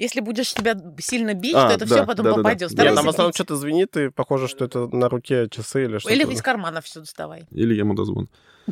если 0.00 0.20
будешь 0.20 0.50
себя 0.50 0.74
сильно 0.98 1.34
бить, 1.34 1.54
А, 1.54 1.68
то 1.68 1.74
это 1.74 1.86
да, 1.86 1.96
все 1.96 2.06
потом 2.06 2.24
да, 2.24 2.30
да, 2.30 2.36
да. 2.36 2.42
попадет. 2.42 2.70
Нет, 2.72 2.94
там 2.94 3.04
в 3.04 3.08
основном 3.08 3.34
что-то 3.34 3.56
звенит, 3.56 3.94
и 3.98 4.08
похоже, 4.08 4.48
что 4.48 4.64
это 4.64 4.86
на 4.88 5.10
руке 5.10 5.46
часы 5.50 5.84
или 5.84 5.98
что-то. 5.98 6.14
Или 6.14 6.24
из 6.32 6.40
карманов 6.40 6.86
все 6.86 7.00
доставай. 7.00 7.44
Или 7.50 7.74
я 7.74 7.84
мудозвон. 7.84 8.30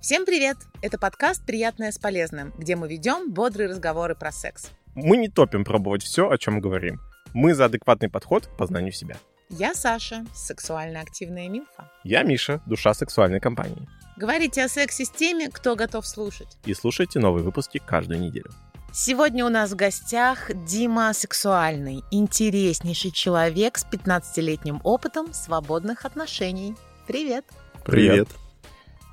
Всем 0.00 0.26
привет! 0.26 0.56
Это 0.82 0.98
подкаст 0.98 1.46
«Приятное 1.46 1.92
с 1.92 1.98
полезным», 1.98 2.52
где 2.58 2.74
мы 2.74 2.88
ведем 2.88 3.32
бодрые 3.32 3.68
разговоры 3.68 4.16
про 4.16 4.32
секс. 4.32 4.70
Мы 4.96 5.18
не 5.18 5.28
топим 5.28 5.64
пробовать 5.64 6.02
все, 6.02 6.28
о 6.28 6.36
чем 6.36 6.60
говорим. 6.60 6.98
Мы 7.32 7.54
за 7.54 7.66
адекватный 7.66 8.08
подход 8.08 8.46
к 8.48 8.56
познанию 8.56 8.92
себя. 8.92 9.16
Я 9.50 9.74
Саша, 9.74 10.24
сексуально 10.34 11.00
активная 11.00 11.48
мимфа. 11.48 11.88
Я 12.02 12.24
Миша, 12.24 12.60
душа 12.66 12.92
сексуальной 12.94 13.38
компании. 13.38 13.88
Говорите 14.20 14.62
о 14.62 14.68
сексе 14.68 15.06
с 15.06 15.10
теми, 15.10 15.48
кто 15.50 15.74
готов 15.76 16.06
слушать. 16.06 16.58
И 16.66 16.74
слушайте 16.74 17.18
новые 17.18 17.42
выпуски 17.42 17.80
каждую 17.82 18.20
неделю. 18.20 18.50
Сегодня 18.92 19.46
у 19.46 19.48
нас 19.48 19.72
в 19.72 19.76
гостях 19.76 20.50
Дима 20.66 21.14
Сексуальный, 21.14 22.02
интереснейший 22.10 23.12
человек 23.12 23.78
с 23.78 23.86
15-летним 23.90 24.82
опытом 24.84 25.32
свободных 25.32 26.04
отношений. 26.04 26.74
Привет! 27.06 27.46
Привет. 27.86 28.28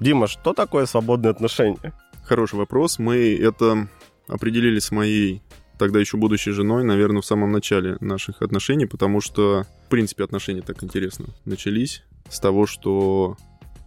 Дима, 0.01 0.27
что 0.27 0.51
такое 0.51 0.85
свободные 0.85 1.31
отношения? 1.31 1.93
Хороший 2.25 2.55
вопрос. 2.55 2.99
Мы 2.99 3.33
это 3.33 3.87
определили 4.27 4.79
с 4.79 4.91
моей 4.91 5.41
тогда 5.79 6.01
еще 6.01 6.17
будущей 6.17 6.51
женой, 6.51 6.83
наверное, 6.83 7.21
в 7.21 7.25
самом 7.25 7.53
начале 7.53 7.95
наших 8.01 8.41
отношений, 8.41 8.87
потому 8.87 9.21
что, 9.21 9.65
в 9.85 9.89
принципе, 9.89 10.25
отношения 10.25 10.63
так 10.63 10.83
интересно 10.83 11.27
начались 11.45 12.03
с 12.29 12.41
того, 12.41 12.67
что 12.67 13.37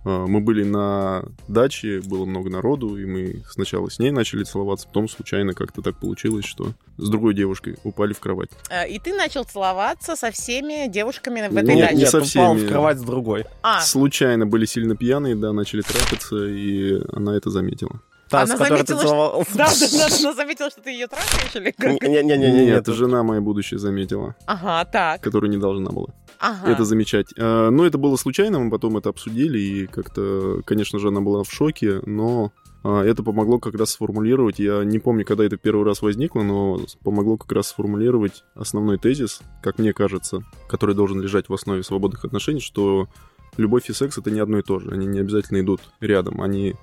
мы 0.05 0.41
были 0.41 0.65
на 0.65 1.25
даче, 1.49 2.01
было 2.05 2.25
много 2.25 2.49
народу, 2.51 2.97
и 2.97 3.05
мы 3.05 3.43
сначала 3.51 3.89
с 3.91 3.99
ней 3.99 4.11
начали 4.11 4.45
целоваться, 4.45 4.87
потом 4.87 5.09
случайно 5.09 5.53
как-то 5.55 5.83
так 5.83 5.97
получилось, 5.97 6.45
что 6.45 6.73
с 6.97 7.09
другой 7.09 7.35
девушкой 7.35 7.77
упали 7.85 8.13
в 8.13 8.21
кровать. 8.21 8.51
Э, 8.71 8.89
И 8.89 8.99
ты 8.99 9.13
начал 9.15 9.45
целоваться 9.45 10.17
со 10.17 10.31
всеми 10.31 10.89
девушками 10.89 11.47
в 11.49 11.53
Ну, 11.53 11.61
этой 11.61 11.75
не 11.75 11.83
даче. 11.83 12.07
со 12.07 12.19
упал 12.19 12.27
всеми. 12.55 12.67
в 12.67 12.69
кровать 12.69 12.99
с 12.99 13.03
другой. 13.03 13.45
А, 13.63 13.81
Случайно 13.81 14.47
были 14.47 14.65
сильно 14.65 14.97
пьяные, 14.97 15.35
да, 15.37 15.53
начали 15.53 15.83
трахаться, 15.83 16.47
и 16.47 17.01
она 17.13 17.37
это 17.37 17.51
заметила. 17.51 18.01
Та, 18.29 18.43
Она 18.43 18.55
с 18.55 18.59
которой 18.61 18.85
ты 18.85 18.95
заметила, 18.95 18.99
что- 19.01 19.09
целовался. 19.09 19.57
да, 19.59 19.67
да, 19.81 20.09
да, 20.09 20.17
она 20.21 20.35
заметила, 20.35 20.71
что 20.71 20.81
ты 20.83 20.91
ее 20.91 21.09
трахаешь 21.09 21.57
или 21.57 21.73
как? 21.73 22.01
Не-не-не, 22.01 22.37
Нет, 22.53 22.69
это 22.69 22.79
это 22.79 22.93
жена 22.95 23.25
моя 23.25 23.41
будущая 23.41 23.81
заметила, 23.81 24.37
Ага, 24.47 24.85
так. 24.85 25.21
которая 25.21 25.51
не 25.51 25.57
должна 25.57 25.91
была. 25.91 26.07
Ага. 26.41 26.73
это 26.73 26.85
замечать. 26.85 27.33
А, 27.39 27.71
Ну, 27.71 27.85
это 27.85 27.99
было 27.99 28.17
случайно, 28.17 28.59
мы 28.59 28.71
потом 28.71 28.97
это 28.97 29.11
обсудили, 29.11 29.59
и 29.59 29.87
как-то, 29.87 30.63
конечно 30.65 30.99
же, 30.99 31.09
она 31.09 31.21
была 31.21 31.45
в 31.45 31.53
шоке, 31.53 32.01
но 32.07 32.53
а, 32.83 33.03
это 33.03 33.23
помогло 33.23 33.59
как 33.59 33.75
раз 33.75 33.91
сформулировать. 33.91 34.59
Я 34.59 34.85
не 34.85 34.99
помню, 34.99 35.25
когда 35.25 35.45
это 35.45 35.57
первый 35.57 35.85
раз 35.85 36.01
возникло, 36.01 36.43
но 36.43 36.81
помогло 37.05 37.37
как 37.37 37.53
раз 37.53 37.69
сформулировать 37.69 38.45
основной 38.55 38.99
тезис, 38.99 39.43
как 39.63 39.79
мне 39.79 39.93
кажется, 39.93 40.43
который 40.69 40.95
должен 40.95 41.21
лежать 41.21 41.49
в 41.49 41.55
основе 41.55 41.83
свободных 41.83 42.25
отношений, 42.25 42.61
что 42.61 43.09
любовь 43.57 43.91
и 43.91 43.93
секс 43.93 44.17
это 44.17 44.31
не 44.31 44.41
одно 44.41 44.59
и 44.59 44.63
то 44.63 44.79
же. 44.79 44.91
Они 44.91 45.07
не 45.07 45.21
обязательно 45.21 45.61
идут 45.61 45.83
рядом. 46.01 46.41
Они 46.41 46.75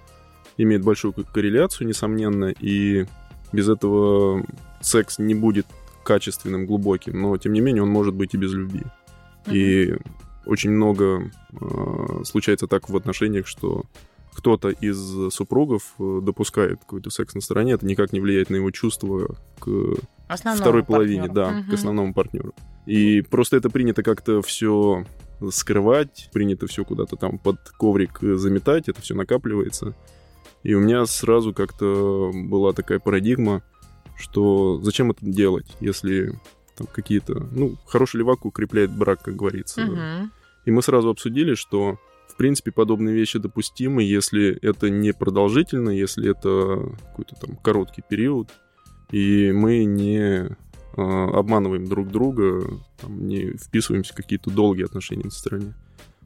имеют 0.58 0.84
большую 0.84 1.14
корреляцию, 1.14 1.88
несомненно, 1.88 2.54
и 2.60 3.06
без 3.52 3.70
этого 3.70 4.46
секс 4.82 5.18
не 5.18 5.34
будет 5.34 5.66
качественным, 6.04 6.66
глубоким, 6.66 7.22
но 7.22 7.38
тем 7.38 7.54
не 7.54 7.60
менее 7.60 7.84
он 7.84 7.90
может 7.90 8.14
быть 8.14 8.34
и 8.34 8.38
без 8.38 8.54
любви. 8.54 8.84
И 9.56 9.96
очень 10.46 10.72
много 10.72 11.32
э, 11.52 12.24
случается 12.24 12.68
так 12.68 12.90
в 12.90 12.96
отношениях, 12.96 13.48
что 13.48 13.84
кто-то 14.34 14.70
из 14.70 15.34
супругов 15.34 15.94
э, 16.00 16.20
допускает 16.22 16.80
какой-то 16.82 17.10
секс 17.10 17.34
на 17.36 17.42
стороне, 17.42 17.74
это 17.74 17.86
никак 17.86 18.14
не 18.14 18.20
влияет 18.20 18.50
на 18.50 18.56
его 18.58 18.72
чувства 18.72 19.36
к 19.60 19.68
Основному 20.28 20.62
второй 20.62 20.84
половине, 20.84 21.24
партнеру. 21.28 21.34
да, 21.48 21.52
Мгм. 21.60 21.70
к 21.70 21.74
основному 21.74 22.14
партнеру. 22.14 22.54
И 22.86 23.22
просто 23.22 23.58
это 23.58 23.70
принято 23.70 24.04
как-то 24.04 24.42
все 24.42 25.06
скрывать, 25.50 26.30
принято 26.34 26.68
все 26.68 26.84
куда-то 26.86 27.16
там 27.16 27.38
под 27.40 27.58
коврик 27.78 28.24
э, 28.24 28.36
заметать, 28.36 28.90
это 28.90 29.02
все 29.02 29.16
накапливается. 29.16 29.96
И 30.64 30.74
у 30.74 30.80
меня 30.80 31.06
сразу 31.06 31.54
как-то 31.54 32.32
была 32.34 32.74
такая 32.74 33.00
парадигма, 33.00 33.64
что 34.18 34.80
зачем 34.82 35.12
это 35.12 35.26
делать, 35.26 35.68
если 35.80 36.40
там 36.78 36.88
какие-то... 36.88 37.48
Ну, 37.52 37.78
хороший 37.86 38.18
левак 38.18 38.46
укрепляет 38.46 38.92
брак, 38.92 39.24
как 39.24 39.36
говорится. 39.36 39.82
Мгм. 39.82 40.32
И 40.66 40.72
мы 40.72 40.82
сразу 40.82 41.10
обсудили, 41.10 41.56
что, 41.56 41.98
в 42.28 42.36
принципе, 42.36 42.72
подобные 42.72 43.16
вещи 43.16 43.40
допустимы, 43.40 44.04
если 44.04 44.58
это 44.62 44.90
не 44.90 45.14
продолжительно, 45.14 45.90
если 45.90 46.32
это 46.32 46.94
какой-то 47.10 47.36
там 47.36 47.56
короткий 47.58 48.04
период, 48.08 48.50
и 49.12 49.52
мы 49.54 49.86
не 49.86 50.50
а, 50.96 51.40
обманываем 51.40 51.86
друг 51.86 52.10
друга, 52.10 52.64
там, 53.00 53.28
не 53.28 53.54
вписываемся 53.54 54.14
в 54.14 54.18
какие-то 54.18 54.52
долгие 54.52 54.86
отношения 54.86 55.24
на 55.24 55.32
стороне. 55.32 55.74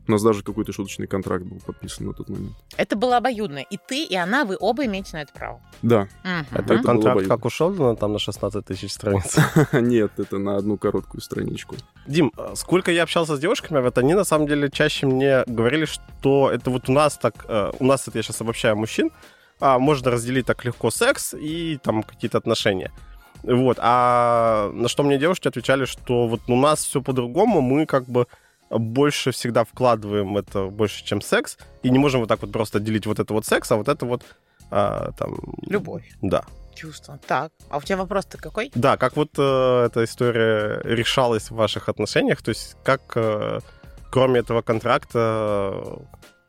У 0.08 0.12
нас 0.12 0.24
даже 0.24 0.42
какой-то 0.44 0.74
шуточный 0.74 1.08
контракт 1.08 1.46
был 1.46 1.60
подписан 1.60 2.08
на 2.08 2.14
тот 2.14 2.30
момент. 2.30 2.54
Это 2.76 2.96
было 2.96 3.18
обоюдно. 3.18 3.60
И 3.60 3.78
ты, 3.78 4.04
и 4.04 4.16
она, 4.16 4.46
вы 4.46 4.58
оба 4.60 4.86
имеете 4.86 5.12
на 5.14 5.22
это 5.22 5.32
право. 5.34 5.62
Да, 5.82 6.08
Мгм. 6.24 6.46
Это 6.52 6.74
Это 6.74 6.84
контракт 6.84 7.06
обоюдно. 7.18 7.36
как 7.36 7.46
ушел, 7.46 7.72
ну, 7.72 7.96
там 7.96 8.14
на 8.14 8.20
16 8.20 8.66
тысяч 8.66 8.92
страниц. 8.92 9.38
нет, 9.74 10.12
это 10.18 10.38
на 10.40 10.58
одну 10.58 10.78
короткую 10.78 11.22
страничку. 11.22 11.76
Дим, 12.08 12.32
э, 12.38 12.54
сколько 12.56 12.92
я 12.92 13.04
общался 13.04 13.36
с 13.36 13.40
девушками, 13.40 13.80
вот 13.80 13.98
они 13.98 14.14
на 14.16 14.24
самом 14.24 14.48
деле 14.48 14.70
чаще 14.72 15.06
мне 15.06 15.44
говорили, 15.46 15.86
что 15.86 16.52
это 16.52 16.72
вот 16.72 16.90
у 16.90 16.92
нас 16.92 17.18
так, 17.18 17.46
э, 17.48 17.72
у 17.80 17.86
нас 17.86 18.08
это 18.08 18.18
я 18.18 18.24
сейчас 18.24 18.42
обобщаю 18.42 18.76
мужчин, 18.76 19.12
а, 19.60 19.78
можно 19.78 20.10
разделить 20.12 20.48
так 20.48 20.66
легко 20.66 20.90
секс 20.90 21.36
и 21.36 21.78
там 21.84 22.02
какие-то 22.04 22.40
отношения. 22.40 22.92
Вот, 23.44 23.78
а 23.80 24.72
на 24.74 24.88
что 24.88 25.04
мне 25.04 25.18
девушки 25.18 25.48
отвечали, 25.48 25.86
что 25.86 26.28
вот 26.28 26.42
у 26.48 26.56
нас 26.56 26.84
все 26.84 27.02
по-другому, 27.02 27.62
мы 27.62 27.86
как 27.86 28.06
бы 28.08 28.28
больше 28.80 29.32
всегда 29.32 29.64
вкладываем 29.64 30.38
это 30.38 30.66
больше, 30.68 31.04
чем 31.04 31.22
секс, 31.22 31.58
и 31.84 31.90
не 31.90 32.00
можем 32.00 32.22
вот 32.22 32.30
так 32.30 32.42
вот 32.42 32.52
просто 32.52 32.80
делить 32.80 33.06
вот 33.06 33.20
это 33.20 33.34
вот 33.34 33.46
секс, 33.46 33.72
а 33.72 33.76
вот 33.76 33.88
это 33.88 34.06
вот 34.06 34.24
а, 34.70 35.12
там... 35.18 35.36
Любовь, 35.68 36.10
Да. 36.22 36.44
чувство. 36.76 37.20
Так, 37.28 37.52
а 37.70 37.78
у 37.78 37.82
тебя 37.82 37.98
вопрос-то 37.98 38.38
какой? 38.38 38.72
Да, 38.74 38.98
как 38.98 39.16
вот 39.18 39.32
э, 39.38 39.86
эта 39.86 40.04
история 40.04 40.82
решалась 40.84 41.52
в 41.52 41.56
ваших 41.56 41.90
отношениях, 41.90 42.42
то 42.42 42.50
есть 42.50 42.78
как, 42.84 43.02
э, 43.16 43.60
кроме 44.10 44.40
этого 44.40 44.62
контракта, 44.62 46.00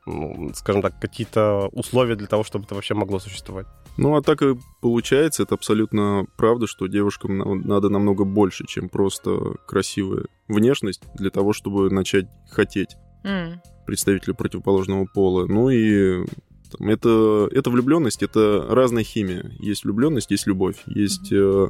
ну, 0.07 0.51
скажем 0.55 0.83
так, 0.83 0.99
какие-то 1.01 1.69
условия 1.73 2.17
для 2.17 2.27
того, 2.27 2.45
чтобы 2.45 2.65
это 2.65 2.75
вообще 2.75 2.95
могло 2.95 3.19
существовать? 3.19 3.67
Ну, 3.99 4.17
а 4.17 4.23
так 4.23 4.43
и 4.43 4.57
получается, 4.81 5.43
это 5.43 5.55
абсолютно 5.55 6.27
правда, 6.37 6.67
что 6.67 6.87
девушкам 6.87 7.39
на- 7.39 7.55
надо 7.55 7.89
намного 7.89 8.25
больше, 8.25 8.67
чем 8.67 8.89
просто 8.89 9.57
красивая 9.67 10.25
внешность 10.49 11.03
для 11.15 11.31
того, 11.31 11.53
чтобы 11.53 11.91
начать 11.91 12.27
хотеть 12.51 12.97
М. 13.25 13.61
представителя 13.87 14.35
противоположного 14.35 15.07
пола. 15.07 15.47
Ну 15.47 15.69
и 15.71 16.25
там, 16.77 16.89
это, 16.89 17.49
это 17.53 17.71
влюбленность, 17.71 18.23
это 18.23 18.67
разная 18.71 19.05
химия. 19.05 19.53
Есть 19.61 19.85
влюбленность, 19.85 20.31
есть 20.31 20.47
любовь, 20.47 20.83
есть 20.87 21.31
э, 21.33 21.69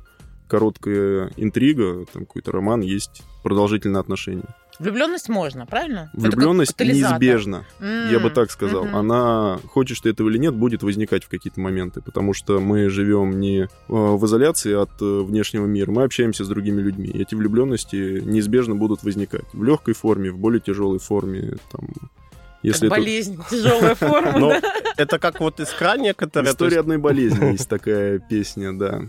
короткая 0.48 1.32
интрига, 1.36 2.04
там 2.12 2.24
какой-то 2.26 2.52
роман, 2.52 2.82
есть 2.82 3.22
продолжительные 3.42 4.00
отношения. 4.00 4.44
Влюбленность 4.78 5.28
можно, 5.28 5.66
правильно? 5.66 6.10
Влюбленность 6.12 6.78
неизбежна. 6.78 7.64
Я 7.80 8.18
бы 8.18 8.30
так 8.30 8.50
сказал. 8.50 8.84
Мгм. 8.84 8.96
Она, 8.96 9.58
хочешь 9.68 10.00
ты 10.00 10.10
этого 10.10 10.28
или 10.28 10.38
нет, 10.38 10.54
будет 10.54 10.82
возникать 10.82 11.24
в 11.24 11.28
какие-то 11.28 11.60
моменты, 11.60 12.00
потому 12.00 12.34
что 12.34 12.60
мы 12.60 12.88
живем 12.88 13.38
не 13.40 13.62
э, 13.62 13.66
в 13.88 14.24
изоляции 14.26 14.74
от 14.74 14.90
э, 15.00 15.22
внешнего 15.22 15.66
мира, 15.66 15.90
мы 15.90 16.04
общаемся 16.04 16.44
с 16.44 16.48
другими 16.48 16.80
людьми. 16.80 17.08
И 17.08 17.22
эти 17.22 17.34
влюбленности 17.34 18.20
неизбежно 18.24 18.74
будут 18.74 19.02
возникать 19.02 19.44
в 19.52 19.62
легкой 19.62 19.94
форме, 19.94 20.30
в 20.30 20.38
более 20.38 20.60
тяжелой 20.60 20.98
форме. 20.98 21.56
Там, 21.70 21.88
если 22.62 22.88
Как 22.88 22.98
это... 22.98 23.00
болезнь, 23.00 23.38
тяжелая 23.50 23.94
форма, 23.94 24.60
это 24.96 25.18
как 25.18 25.40
вот 25.40 25.60
искра 25.60 25.96
некоторая, 25.96 26.52
то 26.52 26.66
История 26.66 26.80
одной 26.80 26.98
болезни 26.98 27.52
есть 27.52 27.68
такая 27.68 28.18
песня, 28.18 28.72
да. 28.72 29.02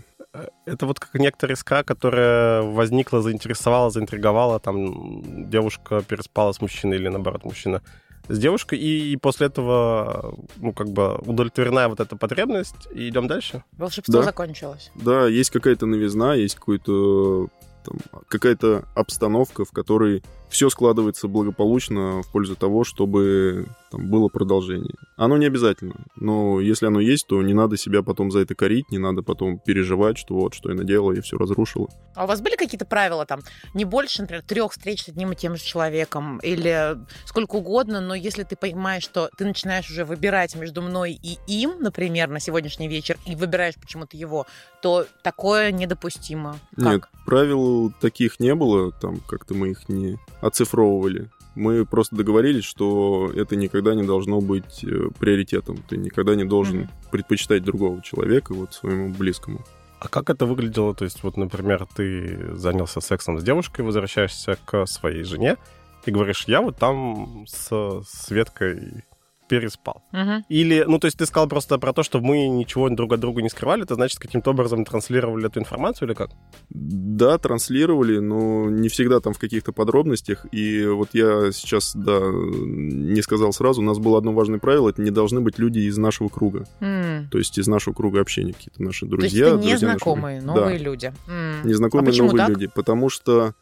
Это 0.66 0.86
вот 0.86 1.00
как 1.00 1.14
некоторая 1.14 1.54
искра, 1.54 1.82
которая 1.82 2.62
возникла, 2.62 3.22
заинтересовала, 3.22 3.90
заинтриговала, 3.90 4.58
там 4.60 5.48
девушка 5.50 6.02
переспала 6.02 6.52
с 6.52 6.60
мужчиной 6.60 6.96
или 6.96 7.08
наоборот 7.08 7.44
мужчина 7.44 7.82
с 8.28 8.38
девушкой, 8.38 8.78
и 8.78 9.16
после 9.16 9.48
этого, 9.48 10.34
ну, 10.56 10.72
как 10.72 10.88
бы 10.88 11.16
удовлетворена 11.18 11.88
вот 11.88 12.00
эта 12.00 12.16
потребность, 12.16 12.88
и 12.94 13.08
идем 13.10 13.26
дальше. 13.26 13.64
Волшебство 13.72 14.20
Да. 14.20 14.22
закончилось. 14.22 14.90
Да, 14.94 15.26
есть 15.26 15.50
какая-то 15.50 15.84
новизна, 15.86 16.34
есть 16.34 16.54
какой-то 16.54 17.48
там, 17.84 17.98
какая-то 18.28 18.84
обстановка, 18.94 19.66
в 19.66 19.72
которой 19.72 20.22
все 20.54 20.70
складывается 20.70 21.26
благополучно 21.26 22.22
в 22.22 22.30
пользу 22.30 22.54
того, 22.54 22.84
чтобы 22.84 23.66
там, 23.90 24.08
было 24.08 24.28
продолжение. 24.28 24.94
Оно 25.16 25.36
не 25.36 25.46
обязательно, 25.46 25.96
но 26.14 26.60
если 26.60 26.86
оно 26.86 27.00
есть, 27.00 27.26
то 27.26 27.42
не 27.42 27.54
надо 27.54 27.76
себя 27.76 28.04
потом 28.04 28.30
за 28.30 28.38
это 28.38 28.54
корить, 28.54 28.88
не 28.92 28.98
надо 28.98 29.22
потом 29.22 29.58
переживать, 29.58 30.16
что 30.16 30.36
вот, 30.36 30.54
что 30.54 30.70
я 30.70 30.76
наделала, 30.76 31.10
я 31.10 31.22
все 31.22 31.36
разрушила. 31.38 31.88
А 32.14 32.22
у 32.22 32.28
вас 32.28 32.40
были 32.40 32.54
какие-то 32.54 32.86
правила 32.86 33.26
там, 33.26 33.40
не 33.74 33.84
больше, 33.84 34.22
например, 34.22 34.44
трех 34.44 34.70
встреч 34.70 35.02
с 35.02 35.08
одним 35.08 35.32
и 35.32 35.36
тем 35.36 35.56
же 35.56 35.64
человеком, 35.64 36.38
или 36.38 36.98
сколько 37.24 37.56
угодно, 37.56 38.00
но 38.00 38.14
если 38.14 38.44
ты 38.44 38.54
понимаешь, 38.54 39.02
что 39.02 39.30
ты 39.36 39.44
начинаешь 39.44 39.90
уже 39.90 40.04
выбирать 40.04 40.54
между 40.54 40.82
мной 40.82 41.18
и 41.20 41.36
им, 41.48 41.80
например, 41.80 42.28
на 42.28 42.38
сегодняшний 42.38 42.86
вечер, 42.86 43.18
и 43.26 43.34
выбираешь 43.34 43.74
почему-то 43.74 44.16
его, 44.16 44.46
то 44.80 45.04
такое 45.22 45.72
недопустимо. 45.72 46.60
Как? 46.76 46.92
Нет, 46.92 47.02
правил 47.26 47.92
таких 48.00 48.38
не 48.38 48.54
было, 48.54 48.92
там 48.92 49.18
как-то 49.26 49.54
мы 49.54 49.70
их 49.70 49.88
не 49.88 50.16
оцифровывали. 50.46 51.30
Мы 51.54 51.86
просто 51.86 52.16
договорились, 52.16 52.64
что 52.64 53.30
это 53.34 53.56
никогда 53.56 53.94
не 53.94 54.02
должно 54.02 54.40
быть 54.40 54.84
э, 54.84 55.08
приоритетом. 55.18 55.78
Ты 55.88 55.96
никогда 55.96 56.34
не 56.34 56.44
должен 56.44 56.80
Мгм. 56.80 56.90
предпочитать 57.10 57.62
другого 57.64 58.02
человека 58.02 58.52
вот 58.54 58.74
своему 58.74 59.08
близкому. 59.14 59.64
А 60.00 60.08
как 60.08 60.28
это 60.28 60.44
выглядело? 60.44 60.94
То 60.94 61.04
есть, 61.04 61.22
вот, 61.22 61.36
например, 61.36 61.86
ты 61.96 62.54
занялся 62.54 63.00
сексом 63.00 63.38
с 63.38 63.42
девушкой, 63.44 63.82
возвращаешься 63.82 64.58
к 64.66 64.86
своей 64.86 65.22
жене 65.22 65.56
и 66.04 66.10
говоришь, 66.10 66.44
я 66.46 66.60
вот 66.60 66.76
там 66.76 67.46
с 67.48 68.02
Светкой 68.06 69.04
переспал. 69.48 70.02
Мгм. 70.12 70.44
Или, 70.48 70.84
ну, 70.86 70.98
то 70.98 71.06
есть 71.06 71.18
ты 71.18 71.26
сказал 71.26 71.48
просто 71.48 71.78
про 71.78 71.92
то, 71.92 72.02
что 72.02 72.20
мы 72.20 72.48
ничего 72.48 72.88
друг 72.88 73.12
от 73.12 73.20
друга 73.20 73.42
не 73.42 73.48
скрывали, 73.50 73.82
это 73.84 73.94
значит, 73.94 74.18
каким-то 74.18 74.50
образом 74.50 74.84
транслировали 74.84 75.46
эту 75.46 75.60
информацию 75.60 76.08
или 76.08 76.14
как? 76.14 76.30
Да, 76.70 77.36
транслировали, 77.38 78.18
но 78.18 78.68
не 78.70 78.88
всегда 78.88 79.20
там 79.20 79.32
в 79.34 79.38
каких-то 79.38 79.72
подробностях. 79.72 80.46
И 80.52 80.86
вот 80.86 81.10
я 81.12 81.52
сейчас, 81.52 81.94
да, 81.94 82.20
не 82.22 83.20
сказал 83.22 83.52
сразу, 83.52 83.80
у 83.82 83.84
нас 83.84 83.98
было 83.98 84.18
одно 84.18 84.32
важное 84.32 84.58
правило, 84.58 84.88
это 84.88 85.02
не 85.02 85.10
должны 85.10 85.40
быть 85.40 85.58
люди 85.58 85.80
из 85.80 85.98
нашего 85.98 86.28
круга. 86.28 86.66
М. 86.80 87.28
То 87.30 87.38
есть 87.38 87.58
из 87.58 87.66
нашего 87.66 87.94
круга 87.94 88.20
общения, 88.20 88.52
какие-то 88.52 88.82
наши 88.82 89.00
То 89.06 89.16
есть 89.16 89.18
друзья. 89.20 89.46
это 89.48 89.56
друзья 89.56 89.72
нашего- 89.74 89.86
незнакомые, 89.90 90.40
Да. 90.40 90.46
новые 90.46 90.78
люди. 90.78 91.12
М. 91.28 91.68
незнакомые 91.68 92.08
А 92.08 92.10
почему 92.10 92.26
новые 92.28 92.38
так? 92.46 92.48
люди. 92.50 92.66
Потому 92.74 93.08
что 93.10 93.54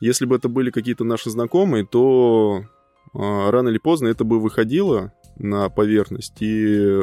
если 0.00 0.26
бы 0.26 0.36
это 0.36 0.48
были 0.48 0.70
какие-то 0.70 1.04
наши 1.04 1.30
знакомые, 1.30 1.86
то 1.86 2.64
рано 3.14 3.68
или 3.68 3.78
поздно 3.78 4.08
это 4.08 4.24
бы 4.24 4.40
выходило 4.40 5.12
на 5.36 5.68
поверхность, 5.68 6.36
и 6.40 7.00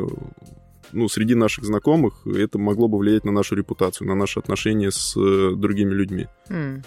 ну, 0.91 1.07
среди 1.07 1.35
наших 1.35 1.65
знакомых 1.65 2.25
это 2.27 2.57
могло 2.59 2.87
бы 2.87 2.97
влиять 2.97 3.25
на 3.25 3.31
нашу 3.31 3.55
репутацию, 3.55 4.07
на 4.07 4.15
наши 4.15 4.39
отношения 4.39 4.91
с 4.91 5.15
э, 5.17 5.55
другими 5.55 5.93
людьми. 5.93 6.27
М. 6.49 6.83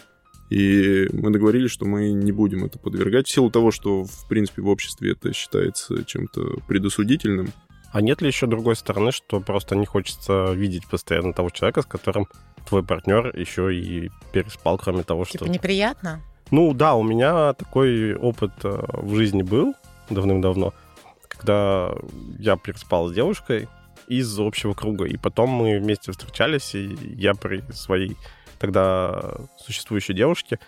И 0.50 1.08
мы 1.12 1.30
договорились, 1.30 1.70
что 1.70 1.86
мы 1.86 2.12
не 2.12 2.30
будем 2.30 2.64
это 2.64 2.78
подвергать, 2.78 3.26
в 3.26 3.30
силу 3.30 3.50
того, 3.50 3.70
что, 3.70 4.04
в 4.04 4.28
принципе, 4.28 4.62
в 4.62 4.68
обществе 4.68 5.12
это 5.12 5.32
считается 5.32 6.04
чем-то 6.04 6.58
предосудительным. 6.68 7.48
А 7.92 8.02
нет 8.02 8.20
ли 8.20 8.28
еще 8.28 8.46
другой 8.46 8.76
стороны, 8.76 9.10
что 9.10 9.40
просто 9.40 9.74
не 9.74 9.86
хочется 9.86 10.52
видеть 10.52 10.86
постоянно 10.88 11.32
того 11.32 11.50
человека, 11.50 11.82
с 11.82 11.86
которым 11.86 12.28
твой 12.68 12.82
партнер 12.82 13.34
еще 13.38 13.74
и 13.74 14.10
переспал, 14.32 14.78
кроме 14.78 15.02
того, 15.02 15.24
что... 15.24 15.38
Типа 15.38 15.48
неприятно? 15.48 16.20
Ну 16.50 16.74
да, 16.74 16.94
у 16.94 17.02
меня 17.02 17.52
такой 17.54 18.14
опыт 18.14 18.52
э, 18.64 18.84
в 18.92 19.14
жизни 19.14 19.42
был 19.42 19.74
давным-давно, 20.10 20.74
когда 21.28 21.92
я 22.38 22.56
переспал 22.56 23.08
с 23.08 23.12
девушкой 23.12 23.68
из 24.06 24.38
общего 24.38 24.74
круга, 24.74 25.06
и 25.06 25.16
потом 25.16 25.50
мы 25.50 25.78
вместе 25.78 26.12
встречались, 26.12 26.74
и 26.74 26.96
я 27.16 27.34
при 27.34 27.62
своей 27.72 28.16
тогда 28.58 29.34
существующей 29.56 30.12
девушке 30.12 30.58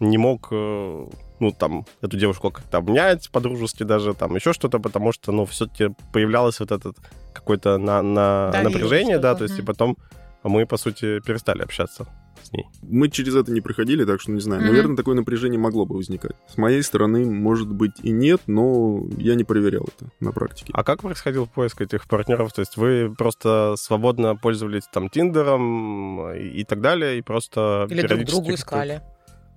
не 0.00 0.18
мог, 0.18 0.48
э, 0.50 1.06
ну, 1.40 1.52
там, 1.52 1.86
эту 2.00 2.16
девушку 2.16 2.50
как-то 2.50 2.78
обнять 2.78 3.30
по-дружески 3.30 3.82
даже, 3.82 4.14
там, 4.14 4.34
еще 4.34 4.52
что-то, 4.52 4.78
потому 4.78 5.12
что, 5.12 5.32
ну, 5.32 5.46
все-таки 5.46 5.90
появлялось 6.12 6.60
вот 6.60 6.72
этот 6.72 6.96
какое-то 7.32 7.78
на, 7.78 8.02
на 8.02 8.52
напряжение, 8.62 9.18
да, 9.18 9.34
то 9.34 9.44
есть, 9.44 9.58
и 9.58 9.62
потом 9.62 9.96
мы, 10.42 10.66
по 10.66 10.76
сути, 10.76 11.20
перестали 11.20 11.62
общаться 11.62 12.06
с 12.44 12.52
ней. 12.52 12.66
Мы 12.82 13.08
через 13.08 13.34
это 13.34 13.52
не 13.52 13.60
проходили, 13.60 14.04
так 14.04 14.20
что 14.20 14.32
не 14.32 14.40
знаю. 14.40 14.62
Мгм. 14.62 14.70
Наверное, 14.70 14.96
такое 14.96 15.14
напряжение 15.14 15.58
могло 15.58 15.86
бы 15.86 15.96
возникать. 15.96 16.32
С 16.48 16.56
моей 16.56 16.82
стороны, 16.82 17.24
может 17.24 17.68
быть, 17.68 17.92
и 18.02 18.10
нет, 18.10 18.42
но 18.46 19.04
я 19.16 19.34
не 19.34 19.44
проверял 19.44 19.84
это 19.84 20.10
на 20.20 20.32
практике. 20.32 20.72
А 20.74 20.84
как 20.84 21.02
происходил 21.02 21.46
поиск 21.46 21.80
этих 21.80 22.06
партнеров? 22.06 22.52
То 22.52 22.60
есть 22.60 22.76
вы 22.76 23.14
просто 23.16 23.74
свободно 23.76 24.36
пользовались 24.36 24.84
там 24.92 25.08
Тиндером 25.08 26.32
и, 26.32 26.64
так 26.64 26.80
далее, 26.80 27.18
и 27.18 27.22
просто 27.22 27.86
Или 27.90 28.06
друг 28.06 28.24
другу 28.24 28.54
искали? 28.54 29.02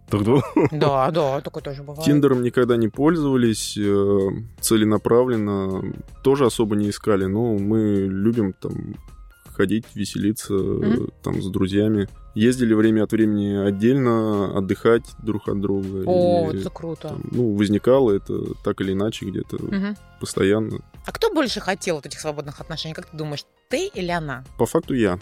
Друг 0.10 0.24
другу? 0.24 0.44
Да, 0.72 1.12
да, 1.12 1.42
такое 1.42 1.64
тоже 1.64 1.84
бывает. 1.84 2.06
Тиндером 2.06 2.42
никогда 2.42 2.78
не 2.78 2.88
пользовались, 2.88 3.78
э, 3.78 4.30
целенаправленно 4.62 5.94
тоже 6.24 6.46
особо 6.46 6.76
не 6.76 6.90
искали. 6.90 7.26
Ну, 7.26 7.58
мы 7.60 8.08
любим 8.10 8.54
там 8.54 8.96
ходить, 9.58 9.86
веселиться 9.96 10.54
Мгм. 10.54 11.10
там 11.24 11.42
с 11.42 11.48
друзьями. 11.50 12.08
Ездили 12.36 12.74
время 12.76 13.04
от 13.04 13.12
времени 13.12 13.56
отдельно 13.68 14.56
отдыхать 14.58 15.04
друг 15.24 15.50
от 15.50 15.60
друга. 15.60 16.04
О, 16.06 16.52
И, 16.52 16.60
это 16.62 16.70
круто. 16.70 17.10
там, 17.10 17.24
ну, 17.32 17.56
возникало 17.56 18.12
это 18.12 18.54
так 18.64 18.80
или 18.82 18.94
иначе 18.94 19.26
где-то 19.26 19.58
Мгм. 19.62 19.98
постоянно. 20.22 20.80
А 21.06 21.12
кто 21.12 21.34
больше 21.34 21.60
хотел 21.60 21.96
вот 21.96 22.06
этих 22.06 22.20
свободных 22.20 22.62
отношений? 22.62 22.94
Как 22.94 23.08
ты 23.08 23.18
думаешь, 23.18 23.44
ты 23.70 23.88
или 23.88 24.12
она? 24.12 24.44
По 24.60 24.66
факту 24.66 24.94
я. 24.94 25.20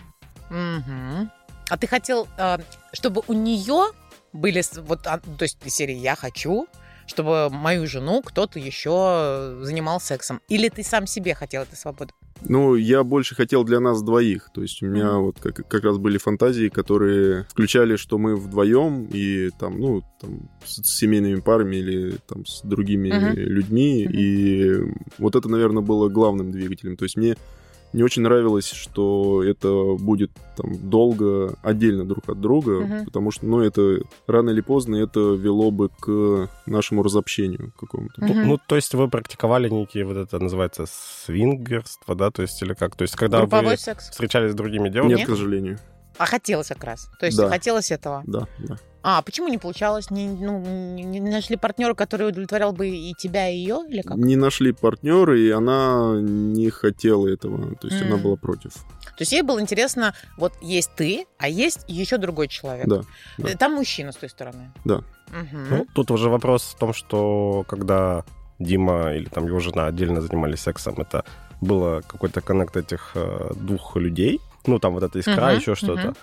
Мгм. 0.49 1.31
А 1.69 1.77
ты 1.77 1.87
хотел, 1.87 2.27
э, 2.37 2.57
чтобы 2.93 3.23
у 3.27 3.33
нее 3.33 3.91
были 4.33 4.61
вот, 4.81 5.07
а, 5.07 5.19
то 5.19 5.43
есть 5.43 5.57
серии 5.71 5.95
я 5.95 6.15
хочу, 6.15 6.67
чтобы 7.07 7.49
мою 7.49 7.87
жену 7.87 8.21
кто-то 8.23 8.59
еще 8.59 9.57
занимал 9.61 9.99
сексом, 9.99 10.41
или 10.49 10.69
ты 10.69 10.83
сам 10.83 11.07
себе 11.07 11.35
хотел 11.35 11.63
этой 11.63 11.75
свободы? 11.75 12.13
Ну, 12.41 12.75
я 12.75 13.03
больше 13.03 13.33
хотел 13.33 13.63
для 13.63 13.79
нас 13.79 14.03
двоих. 14.03 14.49
То 14.53 14.61
есть 14.61 14.83
у 14.83 14.87
меня 14.87 15.13
вот 15.13 15.39
как, 15.39 15.67
как 15.67 15.83
раз 15.83 15.97
были 15.97 16.17
фантазии, 16.17 16.67
которые 16.67 17.45
включали, 17.49 17.95
что 17.95 18.17
мы 18.17 18.35
вдвоем 18.35 19.05
и 19.05 19.49
там, 19.57 19.79
ну, 19.79 20.01
там, 20.21 20.49
с, 20.65 20.81
с 20.83 20.97
семейными 20.97 21.39
парами 21.39 21.77
или 21.77 22.17
там 22.27 22.45
с 22.45 22.61
другими 22.61 23.09
Мгм. 23.11 23.33
людьми. 23.35 24.05
Мгм. 24.05 24.19
И 24.19 24.93
вот 25.17 25.35
это, 25.35 25.47
наверное, 25.49 25.81
было 25.81 26.09
главным 26.09 26.51
двигателем. 26.51 26.97
То 26.97 27.05
есть 27.05 27.15
мне 27.15 27.37
не 27.95 28.03
очень 28.03 28.21
нравилось, 28.23 28.69
что 28.71 29.41
это 29.43 29.95
будет 29.97 30.31
там 30.57 30.89
долго 30.89 31.55
отдельно 31.63 32.05
друг 32.05 32.29
от 32.29 32.41
друга, 32.41 32.81
Мгм. 32.81 33.05
потому 33.05 33.31
что, 33.31 33.45
ну, 33.45 33.61
это 33.61 33.99
рано 34.27 34.49
или 34.49 34.61
поздно 34.61 34.97
это 34.97 35.19
вело 35.19 35.71
бы 35.71 35.89
к 35.89 36.49
нашему 36.65 37.03
разобщению 37.03 37.71
какому-то. 37.79 38.21
Мгм. 38.23 38.47
Ну, 38.47 38.59
то 38.67 38.75
есть 38.75 38.93
вы 38.93 39.07
практиковали 39.09 39.69
некие, 39.69 40.05
вот 40.05 40.17
это 40.17 40.39
называется 40.39 40.85
свингерство, 40.87 42.15
да, 42.15 42.31
то 42.31 42.41
есть 42.41 42.61
или 42.61 42.73
как? 42.73 42.95
То 42.95 43.03
есть 43.03 43.15
когда 43.15 43.39
Групповой 43.39 43.71
вы 43.71 43.77
секс. 43.77 44.09
встречались 44.09 44.51
с 44.51 44.55
другими 44.55 44.83
Нет, 44.89 44.93
девушками, 44.93 45.23
к 45.23 45.27
сожалению. 45.29 45.79
А 46.17 46.25
хотелось 46.25 46.67
как 46.67 46.83
раз. 46.83 47.09
То 47.19 47.25
есть 47.25 47.37
Да. 47.37 47.49
хотелось 47.49 47.91
этого. 47.91 48.23
Да, 48.25 48.47
да. 48.59 48.77
А 49.07 49.21
почему 49.21 49.47
не 49.49 49.59
получалось? 49.59 50.09
Не, 50.09 50.27
ну, 50.27 50.59
не, 50.59 51.19
нашли 51.19 51.57
партнера, 51.57 51.93
который 51.93 52.27
удовлетворял 52.29 52.73
бы 52.73 52.87
и 52.87 53.13
тебя, 53.13 53.47
и 53.49 53.55
ее, 53.57 53.81
или 53.87 54.01
как? 54.01 54.17
не 54.17 54.35
нашли 54.35 54.71
партнера, 54.71 55.37
и 55.39 55.51
она 55.51 56.15
не 56.19 56.71
хотела 56.71 57.27
этого. 57.27 57.75
То 57.75 57.87
есть 57.87 58.01
она 58.01 58.15
М. 58.15 58.21
была 58.23 58.35
против. 58.35 58.73
То 58.73 59.21
есть 59.21 59.31
ей 59.31 59.43
было 59.43 59.61
интересно, 59.61 60.15
вот 60.37 60.53
есть 60.61 60.89
ты, 60.95 61.27
а 61.37 61.47
есть 61.47 61.85
еще 61.87 62.17
другой 62.17 62.47
человек. 62.47 62.87
Да, 62.87 63.01
да. 63.37 63.49
Э, 63.49 63.55
Там 63.55 63.73
мужчина 63.75 64.11
с 64.11 64.15
той 64.15 64.29
стороны. 64.29 64.71
Да. 64.85 65.01
Мгм. 65.29 65.67
Ну, 65.69 65.87
тут 65.93 66.09
уже 66.11 66.29
вопрос 66.29 66.63
в 66.63 66.79
том, 66.79 66.93
что 66.93 67.63
когда 67.67 68.23
Дима 68.57 69.13
или 69.13 69.25
там 69.25 69.45
его 69.45 69.59
жена 69.59 69.85
отдельно 69.85 70.21
занимались 70.21 70.61
сексом, 70.61 70.95
это 70.99 71.23
было 71.61 72.01
какой-то 72.07 72.41
коннект 72.41 72.75
этих 72.75 73.11
э, 73.15 73.51
двух 73.55 73.95
людей, 73.97 74.39
ну, 74.67 74.79
там 74.79 74.93
вот 74.93 75.03
эта 75.03 75.19
искра, 75.19 75.47
Мгм, 75.47 75.55
еще 75.57 75.75
что-то. 75.75 76.07
мгм. 76.07 76.15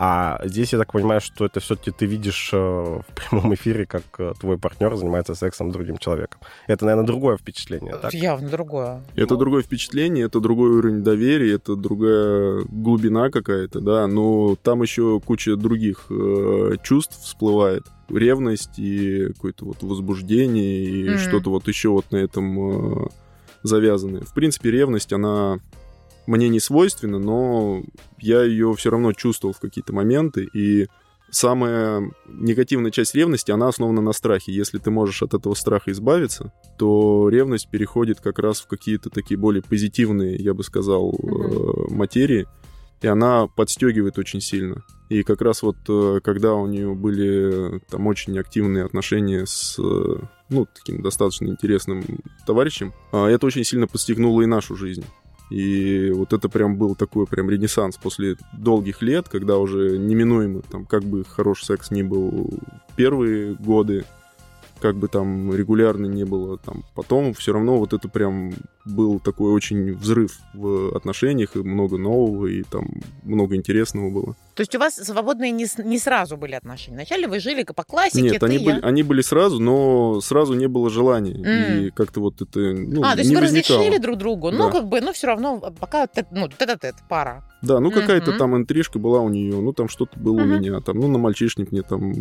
А 0.00 0.40
здесь 0.44 0.72
я 0.72 0.78
так 0.78 0.92
понимаю, 0.92 1.20
что 1.20 1.44
это 1.44 1.58
все-таки 1.58 1.90
ты 1.90 2.06
видишь 2.06 2.50
э, 2.52 2.56
в 2.56 3.04
прямом 3.16 3.52
эфире, 3.54 3.84
как 3.84 4.04
э, 4.18 4.32
твой 4.38 4.56
партнер 4.56 4.94
занимается 4.94 5.34
сексом 5.34 5.70
с 5.70 5.72
другим 5.74 5.98
человеком. 5.98 6.40
Это, 6.68 6.84
наверное, 6.84 7.04
другое 7.04 7.36
впечатление, 7.36 7.96
так? 7.96 8.14
Явно 8.14 8.48
другое. 8.48 9.02
Это 9.16 9.34
Ну, 9.34 9.40
другое 9.40 9.62
впечатление, 9.64 10.26
это 10.26 10.38
другой 10.38 10.70
уровень 10.70 11.02
доверия, 11.02 11.54
это 11.54 11.74
другая 11.74 12.62
глубина 12.68 13.28
какая-то, 13.30 13.80
да, 13.80 14.06
но 14.06 14.54
там 14.62 14.82
еще 14.82 15.18
куча 15.18 15.56
других 15.56 16.06
э, 16.10 16.76
чувств 16.84 17.18
всплывает. 17.20 17.82
Ревность 18.08 18.78
и 18.78 19.32
какое-то 19.32 19.64
вот 19.64 19.82
возбуждение 19.82 20.84
и 20.84 21.08
Мгм. 21.10 21.18
что-то 21.18 21.50
вот 21.50 21.66
еще 21.66 21.88
вот 21.88 22.12
на 22.12 22.18
этом 22.18 23.02
э, 23.04 23.06
завязанное. 23.64 24.22
В 24.22 24.32
принципе, 24.32 24.70
ревность, 24.70 25.12
она 25.12 25.58
мне 26.28 26.50
не 26.50 26.60
свойственна, 26.60 27.18
но 27.18 27.82
я 28.18 28.42
ее 28.42 28.74
все 28.74 28.90
равно 28.90 29.12
чувствовал 29.14 29.54
в 29.54 29.60
какие-то 29.60 29.94
моменты, 29.94 30.46
и 30.52 30.88
самая 31.30 32.10
негативная 32.26 32.90
часть 32.90 33.14
ревности, 33.14 33.50
она 33.50 33.68
основана 33.68 34.02
на 34.02 34.12
страхе. 34.12 34.52
Если 34.52 34.78
ты 34.78 34.90
можешь 34.90 35.22
от 35.22 35.32
этого 35.32 35.54
страха 35.54 35.90
избавиться, 35.90 36.52
то 36.76 37.30
ревность 37.30 37.70
переходит 37.70 38.20
как 38.20 38.38
раз 38.38 38.60
в 38.60 38.66
какие-то 38.66 39.08
такие 39.08 39.38
более 39.38 39.62
позитивные, 39.62 40.36
я 40.36 40.52
бы 40.52 40.62
сказал, 40.64 41.14
э, 41.14 41.94
материи. 41.94 42.46
и 43.00 43.06
она 43.06 43.46
подстегивает 43.46 44.18
очень 44.18 44.40
сильно. 44.40 44.84
И 45.08 45.22
как 45.22 45.40
раз 45.40 45.62
вот 45.62 45.76
э, 45.88 46.20
когда 46.22 46.54
у 46.54 46.66
нее 46.66 46.94
были 46.94 47.76
э, 47.76 47.78
там 47.88 48.06
очень 48.06 48.38
активные 48.38 48.84
отношения 48.84 49.46
с 49.46 49.78
ну, 49.78 50.66
таким 50.74 51.02
достаточно 51.02 51.46
интересным 51.46 52.04
товарищем, 52.46 52.92
это 53.12 53.46
очень 53.46 53.64
сильно 53.64 53.86
подстегнуло 53.86 54.42
и 54.42 54.46
нашу 54.46 54.76
жизнь. 54.76 55.04
И 55.50 56.10
вот 56.10 56.32
это 56.32 56.48
прям 56.48 56.76
был 56.76 56.94
такой 56.94 57.26
прям 57.26 57.48
ренессанс 57.48 57.96
после 57.96 58.36
долгих 58.52 59.00
лет, 59.02 59.28
когда 59.28 59.58
уже 59.58 59.98
неминуемо, 59.98 60.62
там, 60.62 60.84
как 60.84 61.04
бы 61.04 61.24
хороший 61.24 61.64
секс 61.64 61.90
ни 61.90 62.02
был 62.02 62.50
первые 62.96 63.54
годы, 63.54 64.04
как 64.80 64.96
бы 64.96 65.08
там 65.08 65.54
регулярно 65.54 66.06
не 66.06 66.24
было, 66.24 66.58
там, 66.58 66.84
потом 66.94 67.34
все 67.34 67.52
равно 67.52 67.78
вот 67.78 67.92
это 67.92 68.08
прям 68.08 68.52
был 68.84 69.20
такой 69.20 69.52
очень 69.52 69.94
взрыв 69.94 70.38
в 70.54 70.94
отношениях, 70.94 71.56
и 71.56 71.60
много 71.60 71.98
нового, 71.98 72.46
и 72.46 72.62
там 72.62 72.86
много 73.22 73.56
интересного 73.56 74.10
было. 74.10 74.36
То 74.58 74.62
есть 74.62 74.74
у 74.74 74.80
вас 74.80 74.96
свободные 74.96 75.52
не, 75.52 75.66
не 75.84 75.98
сразу 76.00 76.36
были 76.36 76.54
отношения? 76.54 76.96
Вначале 76.96 77.28
вы 77.28 77.38
жили 77.38 77.62
по 77.62 77.84
классике, 77.84 78.22
Нет, 78.22 78.40
ты, 78.40 78.46
они, 78.46 78.56
я. 78.56 78.64
были, 78.64 78.80
они 78.84 79.02
были 79.04 79.20
сразу, 79.20 79.60
но 79.62 80.20
сразу 80.20 80.54
не 80.54 80.66
было 80.66 80.90
желания. 80.90 81.34
М. 81.34 81.84
И 81.86 81.90
как-то 81.90 82.18
вот 82.20 82.42
это 82.42 82.58
ну, 82.58 83.04
а, 83.04 83.12
то 83.12 83.18
есть 83.18 83.30
не 83.30 83.36
вы 83.36 83.42
возникало. 83.42 83.78
разрешили 83.78 84.02
друг 84.02 84.18
другу, 84.18 84.50
но 84.50 84.66
Да. 84.66 84.72
как 84.72 84.88
бы, 84.88 85.00
ну, 85.00 85.12
все 85.12 85.28
равно, 85.28 85.60
пока 85.78 86.06
тет- 86.08 86.26
ну, 86.32 86.48
тет-а-тет, 86.48 86.96
пара. 87.08 87.44
Да, 87.62 87.78
ну 87.78 87.92
какая-то 87.92 88.32
Мгм. 88.32 88.38
там 88.40 88.56
интрижка 88.56 88.98
была 88.98 89.20
у 89.20 89.28
нее, 89.28 89.54
ну 89.60 89.72
там 89.72 89.88
что-то 89.88 90.18
было 90.18 90.40
Мгм. 90.40 90.50
у 90.52 90.58
меня, 90.58 90.80
там, 90.80 90.98
ну 90.98 91.06
на 91.06 91.18
мальчишник 91.18 91.70
мне 91.70 91.82
там 91.82 92.12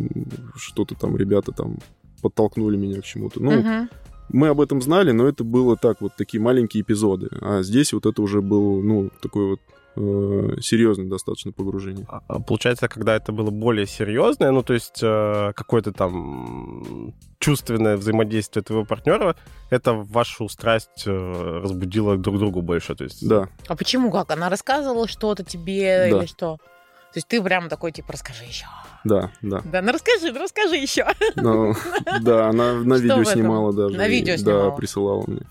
что-то 0.55 0.93
там 0.93 1.17
ребята 1.17 1.51
там 1.53 1.79
подтолкнули 2.21 2.77
меня 2.77 3.01
к 3.01 3.03
чему-то. 3.03 3.41
Ну, 3.41 3.49
Мгм. 3.51 3.89
мы 4.29 4.49
об 4.49 4.61
этом 4.61 4.79
знали, 4.83 5.09
но 5.11 5.27
это 5.27 5.43
было 5.43 5.75
так, 5.75 6.01
вот 6.01 6.11
такие 6.15 6.39
маленькие 6.39 6.83
эпизоды. 6.83 7.29
А 7.41 7.63
здесь 7.63 7.93
вот 7.93 8.05
это 8.05 8.21
уже 8.21 8.43
был, 8.43 8.79
ну, 8.83 9.09
такой 9.23 9.49
вот 9.49 9.59
серьезное 10.61 11.07
достаточно 11.07 11.51
погружение. 11.51 12.05
А, 12.09 12.21
а 12.27 12.39
Получается, 12.39 12.87
когда 12.87 13.15
это 13.15 13.31
было 13.31 13.49
более 13.51 13.85
серьезное, 13.87 14.51
ну, 14.51 14.63
то 14.63 14.73
есть 14.73 14.99
э, 15.01 15.53
какое-то 15.55 15.91
там 15.91 17.13
чувственное 17.39 17.97
взаимодействие 17.97 18.63
твоего 18.63 18.85
партнера, 18.85 19.35
это 19.69 19.93
вашу 19.93 20.49
страсть 20.49 21.03
э, 21.05 21.59
разбудило 21.63 22.17
друг 22.17 22.39
другу 22.39 22.61
больше, 22.61 22.95
то 22.95 23.03
есть... 23.03 23.27
Да, 23.27 23.49
А 23.67 23.75
почему 23.75 24.11
как? 24.11 24.31
Она 24.31 24.49
рассказывала 24.49 25.07
что-то 25.07 25.43
тебе 25.43 26.09
Да. 26.11 26.17
или 26.19 26.25
что? 26.25 26.57
То 26.57 27.19
есть 27.19 27.27
ты 27.27 27.41
прям 27.41 27.69
такой, 27.69 27.91
типа, 27.91 28.13
расскажи 28.13 28.43
еще. 28.43 28.65
да, 29.03 29.31
да. 29.41 29.61
Да, 29.65 29.81
ну 29.81 29.91
расскажи, 29.91 30.31
ну 30.31 30.39
расскажи 30.41 30.75
еще. 30.75 31.05
Но, 31.35 31.73
да, 32.21 32.49
она 32.49 32.73
на 32.73 32.95
Что 32.97 33.03
видео 33.03 33.23
снимала 33.23 33.73
даже. 33.73 33.97
На 33.97 34.07
и, 34.07 34.11
видео 34.11 34.35
снимала. 34.35 34.71
Да, 34.71 34.75
присылала 34.75 35.23
мне. 35.25 35.41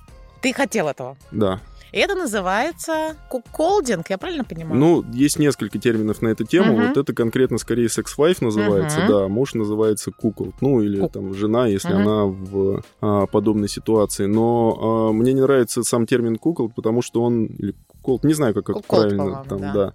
Ты 0.42 0.52
хотел 0.52 0.88
этого. 0.88 1.16
Да. 1.32 1.60
И 1.92 1.98
это 1.98 2.14
называется 2.14 3.16
куколдинг, 3.28 4.10
я 4.10 4.18
правильно 4.18 4.44
понимаю? 4.44 4.78
Ну, 4.78 5.04
есть 5.12 5.38
несколько 5.38 5.78
терминов 5.78 6.20
на 6.22 6.28
эту 6.28 6.44
тему. 6.44 6.72
Мгм. 6.74 6.88
Вот 6.88 6.96
это 6.96 7.12
конкретно 7.14 7.58
скорее 7.58 7.88
секс-вайф 7.88 8.40
называется, 8.42 9.00
Мгм. 9.00 9.08
да. 9.08 9.28
Муж 9.28 9.54
называется 9.54 10.10
кукол. 10.10 10.52
Ну, 10.60 10.82
или 10.82 11.00
Кук. 11.00 11.12
там 11.12 11.34
жена, 11.34 11.66
если 11.66 11.92
Мгм. 11.92 12.02
она 12.08 12.24
в 12.26 12.82
а, 13.00 13.26
подобной 13.26 13.68
ситуации. 13.68 14.26
Но 14.26 15.08
а, 15.08 15.12
мне 15.12 15.32
не 15.32 15.40
нравится 15.40 15.82
сам 15.82 16.06
термин 16.06 16.36
кукол, 16.36 16.70
потому 16.74 17.02
что 17.02 17.22
он... 17.22 17.46
Или 17.46 17.74
кукол, 18.02 18.20
не 18.22 18.34
знаю, 18.34 18.54
как 18.54 18.70
это 18.70 18.80
Кукол, 18.80 18.98
правильно 19.00 19.44
там, 19.48 19.58
да. 19.60 19.72
да. 19.72 19.92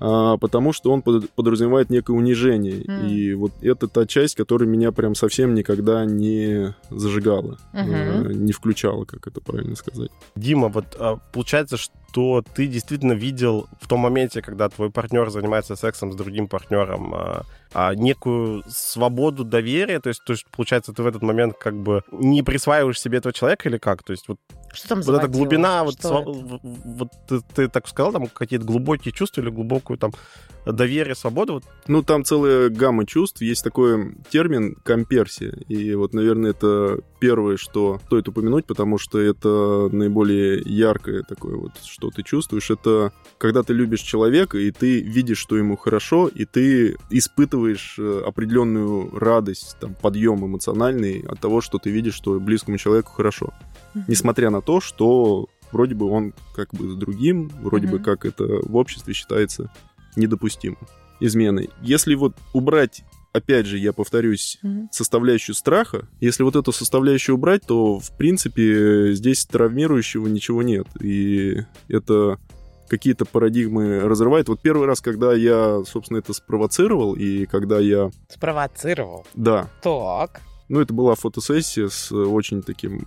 А, 0.00 0.36
потому 0.38 0.72
что 0.72 0.90
он 0.92 1.02
под- 1.02 1.30
подразумевает 1.30 1.90
некое 1.90 2.12
унижение. 2.12 2.84
Мгм. 2.86 3.06
И 3.06 3.34
вот 3.34 3.52
это 3.62 3.88
та 3.88 4.06
часть, 4.06 4.34
которая 4.34 4.68
меня 4.68 4.92
прям 4.92 5.14
совсем 5.14 5.54
никогда 5.54 6.04
не 6.04 6.74
зажигала, 6.90 7.58
э, 7.72 8.32
не 8.32 8.52
включала, 8.52 9.04
как 9.04 9.26
это 9.26 9.40
правильно 9.40 9.76
сказать. 9.76 10.10
Дима, 10.36 10.68
вот 10.68 10.96
а, 10.98 11.18
получается, 11.32 11.76
что 11.76 12.42
ты 12.54 12.66
действительно 12.66 13.12
видел 13.12 13.66
в 13.80 13.88
том 13.88 14.00
моменте, 14.00 14.42
когда 14.42 14.68
твой 14.68 14.90
партнер 14.90 15.30
занимается 15.30 15.76
сексом 15.76 16.12
с 16.12 16.16
другим 16.16 16.48
партнером, 16.48 17.14
а, 17.14 17.42
а, 17.72 17.94
некую 17.94 18.62
свободу 18.68 19.44
доверия, 19.44 20.00
то 20.00 20.08
есть, 20.08 20.22
то 20.24 20.32
есть, 20.32 20.46
получается, 20.50 20.92
ты 20.92 21.02
в 21.02 21.06
этот 21.06 21.22
момент 21.22 21.56
как 21.58 21.74
бы 21.74 22.02
не 22.12 22.42
присваиваешь 22.42 23.00
себе 23.00 23.18
этого 23.18 23.32
человека 23.32 23.68
или 23.68 23.78
как? 23.78 24.02
То 24.02 24.12
есть 24.12 24.28
вот, 24.28 24.38
что 24.74 24.88
там 24.88 25.02
вот 25.02 25.16
эта 25.16 25.28
глубина, 25.28 25.84
вот, 25.84 25.96
вот 26.02 27.12
ты, 27.26 27.40
ты 27.54 27.68
так 27.68 27.88
сказал, 27.88 28.12
там 28.12 28.26
какие-то 28.26 28.64
глубокие 28.64 29.12
чувства 29.12 29.40
или 29.40 29.50
глубокую 29.50 29.98
там 29.98 30.12
доверие, 30.66 31.14
свободу, 31.14 31.54
вот 31.54 31.64
Ну, 31.86 32.02
там 32.02 32.24
целая 32.24 32.68
гамма 32.70 33.06
чувств. 33.06 33.42
Есть 33.42 33.64
такой 33.64 34.14
термин 34.30 34.76
комперсия. 34.82 35.52
И 35.68 35.94
вот, 35.94 36.14
наверное, 36.14 36.50
это 36.50 37.00
первое, 37.20 37.56
что 37.56 38.00
стоит 38.06 38.28
упомянуть, 38.28 38.66
потому 38.66 38.98
что 38.98 39.18
это 39.18 39.88
наиболее 39.92 40.60
яркое 40.64 41.22
такое 41.22 41.56
вот, 41.56 41.72
что 41.84 42.10
ты 42.10 42.22
чувствуешь. 42.22 42.70
Это 42.70 43.12
когда 43.38 43.62
ты 43.62 43.72
любишь 43.72 44.00
человека, 44.00 44.58
и 44.58 44.70
ты 44.70 45.00
видишь, 45.00 45.38
что 45.38 45.56
ему 45.56 45.76
хорошо, 45.76 46.28
и 46.28 46.44
ты 46.44 46.96
испытываешь 47.10 47.96
э, 47.98 48.22
определенную 48.26 49.10
радость, 49.18 49.76
там, 49.80 49.94
подъем 49.94 50.44
эмоциональный 50.46 51.24
от 51.28 51.40
того, 51.40 51.60
что 51.60 51.78
ты 51.78 51.90
видишь, 51.90 52.14
что 52.14 52.40
близкому 52.40 52.78
человеку 52.78 53.12
хорошо. 53.12 53.52
Несмотря 54.08 54.50
на 54.50 54.60
то, 54.60 54.80
что 54.80 55.48
вроде 55.70 55.94
бы 55.94 56.06
он 56.06 56.34
как 56.54 56.72
бы 56.74 56.90
с 56.90 56.94
другим, 56.96 57.50
вроде 57.62 57.86
бы 57.86 57.96
Мгм. 57.96 58.04
как 58.04 58.24
это 58.26 58.44
в 58.44 58.76
обществе 58.76 59.14
считается 59.14 59.70
недопустимым 60.16 60.78
изменой. 61.20 61.70
Если 61.82 62.14
вот 62.14 62.34
убрать, 62.52 63.02
опять 63.32 63.66
же, 63.66 63.78
я 63.78 63.92
повторюсь, 63.92 64.58
Мгм. 64.62 64.88
составляющую 64.92 65.54
страха, 65.54 66.08
если 66.20 66.42
вот 66.42 66.56
эту 66.56 66.72
составляющую 66.72 67.36
убрать, 67.36 67.62
то, 67.66 67.98
в 67.98 68.16
принципе, 68.16 69.12
здесь 69.14 69.44
травмирующего 69.46 70.26
ничего 70.26 70.62
нет. 70.62 70.86
И 71.00 71.58
это 71.88 72.38
какие-то 72.88 73.24
парадигмы 73.24 74.00
разрывает. 74.00 74.48
Вот 74.48 74.60
первый 74.60 74.86
раз, 74.86 75.00
когда 75.00 75.32
я, 75.32 75.82
собственно, 75.86 76.18
это 76.18 76.32
спровоцировал, 76.34 77.14
и 77.14 77.46
когда 77.46 77.78
я... 77.80 78.10
Спровоцировал. 78.28 79.26
Да, 79.34 79.70
Так. 79.82 80.42
ну, 80.68 80.80
это 80.80 80.92
была 80.92 81.14
фотосессия 81.14 81.88
с 81.88 82.12
очень 82.12 82.62
таким 82.62 83.02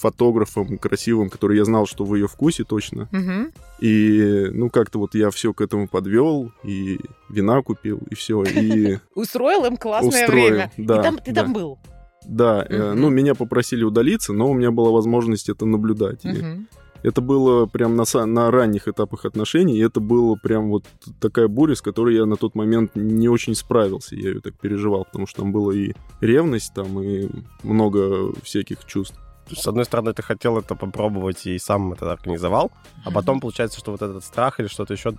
фотографом 0.00 0.78
красивым, 0.78 1.28
который 1.30 1.56
я 1.58 1.64
знал, 1.64 1.86
что 1.86 2.04
в 2.04 2.14
ее 2.14 2.26
вкусе 2.26 2.64
точно. 2.64 3.08
Мгм. 3.12 3.52
И, 3.80 4.46
ну, 4.52 4.70
как-то 4.70 4.98
вот 4.98 5.14
я 5.14 5.30
все 5.30 5.52
к 5.52 5.60
этому 5.60 5.88
подвел, 5.88 6.52
и 6.64 6.98
вина 7.28 7.62
купил, 7.62 8.00
и 8.10 8.14
все. 8.14 8.42
И 8.44 8.98
Устроил 9.14 9.64
им 9.66 9.76
классное 9.76 10.22
Устроил, 10.24 10.48
время. 10.48 10.72
да, 10.76 11.00
И 11.00 11.02
там, 11.02 11.18
ты 11.18 11.32
да. 11.32 11.42
там 11.42 11.52
был. 11.52 11.78
да, 12.26 12.64
э, 12.68 12.94
ну, 12.94 13.10
меня 13.10 13.34
попросили 13.34 13.84
удалиться, 13.84 14.32
но 14.32 14.50
у 14.50 14.54
меня 14.54 14.70
была 14.70 14.90
возможность 14.90 15.48
это 15.48 15.66
наблюдать. 15.66 16.24
И 16.24 16.66
это 17.02 17.20
было 17.22 17.64
прям 17.66 17.96
на, 17.96 18.04
на 18.26 18.50
ранних 18.50 18.86
этапах 18.88 19.24
отношений, 19.24 19.78
и 19.78 19.82
это 19.82 20.00
было 20.00 20.34
прям 20.36 20.68
вот 20.68 20.84
такая 21.18 21.48
буря, 21.48 21.74
с 21.74 21.80
которой 21.82 22.14
я 22.16 22.26
на 22.26 22.36
тот 22.36 22.54
момент 22.54 22.92
не 22.94 23.28
очень 23.28 23.54
справился. 23.54 24.16
Я 24.16 24.30
ее 24.30 24.40
так 24.40 24.54
переживал, 24.60 25.04
потому 25.04 25.26
что 25.26 25.42
там 25.42 25.52
было 25.52 25.72
и 25.72 25.94
ревность, 26.20 26.74
там, 26.74 27.00
и 27.02 27.28
много 27.62 28.32
всяких 28.42 28.84
чувств. 28.84 29.18
С 29.56 29.66
одной 29.66 29.84
стороны, 29.84 30.12
ты 30.12 30.22
хотел 30.22 30.58
это 30.58 30.74
попробовать 30.74 31.46
и 31.46 31.58
сам 31.58 31.92
это 31.92 32.10
организовал, 32.12 32.70
а 33.04 33.10
потом 33.10 33.40
получается, 33.40 33.78
что 33.78 33.90
вот 33.92 34.02
этот 34.02 34.24
страх 34.24 34.60
или 34.60 34.66
что-то 34.68 34.94
еще 34.94 35.12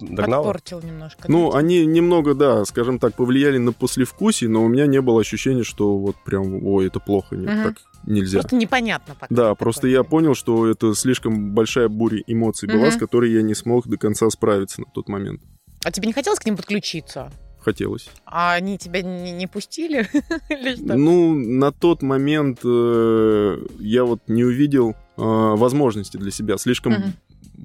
догнал. 0.00 0.44
Подпортил 0.44 0.80
немножко. 0.82 1.30
Ну, 1.30 1.52
да? 1.52 1.58
они 1.58 1.84
немного, 1.86 2.34
да, 2.34 2.64
скажем 2.64 2.98
так, 2.98 3.14
повлияли 3.14 3.58
на 3.58 3.72
послевкусие, 3.72 4.50
но 4.50 4.64
у 4.64 4.68
меня 4.68 4.86
не 4.86 5.00
было 5.00 5.20
ощущения, 5.20 5.62
что 5.64 5.96
вот 5.98 6.16
прям, 6.24 6.64
ой, 6.66 6.86
это 6.86 7.00
плохо, 7.00 7.36
нет, 7.36 7.50
Мгм. 7.54 7.62
так 7.64 7.74
нельзя. 8.06 8.38
Просто 8.40 8.56
непонятно 8.56 9.14
пока. 9.14 9.34
Да, 9.34 9.42
Такое. 9.50 9.54
просто 9.54 9.88
я 9.88 10.02
понял, 10.04 10.34
что 10.34 10.66
это 10.66 10.94
слишком 10.94 11.52
большая 11.52 11.88
буря 11.88 12.22
эмоций 12.26 12.68
была, 12.68 12.86
Мгм. 12.86 12.92
с 12.92 12.96
которой 12.96 13.32
я 13.32 13.42
не 13.42 13.54
смог 13.54 13.86
до 13.86 13.96
конца 13.96 14.28
справиться 14.30 14.80
на 14.80 14.86
тот 14.92 15.08
момент. 15.08 15.40
А 15.84 15.90
тебе 15.90 16.06
не 16.06 16.12
хотелось 16.12 16.38
к 16.38 16.44
ним 16.46 16.56
подключиться? 16.56 17.30
Хотелось. 17.62 18.10
А 18.26 18.54
они 18.54 18.76
тебя 18.76 19.02
не, 19.02 19.30
не 19.32 19.46
пустили? 19.46 20.08
Ну, 20.80 21.34
на 21.34 21.70
тот 21.70 22.02
момент 22.02 22.60
э, 22.64 23.66
я 23.78 24.04
вот 24.04 24.20
не 24.26 24.44
увидел 24.44 24.90
э, 24.90 24.94
возможности 25.16 26.16
для 26.16 26.30
себя. 26.30 26.58
Слишком 26.58 27.14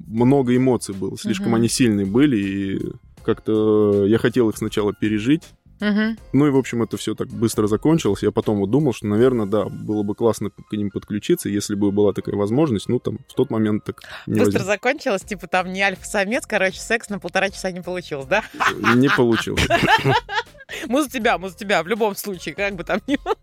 много 0.06 0.56
эмоций 0.56 0.94
было, 0.94 1.18
слишком 1.18 1.54
они 1.54 1.68
сильные 1.68 2.06
были, 2.06 2.36
и 2.36 2.92
как-то 3.24 4.06
я 4.06 4.18
хотел 4.18 4.48
их 4.48 4.56
сначала 4.56 4.92
пережить, 4.94 5.42
Ну 5.80 6.46
и, 6.46 6.50
в 6.50 6.56
общем, 6.56 6.82
это 6.82 6.96
все 6.96 7.14
так 7.14 7.28
быстро 7.28 7.66
закончилось. 7.66 8.22
Я 8.22 8.30
потом 8.30 8.58
вот 8.58 8.70
думал, 8.70 8.92
что, 8.92 9.06
наверное, 9.06 9.46
да, 9.46 9.64
было 9.64 10.02
бы 10.02 10.14
классно 10.14 10.50
к 10.50 10.72
ним 10.72 10.90
подключиться, 10.90 11.48
если 11.48 11.74
бы 11.74 11.92
была 11.92 12.12
такая 12.12 12.34
возможность. 12.36 12.88
Ну, 12.88 12.98
там, 12.98 13.18
в 13.28 13.34
тот 13.34 13.50
момент 13.50 13.84
так 13.84 14.02
не, 14.26 14.40
Быстро 14.40 14.60
возник- 14.60 14.66
закончилось, 14.66 15.22
типа 15.22 15.46
там 15.46 15.72
не 15.72 15.82
альфа-самец, 15.82 16.46
короче, 16.46 16.80
секс 16.80 17.08
на 17.08 17.18
полтора 17.18 17.50
часа 17.50 17.70
не 17.70 17.80
получилось, 17.80 18.26
да? 18.26 18.42
не 18.94 19.08
получилось. 19.08 19.66
Мы 20.86 21.02
за 21.02 21.10
тебя, 21.10 21.38
мы 21.38 21.48
за 21.48 21.56
тебя, 21.56 21.82
в 21.82 21.86
любом 21.86 22.14
случае, 22.14 22.54
как 22.54 22.74
бы 22.74 22.84
там 22.84 23.00
ни 23.06 23.16
было. 23.16 23.36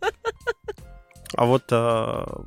А 1.33 1.45
вот 1.45 1.63
а, 1.71 2.43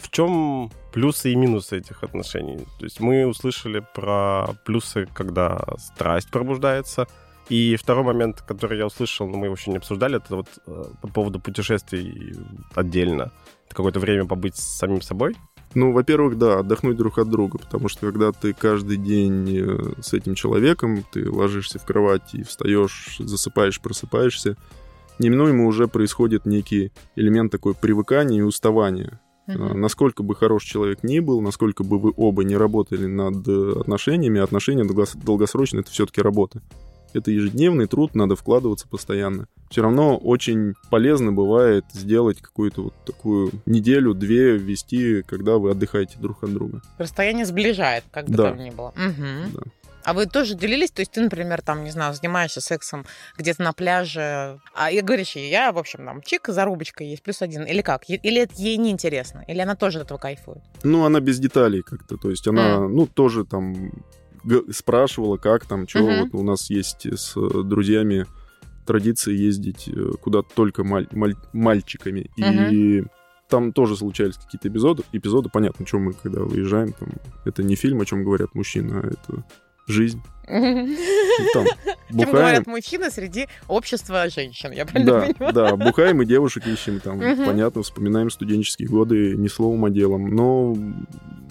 в 0.00 0.10
чем 0.10 0.70
плюсы 0.92 1.32
и 1.32 1.36
минусы 1.36 1.78
этих 1.78 2.02
отношений? 2.02 2.66
То 2.78 2.84
есть 2.84 3.00
мы 3.00 3.26
услышали 3.26 3.84
про 3.94 4.48
плюсы, 4.64 5.06
когда 5.14 5.60
страсть 5.78 6.30
пробуждается. 6.30 7.06
И 7.48 7.76
второй 7.76 8.04
момент, 8.04 8.42
который 8.42 8.78
я 8.78 8.86
услышал, 8.86 9.26
но 9.26 9.38
мы 9.38 9.46
его 9.46 9.54
еще 9.54 9.70
не 9.70 9.78
обсуждали, 9.78 10.16
это 10.16 10.36
вот 10.36 10.48
э, 10.66 10.84
по 11.00 11.08
поводу 11.08 11.40
путешествий 11.40 12.36
отдельно. 12.74 13.32
Это 13.66 13.74
какое-то 13.74 14.00
время 14.00 14.26
побыть 14.26 14.56
с 14.56 14.78
самим 14.78 15.00
собой. 15.00 15.34
Ну, 15.74 15.92
во-первых, 15.92 16.38
да, 16.38 16.60
отдохнуть 16.60 16.96
друг 16.96 17.18
от 17.18 17.28
друга, 17.28 17.58
потому 17.58 17.88
что 17.88 18.00
когда 18.06 18.32
ты 18.32 18.52
каждый 18.52 18.96
день 18.96 19.58
э, 19.58 19.92
с 20.00 20.12
этим 20.12 20.34
человеком, 20.34 21.04
ты 21.10 21.30
ложишься 21.30 21.78
в 21.78 21.84
кровать 21.84 22.34
и 22.34 22.42
встаешь, 22.42 23.16
засыпаешь, 23.18 23.80
просыпаешься, 23.80 24.56
неминуемо 25.18 25.66
уже 25.66 25.88
происходит 25.88 26.46
некий 26.46 26.92
элемент 27.16 27.52
такой 27.52 27.74
привыкания 27.74 28.38
и 28.38 28.42
уставания. 28.42 29.20
Uh-huh. 29.46 29.74
Насколько 29.74 30.22
бы 30.22 30.34
хорош 30.34 30.64
человек 30.64 31.02
ни 31.02 31.20
был, 31.20 31.40
насколько 31.40 31.82
бы 31.82 31.98
вы 31.98 32.12
оба 32.14 32.44
не 32.44 32.56
работали 32.56 33.06
над 33.06 33.48
э, 33.48 33.80
отношениями, 33.80 34.40
отношения 34.40 34.84
долгосрочно 34.84 35.80
это 35.80 35.90
все-таки 35.90 36.20
работа. 36.20 36.62
Это 37.12 37.30
ежедневный 37.30 37.86
труд, 37.86 38.14
надо 38.14 38.36
вкладываться 38.36 38.86
постоянно. 38.88 39.46
Все 39.70 39.82
равно 39.82 40.16
очень 40.16 40.74
полезно 40.90 41.32
бывает 41.32 41.84
сделать 41.92 42.40
какую-то 42.40 42.84
вот 42.84 42.94
такую 43.04 43.52
неделю-две 43.66 44.56
вести, 44.56 45.22
когда 45.22 45.58
вы 45.58 45.70
отдыхаете 45.70 46.18
друг 46.18 46.42
от 46.42 46.52
друга. 46.52 46.82
Расстояние 46.96 47.44
сближает, 47.44 48.04
как 48.10 48.26
бы 48.26 48.36
да. 48.36 48.50
там 48.50 48.58
ни 48.58 48.70
было. 48.70 48.88
Угу. 48.88 49.52
Да. 49.54 49.60
А 50.08 50.14
вы 50.14 50.24
тоже 50.24 50.54
делились? 50.54 50.90
То 50.90 51.02
есть 51.02 51.12
ты, 51.12 51.20
например, 51.20 51.60
там, 51.60 51.84
не 51.84 51.90
знаю, 51.90 52.14
занимаешься 52.14 52.62
сексом 52.62 53.04
где-то 53.36 53.62
на 53.62 53.74
пляже, 53.74 54.58
а 54.74 54.90
я 54.90 55.02
говоришь, 55.02 55.36
я, 55.36 55.70
в 55.70 55.76
общем, 55.76 56.02
там, 56.02 56.22
чик, 56.22 56.48
зарубочка 56.48 57.04
есть, 57.04 57.22
плюс 57.22 57.42
один, 57.42 57.64
или 57.64 57.82
как? 57.82 58.08
Или 58.08 58.40
это 58.40 58.54
ей 58.56 58.78
неинтересно? 58.78 59.44
Или 59.46 59.60
она 59.60 59.76
тоже 59.76 59.98
от 59.98 60.06
этого 60.06 60.16
кайфует? 60.16 60.62
Ну, 60.82 61.04
она 61.04 61.20
без 61.20 61.38
деталей 61.38 61.82
как-то, 61.82 62.16
то 62.16 62.30
есть 62.30 62.48
она, 62.48 62.76
mm. 62.76 62.88
ну, 62.88 63.06
тоже 63.06 63.44
там 63.44 63.92
спрашивала, 64.70 65.36
как 65.36 65.66
там, 65.66 65.86
что 65.88 66.00
uh-huh. 66.00 66.22
вот 66.22 66.34
у 66.34 66.42
нас 66.42 66.70
есть 66.70 67.06
с 67.06 67.34
друзьями 67.34 68.26
традиция 68.86 69.34
ездить 69.34 69.88
э, 69.88 70.12
куда-то 70.20 70.48
только 70.54 70.82
маль- 70.82 71.08
маль- 71.12 71.36
мальчиками. 71.52 72.30
Uh-huh. 72.38 72.72
И 72.72 73.04
там 73.48 73.72
тоже 73.72 73.96
случались 73.96 74.36
какие-то 74.36 74.68
эпизоды. 74.68 75.02
Эпизоды, 75.12 75.50
понятно, 75.52 75.86
что 75.86 75.98
мы, 75.98 76.12
когда 76.12 76.40
выезжаем, 76.42 76.92
там, 76.92 77.08
это 77.44 77.62
не 77.62 77.76
фильм, 77.76 78.00
о 78.00 78.06
чем 78.06 78.24
говорят 78.24 78.54
мужчины, 78.54 78.94
а 78.94 79.06
это 79.06 79.44
жизнь. 79.88 80.22
Там, 80.48 81.66
бухаем. 82.10 82.32
говорят 82.32 82.66
мужчины 82.66 83.10
среди 83.10 83.48
общества 83.66 84.28
женщин, 84.30 84.72
я 84.72 84.86
правильно 84.86 85.12
да, 85.12 85.20
понимаю? 85.20 85.52
Да, 85.52 85.76
бухаем 85.76 86.22
и 86.22 86.26
девушек 86.26 86.66
ищем, 86.66 87.00
там, 87.00 87.20
понятно, 87.20 87.82
вспоминаем 87.82 88.30
студенческие 88.30 88.88
годы 88.88 89.36
не 89.36 89.48
словом, 89.48 89.84
а 89.84 89.90
делом. 89.90 90.34
Но 90.34 90.74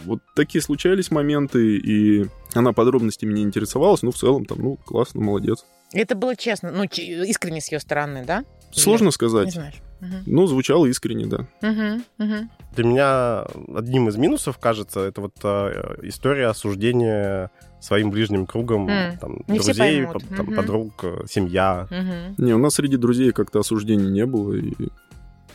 вот 0.03 0.21
такие 0.33 0.63
случались 0.63 1.11
моменты, 1.11 1.77
и 1.77 2.25
она 2.55 2.73
подробностями 2.73 3.33
не 3.33 3.43
интересовалась, 3.43 4.01
но 4.01 4.11
в 4.11 4.15
целом 4.15 4.45
там, 4.45 4.59
ну, 4.59 4.77
классно, 4.77 5.21
молодец. 5.21 5.63
Это 5.93 6.15
было 6.15 6.35
честно, 6.35 6.71
ну, 6.71 6.83
искренне 6.83 7.61
с 7.61 7.71
ее 7.71 7.79
стороны, 7.79 8.23
да? 8.25 8.45
Сложно 8.71 9.05
Или... 9.05 9.11
сказать. 9.11 9.45
Не 9.45 9.51
знаешь. 9.51 9.75
Угу. 10.01 10.15
Ну, 10.25 10.47
звучало 10.47 10.85
искренне, 10.85 11.25
да. 11.25 11.47
Угу, 11.61 12.01
угу. 12.19 12.49
Для 12.75 12.83
меня 12.83 13.45
одним 13.75 14.09
из 14.09 14.17
минусов, 14.17 14.57
кажется, 14.59 15.01
это 15.01 15.21
вот 15.21 15.33
э, 15.43 15.97
история 16.03 16.47
осуждения 16.47 17.49
своим 17.79 18.11
ближним 18.11 18.45
кругом 18.45 18.87
mm. 18.87 19.19
там, 19.19 19.43
не 19.47 19.59
друзей, 19.59 20.05
по, 20.05 20.19
там, 20.19 20.49
mm-hmm. 20.49 20.55
подруг, 20.55 20.93
э, 21.03 21.25
семья. 21.29 21.87
Mm-hmm. 21.89 22.33
Не, 22.37 22.53
у 22.53 22.57
нас 22.57 22.75
среди 22.75 22.97
друзей 22.97 23.31
как-то 23.31 23.59
осуждений 23.59 24.09
не 24.09 24.25
было. 24.25 24.53
И... 24.53 24.73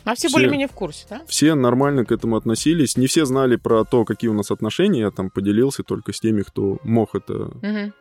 А 0.05 0.15
все, 0.15 0.27
все 0.27 0.37
более-менее 0.37 0.67
в 0.67 0.71
курсе, 0.71 1.05
да? 1.09 1.21
Все 1.27 1.53
нормально 1.55 2.05
к 2.05 2.11
этому 2.11 2.37
относились. 2.37 2.97
Не 2.97 3.07
все 3.07 3.25
знали 3.25 3.55
про 3.55 3.83
то, 3.83 4.05
какие 4.05 4.29
у 4.29 4.33
нас 4.33 4.51
отношения. 4.51 5.01
Я 5.01 5.11
там 5.11 5.29
поделился 5.29 5.83
только 5.83 6.13
с 6.13 6.19
теми, 6.19 6.41
кто 6.41 6.79
мог 6.83 7.15
это, 7.15 7.33
mm-hmm. 7.33 7.93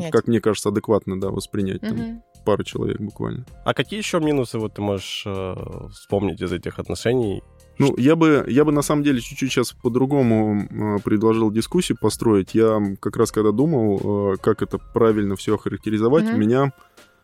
Там, 0.00 0.10
как 0.10 0.26
мне 0.26 0.40
кажется, 0.40 0.68
адекватно 0.68 1.20
да, 1.20 1.30
воспринять. 1.30 1.82
Mm-hmm. 1.82 1.96
Там, 1.96 2.22
пара 2.44 2.64
человек 2.64 3.00
буквально. 3.00 3.44
А 3.64 3.74
какие 3.74 3.98
еще 3.98 4.20
минусы 4.20 4.58
вот 4.58 4.74
ты 4.74 4.82
можешь 4.82 5.24
э, 5.26 5.54
вспомнить 5.92 6.40
из 6.40 6.52
этих 6.52 6.78
отношений? 6.78 7.42
Ну, 7.78 7.94
я 7.96 8.16
бы, 8.16 8.44
я 8.48 8.64
бы 8.64 8.72
на 8.72 8.82
самом 8.82 9.02
деле 9.02 9.20
чуть-чуть 9.20 9.50
сейчас 9.50 9.72
по-другому 9.72 10.62
э, 10.62 10.98
предложил 11.02 11.50
дискуссию 11.50 11.98
построить. 12.00 12.54
Я 12.54 12.80
как 13.00 13.16
раз 13.16 13.32
когда 13.32 13.52
думал, 13.52 14.34
э, 14.34 14.36
как 14.40 14.62
это 14.62 14.78
правильно 14.78 15.36
все 15.36 15.54
охарактеризовать, 15.54 16.24
mm-hmm. 16.24 16.34
у 16.34 16.38
меня 16.38 16.72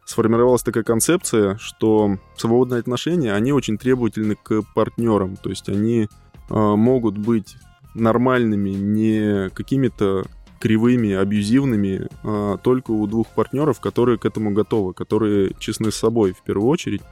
сформировалась 0.04 0.62
такая 0.62 0.84
концепция, 0.84 1.58
что 1.58 2.16
свободные 2.36 2.80
отношения, 2.80 3.34
они 3.34 3.52
очень 3.52 3.76
требовательны 3.76 4.36
к 4.36 4.62
партнерам. 4.74 5.36
То 5.36 5.50
есть 5.50 5.68
они 5.68 6.08
э, 6.48 6.54
могут 6.54 7.18
быть 7.18 7.56
нормальными, 7.94 8.70
не 8.70 9.50
какими-то 9.50 10.24
кривыми, 10.60 11.12
абьюзивными, 11.12 12.08
а 12.22 12.56
только 12.58 12.90
у 12.90 13.06
двух 13.06 13.28
партнеров, 13.28 13.80
которые 13.80 14.18
к 14.18 14.24
этому 14.24 14.52
готовы, 14.52 14.94
которые 14.94 15.52
честны 15.58 15.90
с 15.90 15.96
собой 15.96 16.32
в 16.32 16.42
первую 16.42 16.68
очередь, 16.68 17.02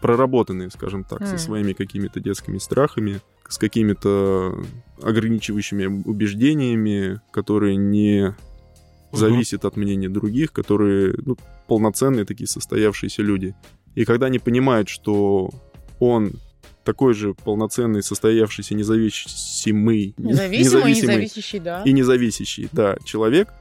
проработанные, 0.00 0.70
скажем 0.70 1.04
так, 1.04 1.22
mm. 1.22 1.26
со 1.26 1.38
своими 1.38 1.72
какими-то 1.72 2.20
детскими 2.20 2.58
страхами, 2.58 3.20
с 3.48 3.58
какими-то 3.58 4.62
ограничивающими 5.02 6.02
убеждениями, 6.04 7.20
которые 7.32 7.76
не 7.76 8.34
зависят 9.12 9.64
от 9.64 9.76
мнения 9.76 10.08
других, 10.08 10.52
которые 10.52 11.14
ну, 11.24 11.36
полноценные 11.66 12.24
такие 12.24 12.46
состоявшиеся 12.46 13.22
люди. 13.22 13.54
И 13.94 14.04
когда 14.04 14.26
они 14.26 14.38
понимают, 14.38 14.88
что 14.88 15.50
он 15.98 16.32
такой 16.88 17.12
же 17.12 17.34
полноценный, 17.34 18.02
состоявшийся, 18.02 18.74
независимый, 18.74 20.14
независимый, 20.16 20.58
независимый 20.58 21.16
независящий, 21.16 21.58
да. 21.58 21.82
и 21.84 21.92
независящий, 21.92 22.68
да, 22.72 22.96
человек, 23.04 23.52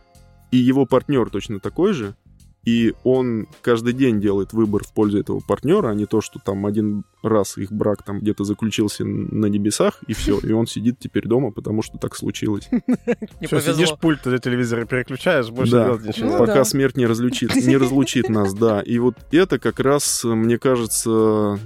и 0.51 0.55
его 0.55 0.85
партнер 0.85 1.29
точно 1.29 1.59
такой 1.59 1.91
же, 1.91 2.15
и 2.63 2.93
он 3.03 3.47
каждый 3.61 3.91
день 3.91 4.21
делает 4.21 4.53
выбор 4.53 4.85
в 4.85 4.93
пользу 4.93 5.19
этого 5.19 5.41
партнера, 5.45 5.89
а 5.89 5.93
не 5.93 6.05
то, 6.05 6.21
что 6.21 6.39
там 6.39 6.65
один 6.65 7.03
раз 7.21 7.57
их 7.57 7.69
брак 7.69 8.03
там 8.03 8.19
где-то 8.19 8.45
заключился 8.45 9.03
на 9.03 9.47
небесах, 9.47 10.01
и 10.07 10.13
все, 10.13 10.39
и 10.39 10.53
он 10.53 10.67
сидит 10.67 10.97
теперь 10.97 11.27
дома, 11.27 11.51
потому 11.51 11.81
что 11.81 11.97
так 11.97 12.15
случилось. 12.15 12.69
Все, 13.41 13.59
сидишь, 13.59 13.93
пульт 13.99 14.21
для 14.23 14.37
телевизора 14.37 14.85
переключаешь, 14.85 15.49
больше 15.49 15.71
делать 15.71 16.05
ничего. 16.05 16.29
Ну 16.29 16.37
пока 16.37 16.63
смерть 16.63 16.95
не 16.95 17.05
разлучит, 17.05 17.53
не 17.55 17.75
разлучит 17.75 18.29
нас, 18.29 18.53
да. 18.53 18.81
И 18.81 18.99
вот 18.99 19.15
это 19.31 19.59
как 19.59 19.81
раз, 19.81 20.23
мне 20.23 20.57
кажется, 20.57 21.59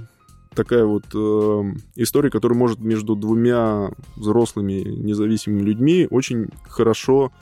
такая 0.54 0.84
вот 0.84 1.04
э, 1.14 1.62
история, 1.96 2.30
которая 2.30 2.58
может 2.58 2.80
между 2.80 3.16
двумя 3.16 3.90
взрослыми 4.16 4.82
независимыми 4.82 5.62
людьми 5.62 6.06
очень 6.10 6.48
хорошо 6.68 7.32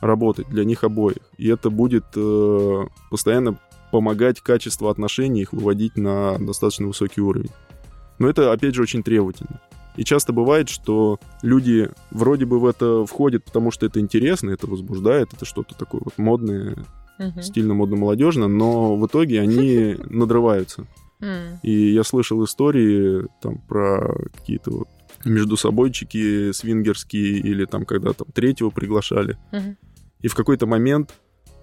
работать 0.00 0.48
для 0.48 0.64
них 0.64 0.84
обоих. 0.84 1.18
И 1.36 1.48
это 1.48 1.70
будет 1.70 2.04
э, 2.16 2.86
постоянно 3.10 3.58
помогать 3.90 4.40
качеству 4.40 4.88
отношений 4.88 5.42
их 5.42 5.52
выводить 5.52 5.96
на 5.96 6.38
достаточно 6.38 6.86
высокий 6.86 7.20
уровень. 7.20 7.50
Но 8.18 8.28
это, 8.28 8.52
опять 8.52 8.74
же, 8.74 8.82
очень 8.82 9.02
требовательно. 9.02 9.60
И 9.96 10.04
часто 10.04 10.32
бывает, 10.32 10.68
что 10.68 11.18
люди 11.42 11.90
вроде 12.10 12.46
бы 12.46 12.60
в 12.60 12.66
это 12.66 13.04
входят, 13.04 13.44
потому 13.44 13.70
что 13.70 13.86
это 13.86 14.00
интересно, 14.00 14.50
это 14.50 14.66
возбуждает, 14.66 15.32
это 15.34 15.44
что-то 15.44 15.74
такое 15.74 16.00
вот 16.04 16.16
модное, 16.16 16.76
uh-huh. 17.18 17.42
стильно, 17.42 17.74
модно, 17.74 17.96
молодежно, 17.96 18.46
но 18.46 18.96
в 18.96 19.06
итоге 19.06 19.40
они 19.40 19.96
надрываются. 20.08 20.86
И 21.62 21.92
я 21.92 22.04
слышал 22.04 22.44
истории 22.44 23.26
там 23.42 23.58
про 23.68 24.14
какие-то 24.34 24.70
вот 24.70 24.88
между 25.24 25.56
собойчики 25.56 26.52
свингерские 26.52 27.38
или 27.38 27.64
там 27.66 27.84
когда 27.84 28.12
там 28.12 28.28
третьего 28.32 28.70
приглашали. 28.70 29.36
Uh-huh. 29.52 29.76
И 30.20 30.28
в 30.28 30.34
какой-то 30.34 30.66
момент 30.66 31.14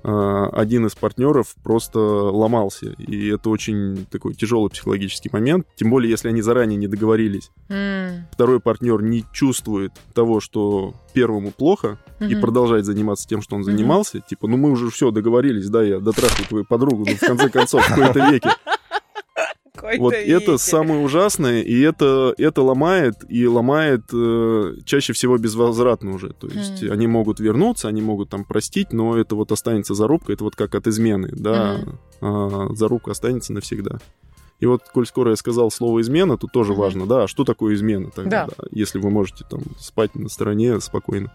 э, 0.04 0.46
один 0.54 0.86
из 0.88 0.96
партнеров 0.96 1.56
просто 1.64 2.00
ломался. 2.00 2.88
И 2.98 3.28
это 3.28 3.50
очень 3.50 4.06
такой 4.10 4.34
тяжелый 4.34 4.70
психологический 4.70 5.30
момент. 5.32 5.68
Тем 5.76 5.90
более, 5.90 6.10
если 6.10 6.30
они 6.30 6.42
заранее 6.42 6.78
не 6.78 6.88
договорились. 6.88 7.52
Mm. 7.70 8.22
Второй 8.32 8.60
партнер 8.60 9.02
не 9.02 9.26
чувствует 9.32 9.94
того, 10.14 10.40
что 10.40 10.96
первому 11.14 11.52
плохо, 11.52 12.00
mm-hmm. 12.20 12.32
и 12.32 12.36
продолжает 12.36 12.86
заниматься 12.86 13.28
тем, 13.28 13.42
что 13.42 13.56
он 13.56 13.64
занимался. 13.64 14.18
Mm-hmm. 14.18 14.30
Типа, 14.30 14.48
ну 14.48 14.58
мы 14.58 14.72
уже 14.72 14.90
все 14.90 15.12
договорились, 15.12 15.70
да, 15.70 15.84
я 15.84 16.00
дотрахаю 16.00 16.48
твою 16.48 16.66
подругу, 16.66 17.06
ну 17.08 17.16
в 17.16 17.20
конце 17.20 17.50
концов, 17.50 17.84
в 17.86 17.90
какой-то 17.90 18.32
веке. 18.32 18.50
Вот 19.98 20.14
это 20.14 20.58
самое 20.58 21.02
ужасное, 21.02 21.62
и 21.62 21.80
это, 21.82 22.34
это 22.38 22.62
ломает, 22.62 23.16
и 23.30 23.46
ломает 23.48 24.04
э, 24.14 24.76
чаще 24.86 25.14
всего 25.14 25.38
безвозвратно 25.38 26.14
уже. 26.14 26.30
То 26.34 26.48
есть 26.48 26.84
mm. 26.84 26.90
они 26.90 27.08
могут 27.08 27.40
вернуться, 27.40 27.88
они 27.88 28.02
могут 28.02 28.30
там 28.30 28.44
простить, 28.44 28.94
но 28.94 29.18
это 29.18 29.36
вот 29.36 29.52
останется 29.52 29.94
зарубка, 29.94 30.34
это 30.34 30.44
вот 30.44 30.56
как 30.56 30.76
от 30.76 30.88
измены, 30.88 31.30
да, 31.32 31.78
mm. 31.78 31.96
а, 32.22 32.76
зарубка 32.76 33.12
останется 33.12 33.54
навсегда. 33.54 34.00
И 34.60 34.66
вот, 34.66 34.82
коль 34.92 35.06
скоро 35.06 35.32
я 35.32 35.36
сказал 35.36 35.70
слово 35.70 36.02
измена, 36.02 36.38
тут 36.38 36.52
тоже 36.52 36.74
mm-hmm. 36.74 36.76
важно, 36.76 37.06
да, 37.06 37.24
а 37.24 37.28
что 37.28 37.44
такое 37.44 37.76
измена 37.76 38.10
тогда, 38.10 38.48
да. 38.48 38.54
Да, 38.58 38.64
если 38.72 38.98
вы 39.00 39.12
можете 39.12 39.46
там 39.48 39.62
спать 39.78 40.16
на 40.16 40.30
стороне 40.30 40.80
спокойно. 40.82 41.32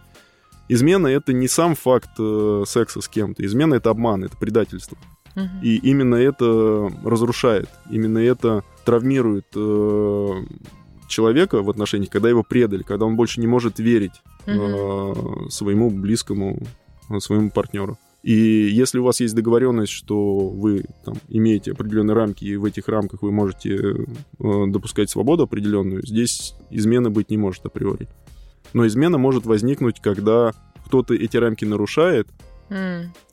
Измена 0.69 1.07
это 1.07 1.33
не 1.33 1.49
сам 1.49 1.75
факт 1.75 2.11
э, 2.19 2.65
секса 2.67 3.01
с 3.01 3.09
кем-то, 3.09 3.45
измена 3.45 3.75
это 3.75 3.91
обман, 3.91 4.25
это 4.25 4.37
предательство. 4.37 4.97
И 5.63 5.77
именно 5.77 6.17
это 6.17 6.91
разрушает, 7.05 7.69
именно 7.91 8.19
это 8.19 8.65
травмирует 8.85 9.47
э, 9.55 10.43
человека 11.09 11.63
в 11.63 11.71
отношениях, 11.71 12.11
когда 12.11 12.29
его 12.29 12.43
предали, 12.43 12.83
когда 12.83 13.07
он 13.07 13.17
больше 13.17 13.41
не 13.41 13.47
может 13.47 13.79
верить 13.79 14.23
э, 14.47 15.15
своему 15.49 15.91
близкому, 15.91 16.59
э, 17.09 17.19
своему 17.21 17.51
партнеру. 17.51 17.99
И 18.23 18.33
если 18.33 18.99
у 18.99 19.05
вас 19.05 19.21
есть 19.21 19.35
договоренность, 19.35 19.93
что 19.93 20.49
вы 20.49 20.85
там, 21.05 21.15
имеете 21.29 21.73
определенные 21.73 22.15
рамки, 22.15 22.45
и 22.45 22.57
в 22.57 22.65
этих 22.65 22.89
рамках 22.89 23.23
вы 23.23 23.33
можете 23.33 23.77
э, 23.77 24.65
допускать 24.69 25.11
свободу 25.11 25.43
определенную, 25.43 26.07
здесь 26.07 26.55
измены 26.71 27.11
быть 27.11 27.31
не 27.31 27.37
может 27.37 27.67
априори. 27.67 28.09
Но 28.73 28.87
измена 28.87 29.19
может 29.19 29.45
возникнуть, 29.45 30.01
когда 30.01 30.53
кто-то 30.87 31.15
эти 31.15 31.37
рамки 31.37 31.65
нарушает, 31.65 32.29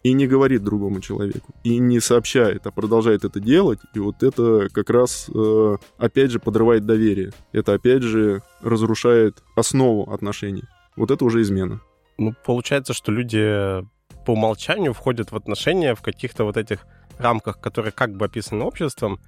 И 0.03 0.13
не 0.13 0.27
говорит 0.27 0.63
другому 0.63 1.01
человеку, 1.01 1.53
и 1.63 1.77
не 1.77 1.99
сообщает, 1.99 2.65
а 2.67 2.71
продолжает 2.71 3.25
это 3.25 3.39
делать, 3.39 3.79
и 3.93 3.99
вот 3.99 4.23
это 4.23 4.69
как 4.71 4.89
раз, 4.89 5.29
э, 5.33 5.77
опять 5.97 6.31
же, 6.31 6.39
подрывает 6.39 6.85
доверие. 6.85 7.31
Это, 7.51 7.73
опять 7.73 8.03
же, 8.03 8.41
разрушает 8.61 9.43
основу 9.55 10.11
отношений. 10.11 10.63
Вот 10.95 11.11
это 11.11 11.25
уже 11.25 11.41
измена. 11.41 11.81
Ну, 12.17 12.33
получается, 12.45 12.93
что 12.93 13.11
люди 13.11 13.83
по 14.25 14.31
умолчанию 14.31 14.93
входят 14.93 15.31
в 15.31 15.35
отношения 15.35 15.95
в 15.95 16.01
каких-то 16.01 16.43
вот 16.43 16.57
этих 16.57 16.85
рамках, 17.17 17.59
которые 17.59 17.91
как 17.91 18.15
бы 18.15 18.25
описаны 18.25 18.63
обществом, 18.63 19.19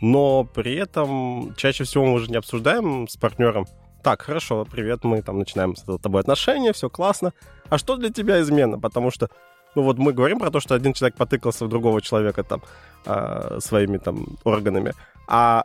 но 0.00 0.44
при 0.44 0.74
этом 0.74 1.54
чаще 1.56 1.84
всего 1.84 2.06
мы 2.06 2.12
уже 2.14 2.30
не 2.30 2.36
обсуждаем 2.36 3.08
с 3.08 3.16
партнером. 3.16 3.66
Так, 4.02 4.22
хорошо, 4.22 4.64
привет, 4.64 5.02
мы 5.02 5.22
там 5.22 5.38
начинаем 5.38 5.74
с 5.74 5.82
тобой 5.82 6.20
отношения, 6.20 6.72
все 6.72 6.88
классно. 6.88 7.32
А 7.68 7.78
что 7.78 7.96
для 7.96 8.10
тебя 8.10 8.40
измена? 8.40 8.78
Потому 8.78 9.10
что, 9.10 9.28
ну 9.74 9.82
вот 9.82 9.98
мы 9.98 10.12
говорим 10.12 10.38
про 10.38 10.50
то, 10.50 10.60
что 10.60 10.74
один 10.74 10.92
человек 10.92 11.16
потыкался 11.16 11.64
в 11.64 11.68
другого 11.68 12.00
человека 12.00 12.42
там 12.42 12.62
а, 13.06 13.58
своими 13.60 13.98
там 13.98 14.38
органами, 14.44 14.92
а 15.26 15.64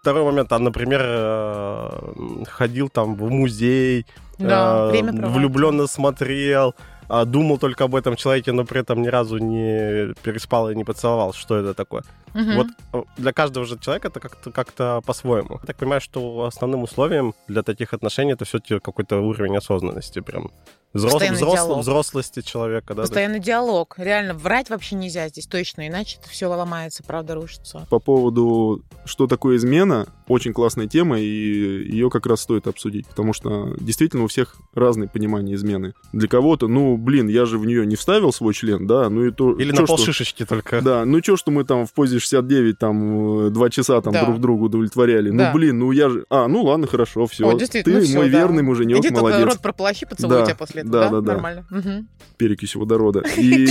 второй 0.00 0.24
момент, 0.24 0.52
а, 0.52 0.58
например, 0.58 1.00
э, 1.04 2.44
ходил 2.48 2.88
там 2.88 3.14
в 3.14 3.30
музей, 3.30 4.06
Да, 4.38 4.90
э, 4.94 5.02
влюбленно 5.02 5.86
смотрел, 5.86 6.74
а, 7.08 7.24
думал 7.24 7.58
только 7.58 7.84
об 7.84 7.94
этом 7.94 8.16
человеке, 8.16 8.52
но 8.52 8.64
при 8.64 8.80
этом 8.80 9.02
ни 9.02 9.08
разу 9.08 9.38
не 9.38 10.14
переспал 10.22 10.70
и 10.70 10.74
не 10.74 10.84
поцеловал. 10.84 11.32
Что 11.32 11.56
это 11.56 11.74
такое? 11.74 12.02
Мгм. 12.34 12.56
Вот 12.56 12.66
э, 12.92 13.02
для 13.18 13.32
каждого 13.32 13.66
же 13.66 13.78
человека 13.78 14.08
это 14.08 14.20
как-то 14.20 14.50
как 14.50 15.04
по-своему. 15.04 15.58
Я 15.60 15.66
так 15.66 15.76
понимаю, 15.76 16.00
что 16.00 16.44
основным 16.44 16.82
условием 16.82 17.34
для 17.48 17.62
таких 17.62 17.92
отношений 17.92 18.32
это 18.32 18.44
все-таки 18.44 18.78
какой-то 18.78 19.20
уровень 19.20 19.56
осознанности, 19.56 20.20
прям 20.20 20.50
взрос- 20.94 21.20
диалог. 21.54 21.80
взрослости 21.80 22.40
человека, 22.42 22.94
да. 22.94 23.02
Постоянный 23.02 23.40
диалог. 23.40 23.94
Реально, 23.98 24.34
врать 24.34 24.70
вообще 24.70 24.96
нельзя 24.96 25.28
здесь 25.28 25.46
точно, 25.46 25.86
иначе 25.88 26.18
это 26.20 26.28
все 26.28 26.46
ломается, 26.46 27.02
правда 27.02 27.34
рушится. 27.34 27.86
По 27.90 27.98
поводу, 27.98 28.82
что 29.04 29.26
такое 29.26 29.56
измена, 29.56 30.06
очень 30.28 30.52
классная 30.52 30.86
тема, 30.86 31.18
и 31.20 31.24
ее 31.24 32.10
как 32.10 32.26
раз 32.26 32.40
стоит 32.42 32.66
обсудить, 32.66 33.06
потому 33.06 33.32
что 33.32 33.74
действительно 33.80 34.24
у 34.24 34.26
всех 34.28 34.56
разные 34.74 35.08
понимания 35.08 35.54
измены. 35.54 35.94
Для 36.12 36.28
кого-то, 36.28 36.68
ну, 36.68 36.96
блин, 36.96 37.28
я 37.28 37.44
же 37.46 37.58
в 37.58 37.66
нее 37.66 37.86
не 37.86 37.96
вставил 37.96 38.32
свой 38.32 38.54
член, 38.54 38.86
да, 38.86 39.08
ну 39.10 39.24
и 39.26 39.30
то... 39.32 39.52
Или 39.52 39.70
чё, 39.72 39.80
на 39.80 39.86
что- 39.86 39.96
полшишечки 39.96 40.44
только. 40.44 40.80
Да, 40.82 41.04
ну 41.04 41.20
чё, 41.20 41.36
что 41.36 41.50
мы 41.50 41.64
там 41.64 41.86
в 41.86 41.92
позе 41.92 42.18
69 42.18 42.78
там 42.78 43.46
э, 43.46 43.50
два 43.50 43.70
часа 43.70 44.00
там 44.00 44.12
Да. 44.12 44.24
друг 44.24 44.40
друга 44.40 44.64
удовлетворяли. 44.64 45.30
Да. 45.30 45.48
Ну, 45.48 45.54
блин, 45.54 45.78
ну 45.78 45.92
я 45.92 46.08
же... 46.10 46.24
А, 46.30 46.48
ну 46.48 46.62
ладно, 46.62 46.86
хорошо, 46.86 47.26
все. 47.26 47.46
О, 47.48 47.58
Ты 47.58 47.82
ну 47.86 48.00
всё, 48.00 48.16
мой 48.16 48.30
да. 48.30 48.38
верный 48.38 48.62
муженек, 48.62 48.98
Иди 48.98 49.08
только 49.08 49.22
молодец. 49.22 49.44
рот 49.46 49.60
прополощи, 49.60 50.06
поцелуй 50.06 50.36
Да, 50.38 50.44
тебя 50.46 50.54
после 50.54 50.79
этого, 50.80 50.92
да, 50.92 51.00
да? 51.02 51.10
да, 51.10 51.20
да. 51.20 51.32
Нормально. 51.34 51.66
Мгм. 51.70 52.08
перекись 52.36 52.74
водорода. 52.74 53.20
И... 53.38 53.66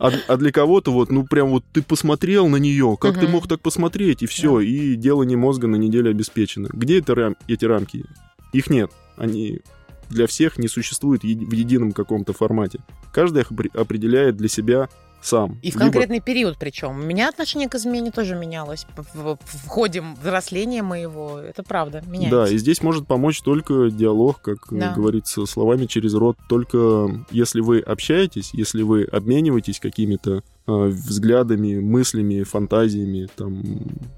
А, 0.00 0.12
а 0.28 0.36
для 0.36 0.52
кого-то 0.52 0.92
вот, 0.92 1.10
ну 1.10 1.26
прям 1.26 1.48
вот 1.50 1.64
ты 1.72 1.82
посмотрел 1.82 2.46
на 2.46 2.56
нее, 2.56 2.96
как 3.00 3.14
ты 3.18 3.22
Мгм. 3.24 3.32
мог 3.32 3.48
так 3.48 3.60
посмотреть, 3.60 4.22
и 4.22 4.26
все, 4.26 4.60
и 4.60 4.94
делание 4.94 5.36
мозга 5.36 5.66
на 5.66 5.74
неделю 5.74 6.10
обеспечено. 6.10 6.68
Где 6.72 7.00
это 7.00 7.14
рам- 7.16 7.36
эти 7.48 7.64
рамки? 7.64 8.04
Их 8.52 8.70
нет. 8.70 8.92
Они 9.16 9.60
для 10.08 10.28
всех 10.28 10.56
не 10.56 10.68
существуют 10.68 11.22
в 11.24 11.26
едином 11.26 11.90
каком-то 11.92 12.32
формате. 12.32 12.78
Каждый 13.12 13.42
их 13.42 13.50
опре- 13.50 13.76
определяет 13.76 14.36
для 14.36 14.48
себя 14.48 14.88
сам. 15.20 15.58
И 15.62 15.70
в 15.70 15.74
Либо- 15.74 15.78
конкретный 15.80 16.20
период 16.20 16.56
причем. 16.58 16.90
У 16.90 17.02
меня 17.02 17.28
отношение 17.28 17.68
к 17.68 17.74
измене 17.74 18.10
тоже 18.10 18.34
менялось 18.36 18.86
в, 18.96 19.36
в- 19.42 19.68
ходе 19.68 20.02
взросления 20.22 20.82
моего. 20.82 21.38
Это 21.38 21.62
правда, 21.62 22.02
меняется. 22.06 22.44
Да, 22.44 22.48
и 22.48 22.56
здесь 22.58 22.82
может 22.82 23.06
помочь 23.06 23.42
только 23.42 23.90
диалог, 23.90 24.40
как 24.40 24.72
э, 24.72 24.78
Да. 24.78 24.92
говорится, 24.94 25.44
словами 25.46 25.86
через 25.86 26.14
рот. 26.14 26.36
Только 26.48 27.24
если 27.30 27.60
вы 27.60 27.80
общаетесь, 27.80 28.50
если 28.52 28.82
вы 28.82 29.04
обмениваетесь 29.04 29.80
какими-то 29.80 30.42
э, 30.66 30.72
взглядами, 30.86 31.80
мыслями, 31.80 32.42
фантазиями, 32.44 33.28
там, 33.36 33.62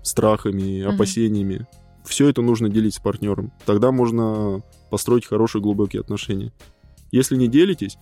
страхами, 0.03 0.83
опасениями, 0.83 1.67
все 2.05 2.29
это 2.29 2.43
нужно 2.43 2.69
делить 2.69 2.95
с 2.95 2.99
партнером. 2.99 3.53
Тогда 3.67 3.93
можно 3.93 4.63
построить 4.91 5.27
хорошие 5.27 5.63
глубокие 5.63 6.01
отношения. 6.01 6.53
Если 7.13 7.37
не 7.37 7.49
делитесь, 7.49 7.97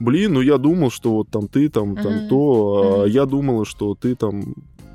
блин, 0.00 0.34
ну 0.34 0.40
я 0.40 0.58
думал, 0.58 0.90
что 0.90 1.12
вот 1.14 1.30
там 1.30 1.48
ты 1.48 1.68
там, 1.68 1.96
там 1.96 2.12
Мгм. 2.12 2.28
то, 2.28 3.02
а 3.02 3.06
я 3.06 3.26
думала, 3.26 3.64
что 3.64 3.94
ты 3.94 4.14
там... 4.14 4.54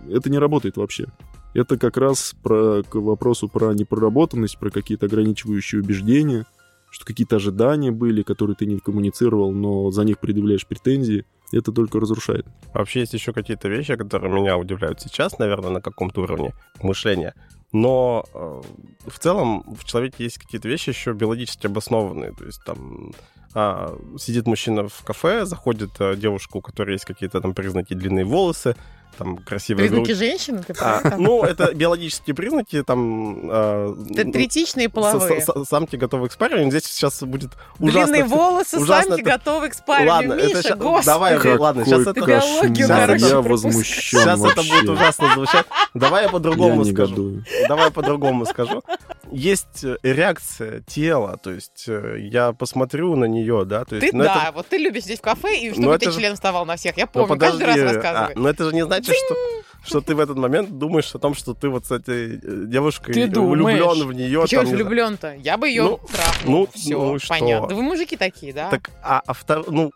Это 0.10 0.30
не 0.30 0.40
работает 0.40 0.78
вообще. 0.78 1.06
Это 1.54 1.78
как 1.78 1.98
раз 1.98 2.36
про, 2.44 2.84
к 2.84 2.96
вопросу 2.96 3.48
про 3.48 3.74
непроработанность, 3.74 4.58
про 4.60 4.70
какие-то 4.70 5.08
ограничивающие 5.08 5.82
убеждения, 5.82 6.46
что 6.92 7.06
какие-то 7.06 7.36
ожидания 7.36 7.92
были, 7.92 8.24
которые 8.24 8.56
ты 8.56 8.66
не 8.66 8.80
коммуницировал, 8.80 9.52
но 9.52 9.92
за 9.92 10.04
них 10.04 10.20
предъявляешь 10.20 10.66
претензии. 10.66 11.26
Это 11.52 11.72
только 11.72 12.00
разрушает. 12.00 12.46
Вообще 12.74 13.00
есть 13.02 13.14
еще 13.14 13.34
какие-то 13.34 13.68
вещи, 13.70 13.96
которые 13.96 14.32
меня 14.32 14.58
удивляют 14.58 15.02
сейчас, 15.02 15.40
наверное, 15.40 15.72
на 15.72 15.82
каком-то 15.82 16.22
уровне 16.22 16.54
мышления. 16.82 17.34
Но 17.72 18.26
э, 18.34 18.62
в 19.08 19.20
целом 19.20 19.64
в 19.76 19.84
человеке 19.86 20.24
есть 20.24 20.38
какие-то 20.38 20.68
вещи 20.68 20.90
еще 20.90 21.14
биологически 21.14 21.68
обоснованные. 21.68 22.34
То 22.34 22.46
есть 22.46 22.64
там 22.66 23.14
а, 23.54 23.98
сидит 24.18 24.48
мужчина 24.48 24.88
в 24.88 25.04
кафе, 25.04 25.46
заходит 25.46 25.92
а, 26.00 26.16
девушка, 26.16 26.58
у 26.58 26.62
которой 26.62 26.94
есть 26.94 27.06
какие-то 27.06 27.42
там 27.42 27.54
признаки 27.54 27.94
длинные 27.94 28.26
волосы, 28.26 28.76
там 29.18 29.38
красивая 29.38 29.82
Признаки 29.84 30.06
грудь. 30.06 30.18
женщины, 30.18 30.64
ты 30.66 30.74
А, 30.80 31.02
это? 31.04 31.18
ну, 31.18 31.44
это 31.44 31.74
биологические 31.74 32.34
признаки, 32.36 32.84
там... 32.84 33.50
а, 33.52 33.96
Это 34.12 34.32
третичные 34.32 34.88
половые. 34.90 35.42
с- 35.42 35.46
с- 35.46 35.66
самки 35.68 35.96
готовы 35.98 36.30
к 36.30 36.32
спариванию. 36.32 36.70
Здесь 36.72 36.86
сейчас 36.86 37.22
будет 37.24 37.52
ужасно... 37.80 38.06
Длинные 38.14 38.24
волосы, 38.24 38.78
ужасно 38.80 39.16
самки 39.18 39.22
это- 39.22 39.30
готовы 39.32 39.70
к 39.70 39.74
спариванию. 39.74 40.30
Ладно, 40.30 40.42
это 40.42 40.58
Миша, 40.58 40.70
ща- 40.70 40.76
господи. 40.76 41.06
давай, 41.06 41.36
Окей, 41.38 41.56
ладно, 41.58 41.86
сейчас 41.86 42.04
Ты 42.06 42.10
это- 42.12 42.22
биологию, 42.22 42.76
Сейчас 42.76 43.22
я 43.30 43.42
возмущен 43.42 44.20
Сейчас 44.20 44.40
это 44.40 44.56
вообще. 44.56 44.72
будет 44.74 44.90
ужасно 44.90 45.34
звучать. 45.34 45.66
Давай 45.94 46.22
я 46.22 46.26
Я 46.28 46.32
по-другому 46.32 46.86
скажу. 46.86 46.92
негодую. 47.12 47.46
Давай 47.68 47.92
по-другому 47.92 48.46
скажу. 48.46 48.84
Есть 49.32 49.84
э, 49.84 49.98
реакция 50.02 50.82
тела, 50.88 51.38
то 51.38 51.52
есть 51.52 51.86
э, 51.88 52.16
я 52.20 52.52
посмотрю 52.54 53.16
на 53.16 53.26
нее, 53.26 53.64
да, 53.66 53.86
то 53.86 53.96
есть... 53.96 54.10
Ты 54.12 54.16
ну, 54.18 54.24
это- 54.24 54.34
да, 54.46 54.52
вот 54.52 54.68
ты 54.68 54.78
любишь 54.78 55.04
здесь 55.04 55.20
в 55.20 55.22
кафе, 55.22 55.56
и 55.60 55.70
Ну, 55.70 55.76
чтобы 55.76 55.92
это 55.94 56.00
тебя 56.06 56.12
же- 56.14 56.18
член 56.20 56.34
вставал 56.36 56.66
на 56.66 56.76
всех. 56.78 56.98
Я 56.98 57.06
Ну, 57.14 57.28
помню, 57.28 57.40
каждый 57.40 57.66
раз 57.66 57.78
а, 58.06 58.32
но 58.36 58.50
это 58.50 58.66
же 58.66 58.74
не 58.74 58.84
значит, 58.86 58.99
что, 59.06 59.36
что 59.84 60.02
ты 60.02 60.16
в 60.16 60.20
этот 60.20 60.38
момент 60.38 60.78
думаешь 60.78 61.14
о 61.16 61.20
том, 61.20 61.34
что 61.34 61.54
ты 61.54 61.70
вот 61.70 61.86
с 61.86 61.92
этой 61.92 62.36
э, 62.38 62.40
девушкой 62.68 63.14
Ты 63.14 63.28
думаешь? 63.28 63.80
влюблен 63.82 64.08
в 64.08 64.14
нее. 64.14 64.42
Почему 64.42 64.64
там, 64.64 64.72
влюблен-то? 64.72 65.36
Я 65.36 65.58
бы 65.58 65.68
ее 65.70 65.84
Ну, 65.84 66.00
трахнул. 66.12 66.60
ну, 66.62 66.68
Все, 66.74 66.98
ну 66.98 67.20
что? 67.20 67.30
понятно. 67.30 67.68
Да 67.70 67.76
вы 67.76 67.82
мужики 67.82 68.18
такие, 68.18 68.54
да? 68.54 68.70
Так, 68.70 68.90
а, 69.04 69.22
а 69.26 69.32
втор- 69.34 69.70
ну, 69.70 69.92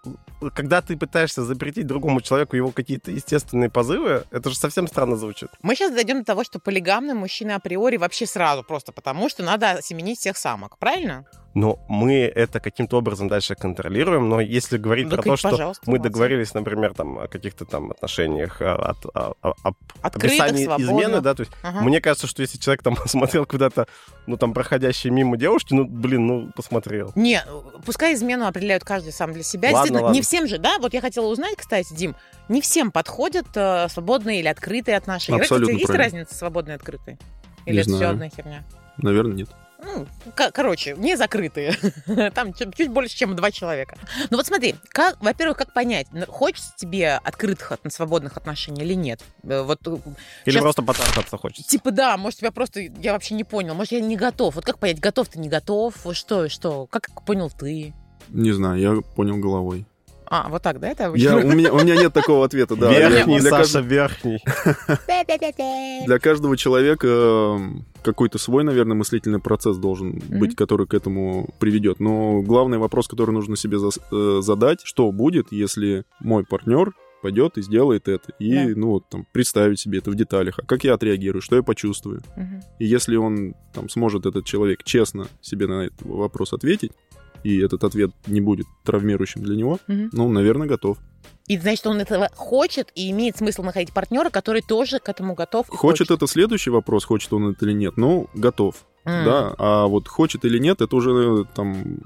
когда 0.53 0.81
ты 0.81 0.97
пытаешься 0.97 1.43
запретить 1.43 1.87
другому 1.87 2.21
человеку 2.21 2.55
его 2.55 2.71
какие-то 2.71 3.11
естественные 3.11 3.69
позывы, 3.69 4.23
это 4.31 4.49
же 4.49 4.55
совсем 4.57 4.87
странно 4.87 5.15
звучит. 5.15 5.49
Мы 5.61 5.75
сейчас 5.75 5.93
дойдем 5.93 6.19
до 6.19 6.25
того, 6.25 6.43
что 6.43 6.59
полигамный 6.59 7.13
мужчина 7.13 7.55
априори 7.55 7.97
вообще 7.97 8.25
сразу, 8.25 8.63
просто 8.63 8.91
потому 8.91 9.29
что 9.29 9.43
надо 9.43 9.71
осеменить 9.71 10.19
всех 10.19 10.37
самок, 10.37 10.77
правильно? 10.77 11.25
Но 11.53 11.79
мы 11.87 12.21
это 12.21 12.59
каким-то 12.59 12.97
образом 12.97 13.27
дальше 13.27 13.53
контролируем, 13.53 14.27
но 14.27 14.41
если 14.41 14.77
говорить 14.77 15.09
Так 15.09 15.21
про 15.23 15.37
то, 15.37 15.37
что 15.37 15.73
мы 15.85 15.99
договорились, 15.99 16.53
например, 16.55 16.95
там, 16.95 17.19
о 17.19 17.27
каких-то 17.27 17.65
там 17.65 17.91
отношениях, 17.91 18.59
а, 18.59 18.73
от- 18.75 19.05
а- 19.13 19.33
об 19.61 19.75
Открытых, 20.01 20.39
описании 20.39 20.65
измены, 20.65 21.21
да, 21.21 21.35
то 21.35 21.41
есть 21.41 21.51
Ага. 21.61 21.81
мне 21.81 22.01
кажется, 22.01 22.25
что 22.25 22.41
если 22.41 22.57
человек 22.57 22.81
там 22.81 22.95
смотрел 23.05 23.45
куда-то, 23.45 23.85
ну, 24.25 24.35
там, 24.37 24.53
проходящий 24.53 25.11
мимо 25.11 25.37
девушки, 25.37 25.73
ну, 25.75 25.85
блин, 25.85 26.25
ну, 26.25 26.51
посмотрел. 26.55 27.11
Не, 27.13 27.43
пускай 27.85 28.15
измену 28.15 28.47
определяют 28.47 28.83
каждый 28.83 29.13
сам 29.13 29.31
для 29.33 29.43
себя. 29.43 29.71
Ладно, 29.73 30.01
ладно. 30.01 30.13
не 30.15 30.21
всем 30.23 30.47
же, 30.47 30.57
да? 30.57 30.77
Вот 30.79 30.93
я 30.95 31.01
хотела 31.01 31.27
узнать, 31.27 31.55
кстати, 31.55 31.93
Дим, 31.93 32.15
не 32.49 32.61
всем 32.61 32.91
подходят 32.91 33.45
э, 33.55 33.87
свободные 33.89 34.39
или 34.39 34.47
открытые 34.47 34.97
отношения. 34.97 35.39
Абсолютно 35.41 35.73
есть 35.73 35.85
правильно. 35.85 36.03
разница 36.05 36.35
свободные 36.35 36.73
и 36.73 36.77
открытые? 36.77 37.19
Или 37.67 37.75
Не 37.75 37.81
это 37.81 37.89
все 37.89 37.97
знаю. 37.97 38.11
одна 38.13 38.29
херня? 38.29 38.63
Наверное, 38.97 39.35
нет. 39.35 39.49
Ну, 39.85 40.07
ко- 40.33 40.51
короче, 40.51 40.95
не 40.97 41.17
закрытые. 41.17 41.75
Там 42.33 42.53
чуть, 42.53 42.89
больше, 42.89 43.15
чем 43.17 43.35
два 43.35 43.51
человека. 43.51 43.97
Ну 44.29 44.37
вот 44.37 44.47
смотри, 44.47 44.75
как, 44.89 45.21
во-первых, 45.21 45.57
как 45.57 45.73
понять, 45.73 46.07
хочется 46.27 46.71
тебе 46.77 47.19
открытых, 47.23 47.73
от- 47.73 47.93
свободных 47.93 48.37
отношений 48.37 48.81
или 48.83 48.93
нет? 48.93 49.21
Э, 49.43 49.61
Вот 49.63 49.79
э, 49.85 49.97
Или 50.45 50.53
Щас- 50.55 50.61
просто 50.61 50.83
потрахаться 50.83 51.37
хочется. 51.37 51.69
Типа, 51.69 51.91
да, 51.91 52.15
может, 52.17 52.39
тебя 52.39 52.51
просто, 52.51 52.79
я 52.79 53.13
вообще 53.13 53.35
не 53.35 53.43
понял, 53.43 53.73
может, 53.75 53.91
я 53.91 53.99
не 54.01 54.15
готов. 54.15 54.55
Вот 54.55 54.65
как 54.65 54.79
понять, 54.79 54.99
готов 54.99 55.27
ты, 55.27 55.39
не 55.39 55.49
готов? 55.49 55.93
Что, 56.13 56.47
что? 56.49 56.87
Как 56.87 57.09
понял 57.25 57.49
ты? 57.51 57.93
Не 58.29 58.51
знаю, 58.53 58.79
я 58.79 59.01
понял 59.15 59.37
головой. 59.37 59.85
А, 60.25 60.47
вот 60.49 60.63
так, 60.63 60.79
да, 60.79 60.87
это 60.87 61.11
Я, 61.15 61.35
у, 61.35 61.41
меня, 61.43 61.71
у 61.73 61.79
меня 61.79 61.95
нет 61.95 62.11
такого 62.13 62.45
ответа, 62.45 62.75
да. 62.75 62.89
верхний, 62.89 63.39
для, 63.39 63.49
Саша, 63.51 63.79
кажд- 63.79 63.83
верхний. 63.83 64.43
для 66.05 66.19
каждого 66.19 66.57
человека 66.57 67.07
э, 67.07 67.57
какой-то 68.03 68.37
свой, 68.37 68.63
наверное, 68.63 68.95
мыслительный 68.95 69.39
процесс 69.39 69.77
должен 69.77 70.21
быть, 70.29 70.55
который 70.55 70.85
к 70.87 70.93
этому 70.93 71.49
приведет. 71.59 71.99
Но 71.99 72.41
главный 72.41 72.77
вопрос, 72.77 73.07
который 73.07 73.31
нужно 73.31 73.55
себе 73.57 73.77
зас- 73.77 74.01
э, 74.11 74.41
задать, 74.41 74.81
что 74.83 75.11
будет, 75.11 75.47
если 75.51 76.03
мой 76.19 76.43
партнер 76.45 76.93
пойдет 77.21 77.57
и 77.57 77.61
сделает 77.61 78.09
это. 78.09 78.33
И, 78.37 78.53
Да. 78.53 78.73
ну, 78.75 78.87
вот, 78.89 79.07
там, 79.09 79.25
представить 79.31 79.79
себе 79.79 79.99
это 79.99 80.11
в 80.11 80.15
деталях. 80.15 80.59
А 80.59 80.65
как 80.65 80.83
я 80.83 80.93
отреагирую, 80.93 81.41
что 81.41 81.55
я 81.55 81.63
почувствую. 81.63 82.21
Мгм. 82.35 82.59
И 82.79 82.85
если 82.85 83.15
он 83.15 83.53
там 83.73 83.87
сможет, 83.87 84.25
этот 84.25 84.43
человек, 84.45 84.83
честно 84.83 85.27
себе 85.41 85.67
на 85.67 85.85
этот 85.85 86.01
вопрос 86.01 86.51
ответить, 86.51 86.91
и 87.45 87.57
этот 87.59 87.83
ответ 87.85 88.11
не 88.27 88.41
будет 88.41 88.65
травмирующим 88.83 89.41
для 89.43 89.55
него, 89.55 89.79
Мгм. 89.87 90.09
ну, 90.11 90.29
наверное, 90.31 90.67
готов. 90.67 90.97
И 91.47 91.57
значит, 91.57 91.85
он 91.87 91.99
этого 91.99 92.29
хочет, 92.35 92.89
и 92.95 93.11
имеет 93.11 93.37
смысл 93.37 93.63
находить 93.63 93.93
партнера, 93.93 94.29
который 94.29 94.61
тоже 94.61 94.99
к 94.99 95.09
этому 95.09 95.35
готов. 95.35 95.67
и 95.71 95.75
Хочет 95.75 96.09
это 96.09 96.25
следующий 96.27 96.69
вопрос, 96.69 97.03
хочет 97.03 97.33
он 97.33 97.51
это 97.51 97.65
или 97.65 97.73
нет, 97.73 97.97
ну, 97.97 98.27
готов. 98.33 98.75
М. 99.05 99.25
Да, 99.25 99.53
а 99.57 99.87
вот 99.87 100.07
хочет 100.07 100.45
или 100.45 100.57
нет, 100.57 100.81
это 100.81 100.95
уже 100.95 101.11
э, 101.11 101.43
там 101.53 101.97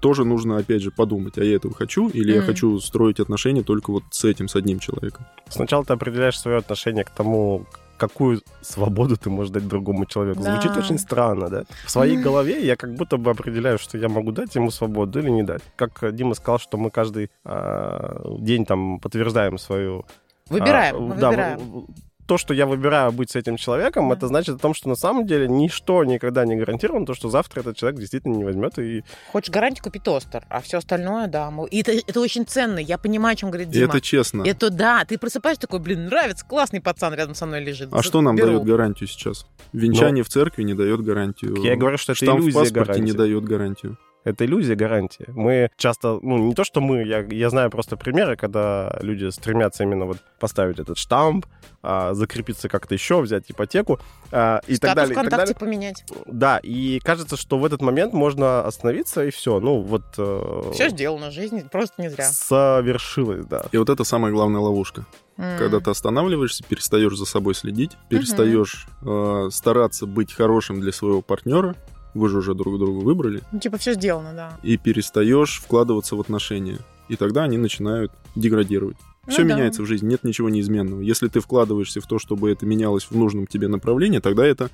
тоже 0.00 0.24
нужно, 0.24 0.58
опять 0.58 0.82
же, 0.82 0.92
подумать, 0.92 1.38
а 1.38 1.44
я 1.44 1.56
этого 1.56 1.74
хочу, 1.74 2.08
или 2.08 2.30
я 2.32 2.38
Мгм. 2.38 2.46
хочу 2.46 2.78
строить 2.78 3.18
отношения 3.18 3.64
только 3.64 3.90
вот 3.90 4.04
с 4.10 4.24
этим, 4.24 4.46
с 4.46 4.54
одним 4.54 4.78
человеком. 4.78 5.26
Сначала 5.48 5.84
ты 5.84 5.92
определяешь 5.94 6.38
свое 6.38 6.58
отношение 6.58 7.02
к 7.02 7.10
тому, 7.10 7.66
какую 7.98 8.40
свободу 8.62 9.16
ты 9.16 9.28
можешь 9.30 9.52
дать 9.52 9.68
другому 9.68 10.06
человеку. 10.06 10.42
Да. 10.42 10.52
Звучит 10.52 10.76
очень 10.76 10.98
странно, 10.98 11.48
да? 11.48 11.64
В 11.84 11.90
своей 11.90 12.16
голове 12.22 12.64
я 12.64 12.76
как 12.76 12.94
будто 12.94 13.16
бы 13.18 13.30
определяю, 13.30 13.78
что 13.78 13.98
я 13.98 14.08
могу 14.08 14.32
дать 14.32 14.54
ему 14.54 14.70
свободу 14.70 15.18
или 15.18 15.30
не 15.30 15.42
дать. 15.42 15.62
Как 15.76 16.02
э, 16.02 16.12
Дима 16.12 16.34
сказал, 16.34 16.58
что 16.58 16.78
мы 16.78 16.90
каждый 16.90 17.30
а, 17.44 18.22
день 18.38 18.64
там 18.64 19.00
подтверждаем 19.00 19.58
свою... 19.58 20.04
Выбираем, 20.48 21.12
а, 21.12 21.14
да, 21.16 21.28
выбираем. 21.28 21.86
В- 22.28 22.32
в- 22.32 22.38
то, 22.38 22.38
что 22.38 22.54
я 22.54 22.66
выбираю 22.66 23.10
быть 23.12 23.30
с 23.30 23.36
этим 23.36 23.56
человеком, 23.56 24.08
Да. 24.08 24.14
это 24.16 24.28
значит 24.28 24.56
о 24.56 24.58
том, 24.58 24.74
что 24.74 24.88
на 24.88 24.96
самом 24.96 25.26
деле 25.26 25.48
ничто 25.48 26.04
никогда 26.04 26.44
не 26.44 26.56
гарантировано, 26.56 27.06
то, 27.06 27.14
что 27.14 27.30
завтра 27.30 27.60
этот 27.60 27.76
человек 27.76 27.98
действительно 27.98 28.36
не 28.36 28.44
возьмет 28.44 28.78
и 28.78 29.02
Хочешь 29.32 29.50
гарантию, 29.50 29.82
купи 29.84 29.98
тостер, 29.98 30.44
а 30.48 30.60
все 30.60 30.78
остальное, 30.78 31.26
да. 31.26 31.50
мы- 31.50 31.68
И 31.68 31.80
это, 31.80 31.92
это 31.92 32.20
очень 32.20 32.44
ценно. 32.46 32.78
Я 32.78 32.98
понимаю, 32.98 33.32
о 33.32 33.36
чем 33.36 33.50
говорит 33.50 33.68
И 33.68 33.72
Дима. 33.72 33.88
это 33.88 34.00
честно. 34.00 34.42
Это 34.46 34.70
да, 34.70 35.04
ты 35.04 35.18
просыпаешься 35.18 35.62
такой, 35.62 35.80
блин, 35.80 36.06
нравится, 36.06 36.44
классный 36.46 36.80
пацан 36.80 37.14
рядом 37.14 37.34
со 37.34 37.46
мной 37.46 37.64
лежит. 37.64 37.88
А 37.92 38.02
что 38.02 38.20
нам 38.20 38.36
Беру. 38.36 38.48
дает 38.48 38.64
гарантию 38.64 39.08
сейчас? 39.08 39.46
Венчание 39.72 40.22
в 40.24 40.28
церкви 40.28 40.62
не 40.62 40.74
дает 40.74 41.00
гарантию. 41.02 41.56
Я 41.62 41.74
и 41.74 41.76
говорю, 41.76 41.98
что 41.98 42.12
это 42.12 42.24
Штамп 42.24 42.40
в 42.40 42.44
иллюзия 42.44 42.58
паспорте 42.60 42.80
гарантии. 42.92 43.04
не 43.04 43.12
дает 43.12 43.44
гарантию. 43.44 43.98
Это 44.28 44.44
иллюзия 44.44 44.74
гарантии. 44.74 45.24
Мы 45.28 45.70
часто, 45.78 46.18
ну, 46.22 46.36
не 46.36 46.54
то, 46.54 46.62
что 46.62 46.82
мы, 46.82 47.02
я, 47.02 47.20
я 47.20 47.48
знаю 47.48 47.70
просто 47.70 47.96
примеры, 47.96 48.36
когда 48.36 48.98
люди 49.00 49.30
стремятся 49.30 49.84
именно 49.84 50.04
вот 50.04 50.18
поставить 50.38 50.78
этот 50.78 50.98
штамп, 50.98 51.46
а, 51.82 52.12
закрепиться 52.12 52.68
как-то 52.68 52.94
еще, 52.94 53.22
взять 53.22 53.44
ипотеку 53.50 53.98
а, 54.30 54.60
и 54.66 54.76
так 54.76 54.94
далее. 54.94 55.12
и 55.12 55.14
так 55.14 55.26
ВКонтакте 55.26 55.54
далее. 55.54 55.58
поменять. 55.58 56.04
Да, 56.26 56.58
и 56.62 57.00
кажется, 57.02 57.38
что 57.38 57.56
в 57.58 57.64
этот 57.64 57.80
момент 57.80 58.12
можно 58.12 58.60
остановиться, 58.66 59.24
и 59.24 59.30
все. 59.30 59.60
Ну, 59.60 59.80
вот... 59.80 60.02
э, 60.18 60.70
Все 60.74 60.90
сделано, 60.90 61.30
жизнь 61.30 61.66
просто 61.70 62.02
не 62.02 62.10
зря. 62.10 62.24
Совершилось, 62.24 63.46
да. 63.46 63.64
И 63.72 63.78
вот 63.78 63.88
это 63.88 64.04
самая 64.04 64.30
главная 64.30 64.60
ловушка. 64.60 65.06
Когда 65.36 65.78
ты 65.78 65.90
останавливаешься, 65.90 66.64
перестаешь 66.64 67.16
за 67.16 67.24
собой 67.24 67.54
следить, 67.54 67.92
перестаешь 68.08 68.88
э, 69.06 69.48
стараться 69.52 70.06
быть 70.06 70.32
хорошим 70.34 70.80
для 70.80 70.90
своего 70.90 71.22
партнера, 71.22 71.76
вы 72.18 72.28
же 72.28 72.38
уже 72.38 72.54
друг 72.54 72.78
друга 72.78 73.04
выбрали, 73.04 73.42
Ну, 73.52 73.58
типа, 73.60 73.78
все 73.78 73.94
сделано, 73.94 74.32
да. 74.34 74.58
и 74.62 74.76
перестаешь 74.76 75.60
вкладываться 75.64 76.16
в 76.16 76.20
отношения. 76.20 76.78
И 77.08 77.16
тогда 77.16 77.44
они 77.44 77.56
начинают 77.56 78.12
деградировать. 78.36 78.96
Ну 79.26 79.32
Все 79.32 79.42
да. 79.44 79.54
меняется 79.54 79.82
в 79.82 79.86
жизни, 79.86 80.08
нет 80.08 80.24
ничего 80.24 80.48
неизменного. 80.48 81.00
Если 81.00 81.28
ты 81.28 81.40
вкладываешься 81.40 82.00
в 82.00 82.06
то, 82.06 82.18
чтобы 82.18 82.50
это 82.50 82.66
менялось 82.66 83.04
в 83.04 83.16
нужном 83.16 83.46
тебе 83.46 83.68
направлении, 83.68 84.18
тогда 84.18 84.46
это 84.46 84.70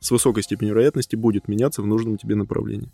с 0.00 0.10
высокой 0.10 0.42
степенью 0.42 0.74
вероятности 0.74 1.16
будет 1.16 1.48
меняться 1.48 1.82
в 1.82 1.86
нужном 1.86 2.16
тебе 2.16 2.34
направлении. 2.34 2.90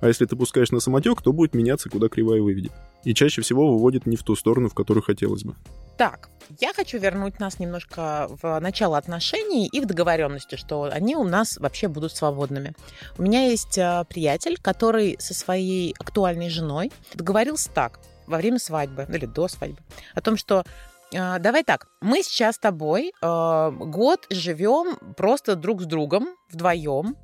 А 0.00 0.08
если 0.08 0.26
ты 0.26 0.36
пускаешь 0.36 0.70
на 0.70 0.80
самотек, 0.80 1.22
то 1.22 1.32
будет 1.32 1.54
меняться, 1.54 1.88
куда 1.88 2.08
кривая 2.08 2.42
выведет. 2.42 2.72
И 3.04 3.14
чаще 3.14 3.42
всего 3.42 3.72
выводит 3.72 4.06
не 4.06 4.16
в 4.16 4.22
ту 4.22 4.36
сторону, 4.36 4.68
в 4.68 4.74
которую 4.74 5.02
хотелось 5.02 5.44
бы. 5.44 5.54
Так, 5.96 6.28
я 6.60 6.72
хочу 6.74 6.98
вернуть 6.98 7.40
нас 7.40 7.58
немножко 7.58 8.28
в 8.42 8.60
начало 8.60 8.98
отношений 8.98 9.66
и 9.66 9.80
в 9.80 9.86
договоренности, 9.86 10.56
что 10.56 10.84
они 10.92 11.16
у 11.16 11.24
нас 11.24 11.56
вообще 11.56 11.88
будут 11.88 12.14
свободными. 12.14 12.74
У 13.16 13.22
меня 13.22 13.46
есть 13.46 13.78
э, 13.78 14.04
приятель, 14.08 14.58
который 14.60 15.16
со 15.18 15.34
своей 15.34 15.94
актуальной 15.98 16.50
женой 16.50 16.92
договорился 17.14 17.70
так 17.70 18.00
во 18.26 18.36
время 18.36 18.58
свадьбы 18.58 19.06
или 19.08 19.26
до 19.26 19.48
свадьбы 19.48 19.78
о 20.14 20.20
том, 20.20 20.36
что 20.36 20.64
э, 21.12 21.38
давай 21.38 21.64
так, 21.64 21.86
мы 22.00 22.22
сейчас 22.22 22.56
с 22.56 22.58
тобой 22.58 23.12
э, 23.20 23.70
год 23.70 24.26
живем 24.30 24.96
просто 25.14 25.56
друг 25.56 25.82
с 25.82 25.86
другом 25.86 26.28
вдвоем. 26.50 27.16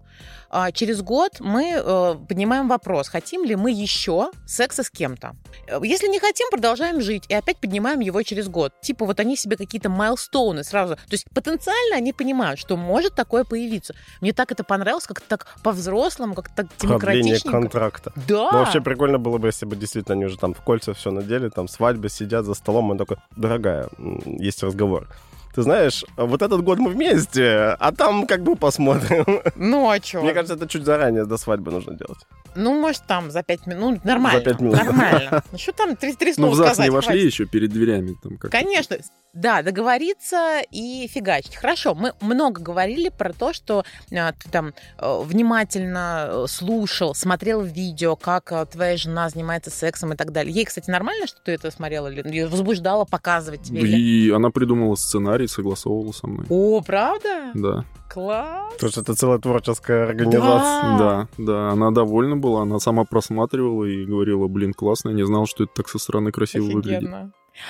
А 0.55 0.71
через 0.71 1.01
год 1.01 1.41
мы 1.41 1.73
э, 1.75 2.15
поднимаем 2.29 2.69
вопрос, 2.69 3.09
хотим 3.09 3.43
ли 3.43 3.57
мы 3.57 3.71
еще 3.71 4.31
секса 4.47 4.83
с 4.83 4.91
кем-то. 4.91 5.35
Э, 5.67 5.81
Если 5.83 6.09
не 6.09 6.19
хотим, 6.21 6.51
продолжаем 6.51 7.01
жить 7.01 7.25
и 7.31 7.35
опять 7.35 7.57
поднимаем 7.57 8.01
его 8.01 8.23
через 8.23 8.49
год. 8.49 8.75
Типа 8.83 9.07
вот 9.07 9.19
они 9.19 9.35
себе 9.35 9.57
какие-то 9.57 9.89
майлстоуны 9.89 10.63
сразу. 10.63 10.97
То 10.97 11.13
есть 11.13 11.25
потенциально 11.31 11.97
они 11.97 12.13
понимают, 12.13 12.61
что 12.61 12.77
может 12.77 13.15
такое 13.15 13.45
появиться. 13.45 13.95
Мне 14.21 14.35
так 14.35 14.53
это 14.53 14.63
понравилось, 14.63 15.07
как-то 15.07 15.27
так 15.27 15.47
по-взрослому, 15.63 16.35
как-то 16.35 16.55
так 16.55 16.67
демократичненько. 16.79 17.51
контракта. 17.51 18.13
Да. 18.29 18.51
Ну, 18.53 18.59
вообще 18.59 18.83
прикольно 18.83 19.19
было 19.19 19.39
бы, 19.39 19.49
если 19.49 19.65
бы 19.65 19.75
действительно 19.75 20.17
они 20.17 20.27
уже 20.27 20.37
там 20.37 20.53
в 20.53 20.61
кольца 20.61 20.93
все 20.93 21.11
надели, 21.11 21.49
там 21.49 21.67
свадьбы 21.67 22.11
сидят 22.11 22.45
за 22.45 22.53
столом, 22.53 22.91
он 22.91 22.99
такой, 22.99 23.17
дорогая, 23.37 23.89
есть 24.27 24.63
разговор. 24.63 25.09
Ты 25.55 25.63
знаешь, 25.63 26.05
вот 26.17 26.41
этот 26.43 26.63
год 26.63 26.79
мы 26.79 26.91
вместе, 26.91 27.77
а 27.79 27.93
там 27.93 28.27
как 28.27 28.43
бы 28.43 28.57
посмотрим. 28.57 29.43
Ну 29.57 29.91
а 29.91 29.99
что? 30.03 30.23
Мне 30.23 30.33
кажется, 30.33 30.55
это 30.55 30.67
чуть 30.67 30.85
заранее 30.85 31.25
до 31.27 31.37
свадьбы 31.37 31.71
нужно 31.71 31.95
делать. 31.95 32.19
Ну, 32.55 32.79
может, 32.81 33.03
там 33.07 33.31
за 33.31 33.43
пять 33.43 33.67
минут. 33.67 34.05
Нормально. 34.05 34.39
За 34.41 34.45
пять 34.45 34.61
минут. 34.61 34.77
Нормально. 34.77 35.43
Ну, 35.53 35.59
что 35.59 35.73
там, 35.73 35.97
три, 35.97 36.15
три 36.15 36.31
Ну, 36.37 36.53
слова 36.53 36.53
в 36.53 36.57
ЗАГС 36.57 36.79
не 36.81 36.91
вошли 36.91 37.13
хватит. 37.13 37.25
еще 37.33 37.47
перед 37.47 37.71
дверями. 37.71 38.15
Там 38.23 38.37
как 38.37 38.51
Конечно. 38.51 38.97
Да, 39.33 39.63
договориться 39.63 40.61
и 40.71 41.07
фигачить. 41.09 41.57
Хорошо, 41.57 41.95
мы 41.95 42.13
много 42.21 42.61
говорили 42.61 43.09
про 43.09 43.33
то, 43.33 43.55
что 43.55 43.85
а, 44.15 44.33
ты 44.33 44.51
там 44.51 44.75
э, 44.99 45.23
внимательно 45.23 46.29
э, 46.29 46.45
слушал, 46.49 47.15
смотрел 47.15 47.63
видео, 47.63 48.15
как 48.15 48.53
э, 48.53 48.67
твоя 48.67 48.99
жена 48.99 49.31
занимается 49.31 49.71
сексом 49.71 50.13
и 50.13 50.17
так 50.17 50.33
далее. 50.33 50.53
Ей, 50.53 50.67
кстати, 50.67 50.91
нормально, 50.91 51.27
что 51.27 51.41
ты 51.43 51.53
это 51.53 51.71
смотрела? 51.71 52.09
Или 52.09 52.29
её 52.29 52.49
возбуждала 52.49 53.07
показывать 53.07 53.63
тебе? 53.63 53.81
или- 53.81 53.97
И 53.99 54.31
она 54.31 54.51
придумала 54.51 54.97
сценарий, 54.97 55.47
согласовывала 55.49 56.13
со 56.13 56.27
мной. 56.27 56.47
О, 56.51 56.83
правда? 56.83 57.53
Да, 57.55 57.85
Класс. 58.13 58.75
Потому 58.75 58.93
что 58.93 59.01
это 59.01 59.15
целая 59.15 59.39
творческая 59.39 60.05
организация. 60.05 60.83
А. 60.83 60.99
да, 60.99 61.29
да. 61.39 61.71
Она 61.71 61.91
довольна 61.91 62.37
была, 62.37 62.63
она 62.63 62.79
сама 62.79 63.05
просматривала 63.05 63.85
и 63.85 64.05
говорила, 64.05 64.47
блин, 64.49 64.75
классно, 64.75 65.09
я 65.09 65.15
не 65.15 65.25
знал, 65.25 65.47
что 65.47 65.65
это 65.65 65.73
так 65.77 65.89
со 65.89 65.99
стороны 65.99 66.31
красиво 66.31 66.65
выглядит. 66.65 67.09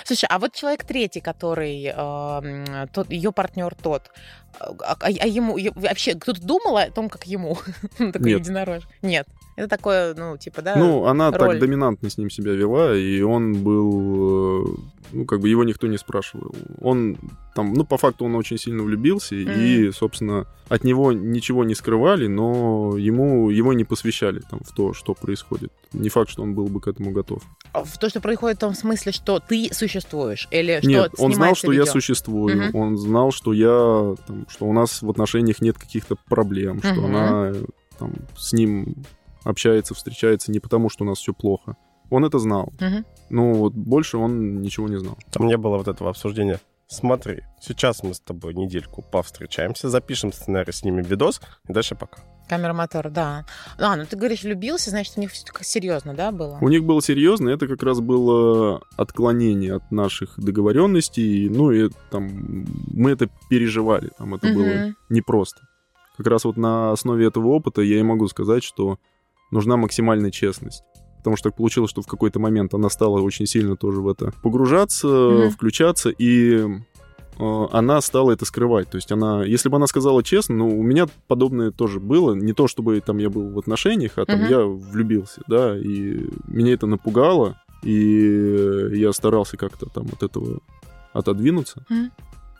Слушай, 0.05 0.27
а 0.31 0.38
вот 0.38 0.55
человек 0.55 0.85
третий, 0.85 1.21
который, 1.21 1.92
э, 1.95 2.87
тот, 2.92 3.11
ее 3.11 3.33
партнер 3.33 3.75
тот, 3.75 4.11
а, 4.59 4.73
а- 4.81 4.97
а 5.01 5.27
ему 5.27 5.59
вообще 5.75 6.14
кто-то 6.14 6.40
думал 6.40 6.77
о 6.77 6.90
том, 6.90 7.09
как 7.09 7.27
ему 7.27 7.57
такой 8.12 8.33
единорож? 8.33 8.83
Нет. 9.03 9.27
Это 9.57 9.69
такое, 9.69 10.15
ну, 10.15 10.37
типа, 10.38 10.62
да? 10.62 10.77
Ну, 10.77 11.05
она 11.05 11.31
роль. 11.31 11.38
так 11.38 11.59
доминантно 11.61 12.09
с 12.09 12.17
ним 12.19 12.31
себя 12.31 12.53
вела, 12.53 12.97
и 12.97 13.21
он 13.23 13.53
был... 13.62 14.65
э, 14.65 14.75
Ну, 15.12 15.25
как 15.27 15.41
бы 15.41 15.49
его 15.51 15.62
никто 15.62 15.87
не 15.88 15.99
спрашивал. 15.99 16.55
Он 16.81 17.17
там, 17.55 17.75
ну, 17.75 17.85
по 17.85 17.99
факту 17.99 18.25
он 18.25 18.35
очень 18.35 18.57
сильно 18.57 18.83
влюбился, 18.83 19.35
и, 19.35 19.91
собственно, 19.93 20.47
от 20.71 20.85
него 20.85 21.12
ничего 21.12 21.65
не 21.65 21.75
скрывали, 21.75 22.29
но 22.29 22.97
ему 22.97 23.51
его 23.51 23.75
не 23.75 23.85
посвящали 23.85 24.41
там 24.51 24.61
в 24.65 24.73
то, 24.75 24.95
что 24.95 25.12
происходит. 25.12 25.71
Не 25.93 26.09
факт, 26.09 26.31
что 26.31 26.43
он 26.43 26.55
был 26.55 26.69
бы 26.69 26.81
к 26.81 26.88
этому 26.88 27.11
готов. 27.12 27.43
А 27.75 27.85
В 27.85 27.99
то, 27.99 28.09
что 28.09 28.21
происходит 28.23 28.57
в 28.57 28.61
том 28.61 28.75
смысле, 28.75 29.12
что 29.12 29.38
ты 29.38 29.69
существуешь, 29.73 30.49
или 30.51 30.79
что 30.79 30.88
Нет, 30.88 31.12
он 31.19 31.35
знал, 31.35 31.55
что 31.55 31.73
я 31.73 31.81
видео? 31.81 31.93
существую, 31.93 32.69
Мгм. 32.69 32.77
он 32.77 32.97
знал, 32.97 33.33
что 33.33 33.53
я, 33.53 34.15
там, 34.27 34.47
что 34.49 34.65
у 34.65 34.73
нас 34.73 35.03
в 35.03 35.11
отношениях 35.11 35.61
нет 35.61 35.77
каких-то 35.77 36.17
проблем, 36.31 36.79
что 36.83 36.95
Мгм. 36.95 37.05
она 37.05 37.53
там, 37.99 38.12
с 38.38 38.55
ним 38.55 38.95
общается, 39.44 39.94
встречается 39.94 40.50
не 40.52 40.61
потому, 40.61 40.88
что 40.88 41.05
у 41.05 41.07
нас 41.07 41.18
все 41.18 41.33
плохо. 41.33 41.76
Он 42.11 42.24
это 42.24 42.38
знал. 42.38 42.72
Мгм. 42.81 43.05
Ну, 43.31 43.55
вот 43.55 43.72
больше 43.72 44.18
он 44.18 44.61
ничего 44.61 44.88
не 44.88 44.98
знал. 44.98 45.16
Там 45.31 45.46
не 45.46 45.57
было 45.57 45.78
вот 45.78 45.88
этого 45.88 46.11
обсуждения. 46.11 46.61
Смотри, 46.88 47.40
сейчас 47.59 48.02
мы 48.02 48.12
с 48.12 48.20
тобой 48.20 48.52
недельку 48.52 49.00
повстречаемся, 49.00 49.88
запишем 49.88 50.31
сценарий, 50.31 50.72
снимем 50.72 51.05
видос, 51.05 51.40
и 51.66 51.72
дальше 51.72 51.94
пока. 51.94 52.18
Камера 52.50 52.74
мотор, 52.74 53.09
да. 53.09 53.46
А, 53.78 53.96
ну 53.96 54.05
ты 54.05 54.14
говоришь, 54.14 54.42
влюбился, 54.42 54.90
значит, 54.90 55.14
у 55.16 55.20
них 55.22 55.31
все 55.33 55.46
серьезно, 55.62 56.12
да, 56.12 56.33
было? 56.33 56.59
У 56.61 56.68
них 56.68 56.85
было 56.85 57.00
серьезно, 57.00 57.48
это 57.48 57.66
как 57.66 57.83
раз 57.83 58.00
было 58.00 58.83
отклонение 58.98 59.76
от 59.76 59.90
наших 59.90 60.38
договоренностей, 60.38 61.48
ну 61.48 61.70
и 61.70 61.88
там 62.11 62.66
мы 62.92 63.12
это 63.12 63.31
переживали, 63.48 64.11
там 64.18 64.35
это 64.35 64.48
было 64.52 64.64
Мгм. 64.88 64.96
непросто. 65.09 65.62
Как 66.18 66.26
раз 66.26 66.44
вот 66.44 66.59
на 66.59 66.92
основе 66.92 67.26
этого 67.26 67.46
опыта 67.48 67.81
я 67.81 67.98
и 68.00 68.02
могу 68.02 68.28
сказать, 68.28 68.62
что 68.64 68.98
нужна 69.53 69.77
максимальная 69.77 70.33
честность. 70.33 70.83
Потому 71.19 71.37
что 71.37 71.51
так 71.51 71.57
получилось, 71.57 71.91
что 71.91 72.03
в 72.03 72.07
какой-то 72.09 72.41
момент 72.41 72.75
она 72.75 72.91
стала 72.91 73.21
очень 73.21 73.47
сильно 73.47 73.77
тоже 73.77 74.01
в 74.01 74.09
это 74.09 74.33
погружаться, 74.43 75.07
Мгм. 75.07 75.51
включаться, 75.51 76.11
и 76.11 76.67
э, 77.38 77.67
она 77.71 78.01
стала 78.01 78.33
это 78.33 78.45
скрывать. 78.45 78.91
То 78.91 78.97
есть 78.97 79.12
она, 79.12 79.45
если 79.45 79.69
бы 79.69 79.77
она 79.77 79.87
сказала 79.87 80.23
честно, 80.25 80.57
ну, 80.57 80.79
у 80.79 80.83
меня 80.83 81.07
подобное 81.29 81.71
тоже 81.71 82.01
было. 82.01 82.35
Не 82.35 82.53
то, 82.55 82.67
чтобы 82.67 83.01
там 83.01 83.19
я 83.19 83.31
был 83.31 83.51
в 83.51 83.59
отношениях, 83.59 84.12
а 84.19 84.25
там 84.27 84.41
Мгм. 84.41 84.49
я 84.49 84.65
влюбился, 84.65 85.43
да, 85.47 85.79
и 85.79 86.27
меня 86.49 86.75
это 86.75 86.87
напугало, 86.87 87.57
и 87.85 88.88
я 88.95 89.12
старался 89.12 89.57
как-то 89.57 89.87
там 89.87 90.07
от 90.12 90.23
этого 90.25 90.59
отодвинуться. 91.12 91.85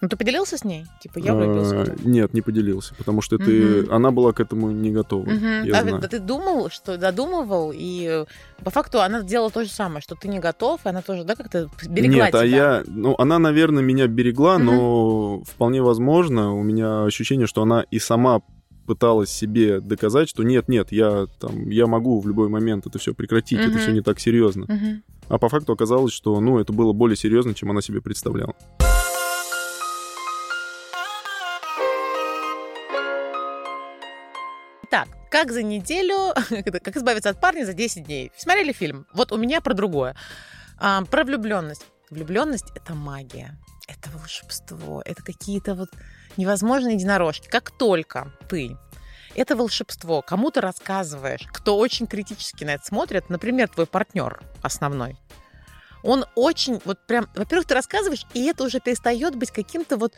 Ну, 0.02 0.08
ты 0.08 0.16
поделился 0.16 0.58
с 0.58 0.64
ней? 0.64 0.84
Типа, 1.00 1.20
я 1.20 1.32
влюбился. 1.32 1.82
А. 1.82 1.96
Нет, 2.02 2.34
не 2.34 2.42
поделился, 2.42 2.92
потому 2.96 3.22
что 3.22 3.38
ты, 3.38 3.86
она 3.88 4.10
была 4.10 4.32
к 4.32 4.40
этому 4.40 4.72
не 4.72 4.90
готова. 4.90 5.28
А 5.72 6.08
ты 6.08 6.18
думал, 6.18 6.70
что 6.70 6.98
додумывал, 6.98 7.72
и 7.72 8.08
э, 8.10 8.24
по 8.64 8.70
факту 8.70 9.00
она 9.00 9.20
сделала 9.20 9.50
то 9.50 9.62
же 9.62 9.70
самое, 9.70 10.02
что 10.02 10.16
ты 10.16 10.26
не 10.26 10.40
готов, 10.40 10.80
и 10.84 10.88
она 10.88 11.02
тоже, 11.02 11.22
да, 11.22 11.36
как-то 11.36 11.70
берегла 11.88 12.26
Нет, 12.26 12.34
а 12.34 12.44
я, 12.44 12.82
ну, 12.88 13.14
она, 13.16 13.38
наверное, 13.38 13.84
меня 13.84 14.08
берегла, 14.08 14.58
но 14.58 15.44
вполне 15.44 15.82
возможно, 15.82 16.52
у 16.52 16.64
меня 16.64 17.04
ощущение, 17.04 17.46
что 17.46 17.62
она 17.62 17.84
и 17.88 18.00
сама 18.00 18.40
пыталась 18.88 19.30
себе 19.30 19.78
доказать, 19.80 20.28
что 20.28 20.42
нет, 20.42 20.68
нет, 20.68 20.90
я 20.90 21.26
там, 21.38 21.68
я 21.68 21.86
могу 21.86 22.18
в 22.18 22.26
любой 22.26 22.48
момент 22.48 22.88
это 22.88 22.98
все 22.98 23.14
прекратить, 23.14 23.60
это 23.60 23.70
Мгм. 23.70 23.78
все 23.78 23.92
не 23.92 24.00
так 24.00 24.18
серьезно. 24.18 24.66
Мгм. 24.66 25.04
А 25.28 25.38
по 25.38 25.48
факту 25.48 25.72
оказалось, 25.72 26.12
что, 26.12 26.40
ну, 26.40 26.58
это 26.58 26.72
было 26.72 26.92
более 26.92 27.16
серьезно, 27.16 27.54
чем 27.54 27.70
она 27.70 27.80
себе 27.80 28.00
представляла. 28.00 28.54
Как 35.32 35.50
за 35.50 35.62
неделю, 35.62 36.34
как 36.84 36.96
избавиться 36.96 37.30
от 37.30 37.40
парня 37.40 37.64
за 37.64 37.72
10 37.72 38.04
дней. 38.04 38.30
Смотрели 38.36 38.72
фильм? 38.72 39.06
Вот 39.14 39.32
у 39.32 39.38
меня 39.38 39.62
про 39.62 39.72
другое. 39.72 40.14
А, 40.78 41.02
про 41.06 41.24
влюбленность. 41.24 41.86
Влюбленность 42.10 42.66
это 42.74 42.92
магия, 42.92 43.56
это 43.88 44.10
волшебство, 44.10 45.02
это 45.06 45.22
какие-то 45.22 45.74
вот 45.74 45.88
невозможные 46.36 46.96
единорожки. 46.96 47.48
Как 47.48 47.70
только 47.70 48.30
ты 48.50 48.76
это 49.34 49.56
волшебство 49.56 50.20
кому-то 50.20 50.60
рассказываешь, 50.60 51.48
кто 51.50 51.78
очень 51.78 52.06
критически 52.06 52.64
на 52.64 52.74
это 52.74 52.84
смотрит, 52.84 53.30
например, 53.30 53.70
твой 53.70 53.86
партнер 53.86 54.42
основной, 54.60 55.16
он 56.02 56.26
очень, 56.34 56.82
вот 56.84 56.98
прям, 57.06 57.30
во-первых, 57.34 57.66
ты 57.66 57.74
рассказываешь, 57.74 58.26
и 58.34 58.44
это 58.44 58.64
уже 58.64 58.80
перестает 58.80 59.36
быть 59.36 59.50
каким-то 59.50 59.96
вот, 59.96 60.12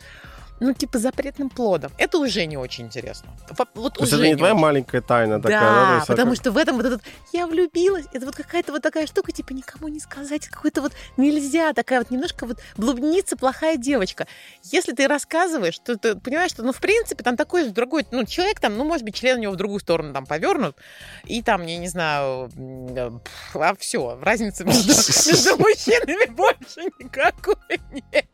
ну, 0.59 0.73
типа 0.73 0.97
запретным 0.99 1.49
плодом. 1.49 1.91
Это 1.97 2.17
уже 2.17 2.45
не 2.45 2.57
очень 2.57 2.85
интересно. 2.85 3.29
Во- 3.49 3.67
Вот 3.75 3.95
То 3.95 4.03
уже 4.03 4.15
это 4.15 4.23
не 4.25 4.29
не 4.31 4.35
твоя 4.37 4.53
очень. 4.53 4.61
маленькая 4.61 5.01
тайна 5.01 5.41
такая, 5.41 5.59
да? 5.59 5.99
Да, 5.99 6.05
потому 6.07 6.31
это- 6.33 6.41
что 6.41 6.51
в 6.51 6.57
этом 6.57 6.77
вот 6.77 6.85
этот 6.85 7.01
я 7.33 7.45
влюбилась, 7.47 8.05
это 8.13 8.25
вот 8.25 8.35
какая-то 8.35 8.71
вот 8.71 8.81
такая 8.81 9.05
штука, 9.07 9.31
типа 9.31 9.51
никому 9.53 9.87
не 9.89 9.99
сказать, 9.99 10.47
какой-то 10.47 10.81
вот 10.81 10.93
нельзя, 11.17 11.73
такая 11.73 11.99
вот 11.99 12.11
немножко 12.11 12.45
вот 12.45 12.59
блудница, 12.77 13.35
плохая 13.37 13.77
девочка. 13.77 14.27
Если 14.63 14.93
ты 14.93 15.07
рассказываешь, 15.07 15.77
то 15.79 15.97
ты 15.97 16.15
понимаешь, 16.15 16.51
что, 16.51 16.63
ну, 16.63 16.71
в 16.71 16.79
принципе, 16.79 17.23
там 17.23 17.35
такой 17.37 17.65
же 17.65 17.71
другой, 17.71 18.05
ну, 18.11 18.25
человек 18.25 18.59
там, 18.59 18.77
ну, 18.77 18.83
может 18.85 19.03
быть, 19.03 19.15
член 19.15 19.37
у 19.37 19.41
него 19.41 19.53
в 19.53 19.57
другую 19.57 19.79
сторону 19.79 20.13
там 20.13 20.25
повернут, 20.25 20.75
и 21.25 21.41
там, 21.41 21.65
я 21.65 21.77
не 21.77 21.87
знаю, 21.89 22.49
э, 22.57 23.11
а 23.55 23.75
все, 23.75 24.17
разницы 24.21 24.63
между, 24.63 24.87
между 25.29 25.57
мужчинами 25.57 26.29
больше 26.31 26.81
никакой 26.99 27.55
нет. 27.91 28.25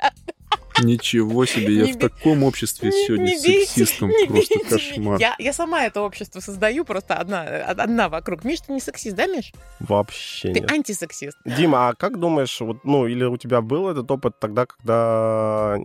Ничего 0.84 1.46
себе, 1.46 1.76
я 1.76 1.86
Не 1.86 1.94
в 1.94 1.98
би- 1.98 2.10
таком 2.10 2.44
обществе 2.44 2.90
Не- 2.90 3.06
сегодня 3.06 3.24
не 3.26 3.38
с 3.38 3.44
бейте, 3.44 3.66
сексистом, 3.68 4.10
не 4.10 4.26
просто 4.26 4.56
бейте 4.56 4.70
кошмар. 4.70 5.20
Я, 5.20 5.36
я 5.38 5.54
сама 5.54 5.84
это 5.86 6.02
общество 6.02 6.40
создаю, 6.40 6.86
просто 6.86 7.14
одна, 7.16 7.42
одна 7.44 8.10
вокруг. 8.10 8.44
Миш, 8.46 8.62
ты 8.62 8.74
не 8.74 8.80
сексист, 8.80 9.16
да, 9.16 9.28
Миш? 9.28 9.52
Вообще 9.80 10.54
Ты 10.54 10.62
нет. 10.62 10.72
антисексист. 10.72 11.38
Дима, 11.46 11.90
а 11.90 11.94
как 11.94 12.20
думаешь, 12.20 12.60
вот, 12.62 12.84
ну, 12.84 13.06
или 13.06 13.24
у 13.26 13.38
тебя 13.38 13.62
был 13.62 13.90
этот 13.90 14.10
опыт 14.10 14.40
тогда, 14.40 14.66
когда, 14.66 15.78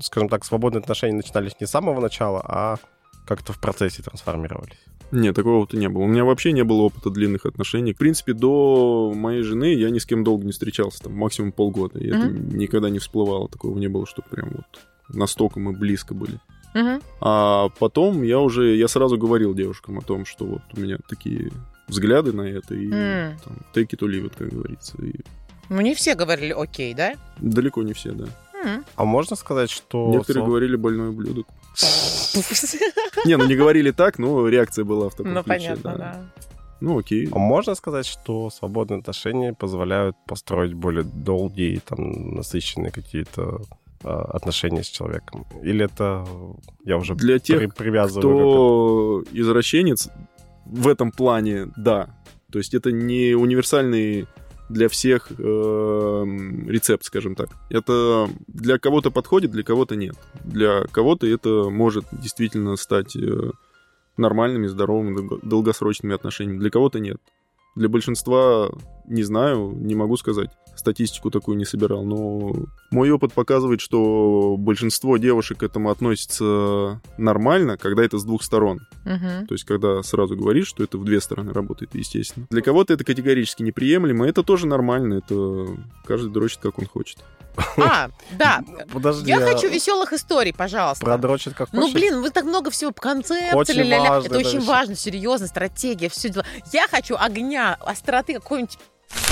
скажем 0.00 0.28
так, 0.30 0.44
свободные 0.44 0.80
отношения 0.80 1.14
начинались 1.14 1.60
не 1.60 1.66
с 1.66 1.70
самого 1.70 2.00
начала, 2.00 2.40
а 2.46 2.76
как-то 3.26 3.52
в 3.52 3.58
процессе 3.58 4.02
трансформировались? 4.02 4.78
Нет, 5.10 5.36
такого-то 5.36 5.76
не 5.76 5.88
было. 5.88 6.02
У 6.02 6.06
меня 6.08 6.24
вообще 6.24 6.50
не 6.52 6.64
было 6.64 6.82
опыта 6.82 7.10
длинных 7.10 7.46
отношений. 7.46 7.92
В 7.92 7.96
принципе, 7.98 8.32
до 8.32 9.12
моей 9.14 9.42
жены 9.42 9.74
я 9.74 9.90
ни 9.90 9.98
с 9.98 10.06
кем 10.06 10.24
долго 10.24 10.44
не 10.44 10.52
встречался, 10.52 11.04
там 11.04 11.12
максимум 11.14 11.52
полгода. 11.52 11.98
И 12.00 12.08
это 12.08 12.26
никогда 12.28 12.90
не 12.90 12.98
всплывало. 12.98 13.48
Такого 13.48 13.78
не 13.78 13.86
было, 13.88 14.06
что 14.06 14.22
прям 14.22 14.50
вот 14.50 14.80
настолько 15.16 15.60
мы 15.60 15.72
близко 15.72 16.14
были. 16.14 16.40
Мгм. 16.74 17.00
А 17.20 17.68
потом 17.78 18.22
я 18.24 18.40
уже, 18.40 18.74
я 18.76 18.88
сразу 18.88 19.16
говорил 19.16 19.54
девушкам 19.54 19.98
о 19.98 20.02
том, 20.02 20.24
что 20.24 20.44
вот 20.46 20.62
у 20.76 20.80
меня 20.80 20.98
такие 21.08 21.52
взгляды 21.86 22.32
на 22.32 22.42
это, 22.42 22.74
и 22.74 22.90
М. 22.90 23.36
там, 23.44 23.58
take 23.72 23.90
it 23.90 23.98
or 24.00 24.08
leave 24.10 24.24
it, 24.24 24.32
как 24.36 24.48
говорится. 24.48 24.96
И 25.00 25.12
Ну, 25.68 25.80
не 25.82 25.94
все 25.94 26.16
говорили 26.16 26.52
окей, 26.52 26.92
да? 26.94 27.14
далеко 27.38 27.82
не 27.82 27.92
все, 27.92 28.10
да. 28.12 28.24
М. 28.64 28.84
А 28.96 29.04
можно 29.04 29.36
сказать, 29.36 29.70
что... 29.70 30.08
Некоторые 30.10 30.42
со- 30.42 30.46
говорили 30.48 30.74
больной 30.74 31.10
ублюдок. 31.10 31.46
Не, 33.24 33.36
ну 33.36 33.46
не 33.46 33.56
говорили 33.56 33.90
так, 33.90 34.18
но 34.18 34.48
реакция 34.48 34.84
была 34.84 35.08
в 35.08 35.14
таком 35.14 35.34
Ну, 35.34 35.42
ключе, 35.42 35.58
понятно, 35.58 35.94
да. 35.98 36.20
Ну, 36.80 36.98
окей. 36.98 37.28
А 37.32 37.38
можно 37.38 37.74
сказать, 37.74 38.04
что 38.06 38.50
свободные 38.50 38.98
отношения 38.98 39.52
позволяют 39.54 40.16
построить 40.26 40.74
более 40.74 41.04
долгие, 41.04 41.80
там, 41.86 42.34
насыщенные 42.34 42.90
какие-то 42.92 43.62
э, 44.02 44.08
отношения 44.08 44.82
с 44.82 44.88
человеком? 44.88 45.46
Или 45.62 45.84
это 45.86 46.26
я 46.84 46.96
уже 46.98 47.14
Для 47.14 47.38
тех, 47.38 47.58
при- 47.58 47.66
привязываю 47.68 48.20
Кто 49.22 49.24
извращенец 49.32 50.10
в 50.66 50.88
этом 50.88 51.10
плане, 51.10 51.68
да. 51.76 52.08
То 52.52 52.58
есть 52.58 52.74
это 52.74 52.92
не 52.92 53.34
универсальный 53.34 54.26
для 54.68 54.88
всех 54.88 55.30
эм, 55.38 56.68
рецепт, 56.68 57.04
скажем 57.04 57.34
так. 57.34 57.50
Это 57.70 58.28
для 58.46 58.78
кого-то 58.78 59.10
подходит, 59.10 59.50
для 59.50 59.62
кого-то 59.62 59.96
нет. 59.96 60.16
Для 60.44 60.84
кого-то 60.84 61.26
это 61.26 61.68
может 61.70 62.06
действительно 62.12 62.76
стать 62.76 63.16
э, 63.16 63.50
нормальными, 64.16 64.66
здоровыми, 64.66 65.16
долго- 65.16 65.38
долгосрочными 65.42 66.14
отношениями. 66.14 66.58
Для 66.58 66.70
кого-то 66.70 66.98
нет. 66.98 67.18
Для 67.76 67.88
большинства 67.88 68.70
не 69.06 69.22
знаю, 69.22 69.72
не 69.76 69.94
могу 69.94 70.16
сказать. 70.16 70.50
Статистику 70.76 71.30
такую 71.30 71.56
не 71.56 71.64
собирал, 71.64 72.04
но 72.04 72.52
мой 72.90 73.08
опыт 73.10 73.32
показывает, 73.32 73.80
что 73.80 74.56
большинство 74.58 75.16
девушек 75.18 75.58
к 75.58 75.62
этому 75.62 75.90
относится 75.90 77.00
нормально, 77.16 77.76
когда 77.76 78.02
это 78.04 78.18
с 78.18 78.24
двух 78.24 78.42
сторон. 78.42 78.80
Мгм. 79.04 79.46
То 79.46 79.54
есть, 79.54 79.64
когда 79.64 80.02
сразу 80.02 80.36
говоришь, 80.36 80.66
что 80.66 80.82
это 80.82 80.98
в 80.98 81.04
две 81.04 81.20
стороны 81.20 81.52
работает, 81.52 81.94
естественно. 81.94 82.46
Для 82.50 82.60
кого-то 82.60 82.92
это 82.92 83.04
категорически 83.04 83.62
неприемлемо, 83.62 84.26
это 84.26 84.42
тоже 84.42 84.66
нормально, 84.66 85.14
это 85.24 85.66
каждый 86.06 86.32
дрочит, 86.32 86.58
как 86.60 86.78
он 86.80 86.86
хочет. 86.86 87.18
А, 87.76 88.08
да. 88.36 88.60
Подожди, 88.92 89.28
Я 89.30 89.38
а 89.38 89.52
хочу 89.52 89.68
веселых 89.70 90.12
историй, 90.12 90.52
пожалуйста. 90.52 91.04
продрочить 91.04 91.54
как 91.54 91.72
Ну, 91.72 91.82
хочешь? 91.82 91.94
блин, 91.94 92.20
вы 92.20 92.30
так 92.30 92.44
много 92.46 92.70
всего 92.72 92.92
концепции, 92.92 93.54
Очень 93.54 93.74
ля-ля-ля. 93.74 94.10
важно, 94.10 94.26
Это 94.26 94.34
да, 94.34 94.40
очень 94.48 94.58
всё. 94.60 94.68
важно, 94.68 94.96
серьезно, 94.96 95.46
стратегия, 95.46 96.08
все 96.08 96.30
дела. 96.30 96.44
Я 96.72 96.88
хочу 96.88 97.14
огня, 97.16 97.74
остроты, 97.80 98.34
какой-нибудь 98.34 98.76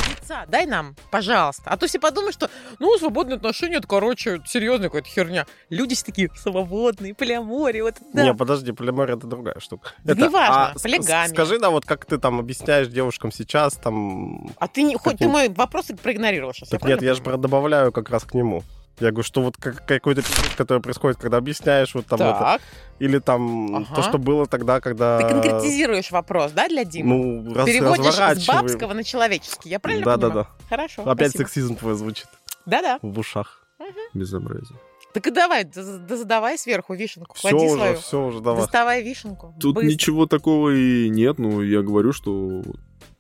лица. 0.09 0.45
Дай 0.49 0.67
нам, 0.67 0.95
пожалуйста. 1.11 1.63
А 1.67 1.77
то 1.77 1.87
все 1.87 1.99
подумают, 1.99 2.35
что, 2.35 2.51
ну, 2.79 2.97
свободные 2.99 3.37
отношения, 3.37 3.77
это, 3.77 3.87
короче, 3.89 4.41
серьезная 4.47 4.89
какая-то 4.89 5.09
херня. 5.09 5.47
Люди 5.71 5.95
все 5.95 6.05
такие 6.05 6.31
свободные, 6.37 7.15
полиамория, 7.15 7.83
вот 7.83 7.95
да. 8.13 8.23
Не, 8.25 8.35
подожди, 8.35 8.73
полимория 8.73 9.17
это 9.17 9.27
другая 9.27 9.59
штука. 9.61 9.91
Да 10.05 10.13
Это- 10.13 10.23
неважно, 10.23 10.71
а 10.71 10.79
с- 10.79 10.83
полигамия. 10.83 11.29
Скажи, 11.35 11.59
да, 11.59 11.71
вот 11.71 11.85
как 11.85 12.05
ты 12.07 12.19
там 12.19 12.39
объясняешь 12.39 12.89
девушкам 12.89 13.33
сейчас, 13.33 13.75
там... 13.75 14.51
А 14.59 14.69
ты, 14.69 14.83
не, 14.83 14.97
хоть 14.97 15.19
ты 15.19 15.29
мой 15.29 15.49
вопрос 15.49 15.87
проигнорировал 16.03 16.55
сейчас. 16.55 16.69
Так 16.69 16.85
нет, 16.85 17.03
я 17.03 17.15
же 17.15 17.23
добавляю 17.23 17.93
как 17.93 18.11
раз 18.11 18.25
к 18.25 18.35
нему. 18.35 18.63
Я 19.01 19.11
говорю, 19.11 19.23
что 19.25 19.43
вот 19.43 19.57
как, 19.57 19.85
какой-то 19.87 20.23
пиздец, 20.23 20.55
который 20.57 20.81
происходит, 20.83 21.19
когда 21.19 21.39
объясняешь 21.39 21.95
вот 21.95 22.07
там 22.07 22.21
это, 22.21 22.39
Так, 22.39 22.61
или 22.99 23.19
там 23.19 23.75
Ага. 23.77 23.95
то, 23.97 24.03
что 24.03 24.19
было 24.19 24.47
тогда, 24.47 24.81
когда... 24.81 25.19
ты 25.21 25.29
конкретизируешь 25.29 26.11
вопрос, 26.11 26.53
да, 26.53 26.69
для 26.69 26.85
Димы? 26.85 27.17
Ну, 27.43 27.55
раз, 27.55 27.67
Переводишь 27.67 28.15
с 28.15 28.47
бабского 28.47 28.93
на 28.93 29.03
человеческий. 29.03 29.71
Я 29.71 29.81
правильно 29.81 30.05
Да, 30.05 30.17
да, 30.17 30.27
понимаю? 30.29 30.47
да. 30.61 30.67
Хорошо, 30.69 31.03
Опять 31.03 31.31
спасибо. 31.31 31.49
сексизм 31.49 31.77
твой 31.77 31.95
звучит 31.95 32.27
Да-да. 32.67 32.99
в 33.03 33.19
ушах. 33.19 33.65
Безобразие. 34.15 34.79
Так 35.13 35.27
и 35.27 35.31
давай, 35.31 35.65
да, 35.65 35.83
да 35.99 36.17
задавай 36.17 36.57
сверху 36.57 36.95
вишенку. 36.95 37.35
Все 37.37 37.51
Клади 37.51 37.67
уже, 37.67 37.77
свою. 37.77 37.97
все 37.97 38.25
уже, 38.25 38.41
давай. 38.41 38.61
Доставай 38.63 39.03
вишенку. 39.03 39.55
Тут 39.61 39.75
Быстро. 39.75 39.91
ничего 39.91 40.27
такого 40.27 40.71
и 40.71 41.09
нет, 41.11 41.39
ну, 41.39 41.61
я 41.63 41.83
говорю, 41.83 42.13
что 42.13 42.63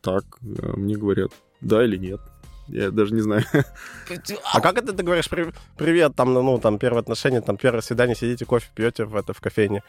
так, 0.01 0.25
а 0.63 0.77
мне 0.77 0.97
говорят, 0.97 1.33
да 1.61 1.85
или 1.85 1.97
нет. 1.99 2.21
Я 2.73 2.91
даже 2.91 3.13
не 3.15 3.21
знаю. 3.21 3.45
А 4.53 4.61
как 4.61 4.79
это 4.79 4.93
ты 4.93 5.03
говоришь, 5.03 5.29
«При- 5.29 5.53
привет, 5.77 6.17
там, 6.17 6.33
ну, 6.33 6.59
там, 6.59 6.79
первое 6.79 7.01
отношение, 7.01 7.41
там, 7.43 7.57
первое 7.59 7.83
свидание, 7.83 8.17
сидите, 8.17 8.47
кофе 8.47 8.67
пьете 8.75 9.05
в, 9.05 9.15
это, 9.15 9.35
в 9.35 9.41
кофейне. 9.41 9.83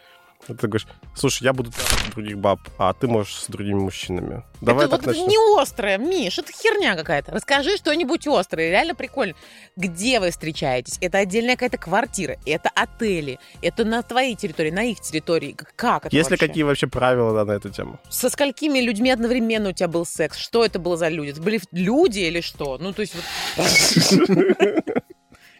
И 0.49 0.53
ты 0.53 0.67
говоришь, 0.67 0.88
слушай, 1.15 1.43
я 1.43 1.53
буду 1.53 1.71
трахать 1.71 2.13
других 2.13 2.38
баб, 2.38 2.60
а 2.77 2.93
ты 2.93 3.08
можешь 3.08 3.36
с 3.36 3.47
другими 3.47 3.79
мужчинами. 3.79 4.43
Давай 4.62 4.86
это 4.86 4.97
так 4.97 5.06
вот 5.06 5.15
начнем. 5.15 5.27
не 5.27 5.62
острое, 5.62 5.97
Миш, 5.97 6.38
это 6.38 6.51
херня 6.51 6.95
какая-то. 6.95 7.32
Расскажи 7.32 7.77
что-нибудь 7.77 8.27
острое, 8.27 8.69
реально 8.69 8.93
прикольно. 8.95 9.36
Где 9.77 10.19
вы 10.19 10.32
встречаетесь? 10.32 10.97
Это 11.01 11.19
отдельная 11.19 11.56
какая-то 11.56 11.77
квартира, 11.77 12.38
это 12.45 12.69
отели, 12.75 13.39
это 13.62 13.86
на 13.86 14.03
твоей 14.03 14.36
территории, 14.36 14.71
на 14.71 14.84
их 14.84 14.99
территории. 14.99 15.56
Как 15.75 16.08
это 16.08 16.15
Есть 16.15 16.29
ли 16.29 16.34
вообще? 16.34 16.47
какие 16.47 16.63
вообще 16.63 16.88
правила 16.88 17.34
да, 17.34 17.45
на 17.45 17.56
эту 17.56 17.69
тему? 17.69 17.99
Со 18.10 18.29
сколькими 18.29 18.79
людьми 18.79 19.12
одновременно 19.12 19.69
у 19.69 19.73
тебя 19.73 19.88
был 19.88 20.06
секс? 20.06 20.38
Что 20.38 20.65
это 20.65 20.79
было 20.79 20.97
за 20.97 21.08
люди? 21.08 21.32
Это 21.32 21.41
были 21.41 21.62
люди 21.71 22.19
или 22.19 22.41
что? 22.41 22.77
Ну, 22.79 22.91
то 22.91 23.01
есть 23.01 23.15
вот... 23.15 23.23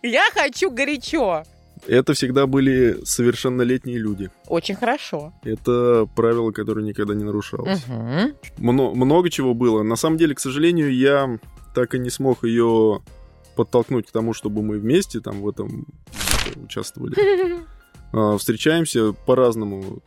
Я 0.04 0.26
хочу 0.34 0.70
горячо. 0.70 1.44
Это 1.88 2.14
всегда 2.14 2.48
были 2.48 3.00
совершеннолетние 3.04 3.98
люди. 3.98 4.30
Очень 4.48 4.76
хорошо. 4.76 5.34
Это 5.44 6.08
правило, 6.16 6.52
которое 6.52 6.86
никогда 6.86 7.14
не 7.14 7.24
нарушалось. 7.24 7.86
Мгм. 7.88 8.34
Мно- 8.58 8.94
много 8.94 9.30
чего 9.30 9.54
было. 9.54 9.84
На 9.84 9.96
самом 9.96 10.18
деле, 10.18 10.34
к 10.36 10.40
сожалению, 10.40 10.96
я 10.96 11.40
так 11.76 11.96
и 11.96 12.00
не 12.00 12.10
смог 12.10 12.44
ее 12.44 13.02
подтолкнуть 13.56 14.08
к 14.08 14.12
тому, 14.12 14.34
чтобы 14.34 14.64
мы 14.64 14.78
вместе 14.80 15.20
там 15.20 15.42
в 15.42 15.50
этом 15.50 15.86
участвовали. 16.56 17.16
А, 18.16 18.38
встречаемся 18.38 19.12
по-разному. 19.12 20.04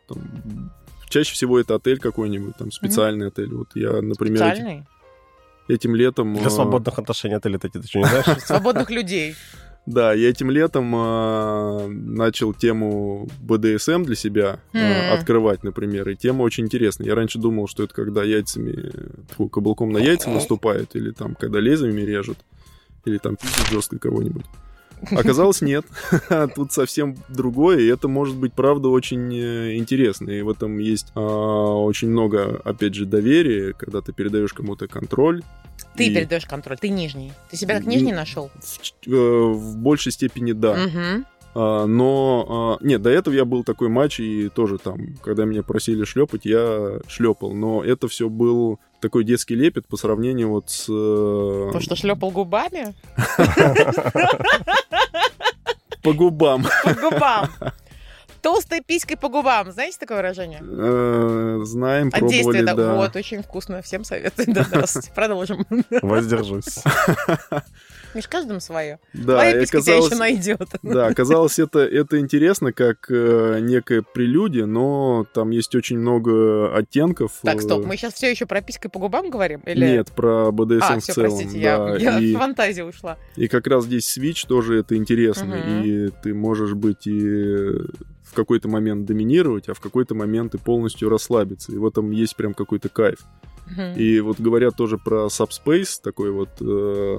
Чаще 1.09 1.35
всего 1.35 1.59
это 1.59 1.75
отель 1.75 1.99
какой-нибудь, 1.99 2.57
там 2.57 2.71
специальный 2.71 3.27
отель. 3.27 3.53
Вот 3.53 3.71
я, 3.75 4.01
например, 4.01 4.37
Специальный? 4.39 4.85
этим 5.67 5.97
летом... 5.97 6.35
Для 6.37 6.47
а, 6.47 6.51
свободных 6.51 7.01
отношений 7.01 7.35
отели 7.35 7.57
такие, 7.57 7.81
ты 7.83 7.89
что, 7.89 7.99
не 7.99 8.05
знаешь? 8.05 8.25
Свободных 8.45 8.91
людей. 8.91 9.35
Да, 9.87 10.13
я 10.13 10.31
этим 10.31 10.51
летом 10.51 10.93
а, 10.97 11.87
начал 11.89 12.53
тему 12.53 13.29
БДСМ 13.41 14.03
для 14.03 14.17
себя 14.17 14.59
а, 14.75 14.79
М. 14.79 15.13
открывать, 15.13 15.63
например, 15.63 16.09
и 16.09 16.17
тема 16.17 16.43
очень 16.43 16.65
интересная. 16.65 17.07
Я 17.07 17.15
раньше 17.15 17.39
думал, 17.39 17.69
что 17.69 17.85
это 17.85 17.95
когда 17.95 18.25
яйцами, 18.25 18.93
тьфу, 19.31 19.49
каблуком 19.49 19.93
на 19.93 19.99
яйца 19.99 20.29
наступают, 20.31 20.97
или 20.97 21.13
там, 21.13 21.37
когда 21.37 21.61
лезвиями 21.61 22.01
режут, 22.01 22.39
или 23.05 23.19
там 23.19 23.37
пиздят 23.37 23.69
жестко 23.71 23.97
кого-нибудь. 23.99 24.45
Оказалось, 25.11 25.61
нет. 25.61 25.85
Тут 26.55 26.73
совсем 26.73 27.17
другое, 27.29 27.81
и 27.81 27.87
это 27.87 28.09
может 28.09 28.37
быть, 28.37 28.53
правда, 28.53 28.89
очень 28.89 29.35
э, 29.35 29.77
интересно. 29.77 30.31
И 30.31 30.43
в 30.43 30.49
этом 30.49 30.79
есть 30.79 31.13
а, 31.15 31.21
очень 31.21 32.09
много, 32.09 32.61
опять 32.65 32.95
же, 32.95 33.07
доверия, 33.07 33.73
когда 33.73 34.01
ты 34.01 34.13
передаешь 34.13 34.53
кому-то 34.53 34.89
контроль. 34.89 35.43
Ты 35.97 36.07
И 36.07 36.15
передаешь 36.15 36.47
контроль, 36.47 36.79
ты 36.79 36.89
нижний. 36.89 37.33
Ты 37.51 37.57
себя 37.57 37.77
как 37.77 37.87
нижний 37.87 38.13
нашел? 38.13 38.51
В, 38.61 39.09
э, 39.09 39.53
в 39.53 39.77
большей 39.77 40.13
степени 40.13 40.53
да. 40.53 40.77
А, 41.59 41.87
но, 41.87 42.79
а, 42.81 42.85
нет, 42.85 43.01
до 43.01 43.09
этого 43.09 43.35
я 43.35 43.47
был 43.47 43.65
такой 43.65 43.89
матч, 43.89 44.21
и 44.21 44.51
тоже 44.51 44.77
там, 44.77 45.17
когда 45.23 45.47
меня 45.47 45.63
просили 45.63 46.05
шлепать, 46.05 46.45
я 46.45 46.99
шлепал. 47.09 47.53
Но 47.53 47.83
это 47.83 48.09
все 48.09 48.29
был 48.29 48.79
такой 49.01 49.25
детский 49.25 49.55
лепет 49.55 49.87
по 49.87 49.97
сравнению 49.97 50.51
вот 50.51 50.69
с... 50.69 50.87
э, 50.89 51.71
То, 51.73 51.81
что 51.81 51.97
шлепал 51.97 52.31
губами? 52.31 52.95
По 56.07 56.13
губам. 56.13 56.65
По 56.85 56.95
губам. 56.95 57.49
Толстой 58.47 58.81
писькой 58.81 59.17
по 59.17 59.29
губам. 59.29 59.73
Знаете 59.73 59.99
такое 59.99 60.19
выражение? 60.19 60.61
Э, 60.63 61.59
Знаем, 61.65 62.11
А 62.13 62.19
пробовали, 62.19 62.33
действие, 62.37 62.63
да. 62.63 62.75
да. 62.75 62.95
Вот, 62.95 63.17
очень 63.17 63.43
вкусно. 63.43 63.83
Всем 63.83 64.05
советую. 64.05 64.47
Да, 64.55 64.63
здравствуйте. 64.63 65.11
Продолжим. 65.13 65.67
Воздержусь. 66.01 66.79
Меж 68.15 68.29
каждым 68.29 68.61
свое. 68.61 69.01
Да, 69.13 69.35
Твоя 69.35 69.61
писька 69.61 69.81
тебя 69.81 69.97
еще 69.97 70.15
найдет. 70.15 70.61
да, 70.85 71.09
оказалось, 71.09 71.59
это, 71.59 71.81
это 71.81 72.21
интересно, 72.21 72.73
как 72.73 73.11
э, 73.11 73.59
некая 73.61 74.03
прелюдия, 74.03 74.65
но 74.67 75.27
там 75.35 75.51
есть 75.51 75.75
очень 75.75 75.99
много 75.99 76.73
оттенков. 76.73 77.33
Так, 77.43 77.57
э, 77.57 77.61
стоп, 77.61 77.85
мы 77.85 77.97
сейчас 77.97 78.15
все 78.15 78.31
еще 78.31 78.47
про 78.47 78.63
писькой 78.63 78.93
по 78.93 79.01
губам 79.01 79.29
говорим? 79.29 79.61
Или... 79.67 79.85
Нет, 79.85 80.13
про 80.13 80.53
БДСМ 80.53 80.85
А, 80.85 80.97
в 80.99 81.03
все, 81.03 81.13
целом. 81.15 81.31
простите, 81.31 81.61
да, 81.61 81.97
я, 81.97 81.97
я 81.99 82.19
и- 82.21 82.33
в 82.35 82.39
фантазию 82.39 82.87
ушла. 82.87 83.19
И 83.35 83.49
как 83.49 83.67
раз 83.67 83.87
здесь 83.87 84.07
свич 84.09 84.45
тоже 84.45 84.79
это 84.79 84.95
интересно. 84.97 85.57
Мгм. 85.57 85.83
И 85.83 86.09
ты 86.23 86.33
можешь 86.33 86.75
быть 86.75 87.09
и 87.09 87.73
какой-то 88.37 88.69
момент 88.69 89.05
доминировать, 89.07 89.69
а 89.69 89.75
в 89.75 89.81
какой-то 89.81 90.15
момент 90.15 90.55
и 90.55 90.59
полностью 90.59 91.09
расслабиться. 91.09 91.73
И 91.73 91.77
в 91.77 91.87
этом 91.87 92.11
есть 92.13 92.37
прям 92.37 92.55
какой-то 92.55 92.89
кайф. 92.89 93.19
Мгм. 93.67 93.95
И 93.97 94.21
вот 94.21 94.39
говорят 94.41 94.77
тоже 94.77 94.97
про 94.99 95.27
subspace, 95.27 95.99
такое 96.03 96.31
вот 96.31 96.51
э, 96.61 97.19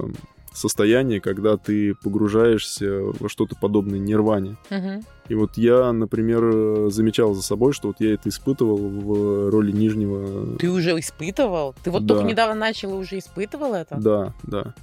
состояние, 0.54 1.20
когда 1.20 1.56
ты 1.56 1.94
погружаешься 2.02 3.00
во 3.20 3.28
что-то 3.28 3.54
подобное 3.60 3.98
нирване. 3.98 4.56
Мгм. 4.70 5.02
И 5.28 5.34
вот 5.34 5.58
я, 5.58 5.92
например, 5.92 6.88
замечал 6.90 7.34
за 7.34 7.42
собой, 7.42 7.74
что 7.74 7.88
вот 7.88 7.96
я 8.00 8.14
это 8.14 8.30
испытывал 8.30 8.78
в 8.78 9.50
роли 9.50 9.72
нижнего... 9.72 10.56
Ты 10.56 10.70
уже 10.70 10.98
испытывал? 10.98 11.74
Ты 11.84 11.90
вот 11.90 12.06
Да. 12.06 12.14
только 12.14 12.28
недавно 12.30 12.54
начал 12.54 12.94
и 12.94 12.98
уже 12.98 13.18
испытывал 13.18 13.74
это? 13.74 13.96
Да, 13.96 14.32
да. 14.42 14.74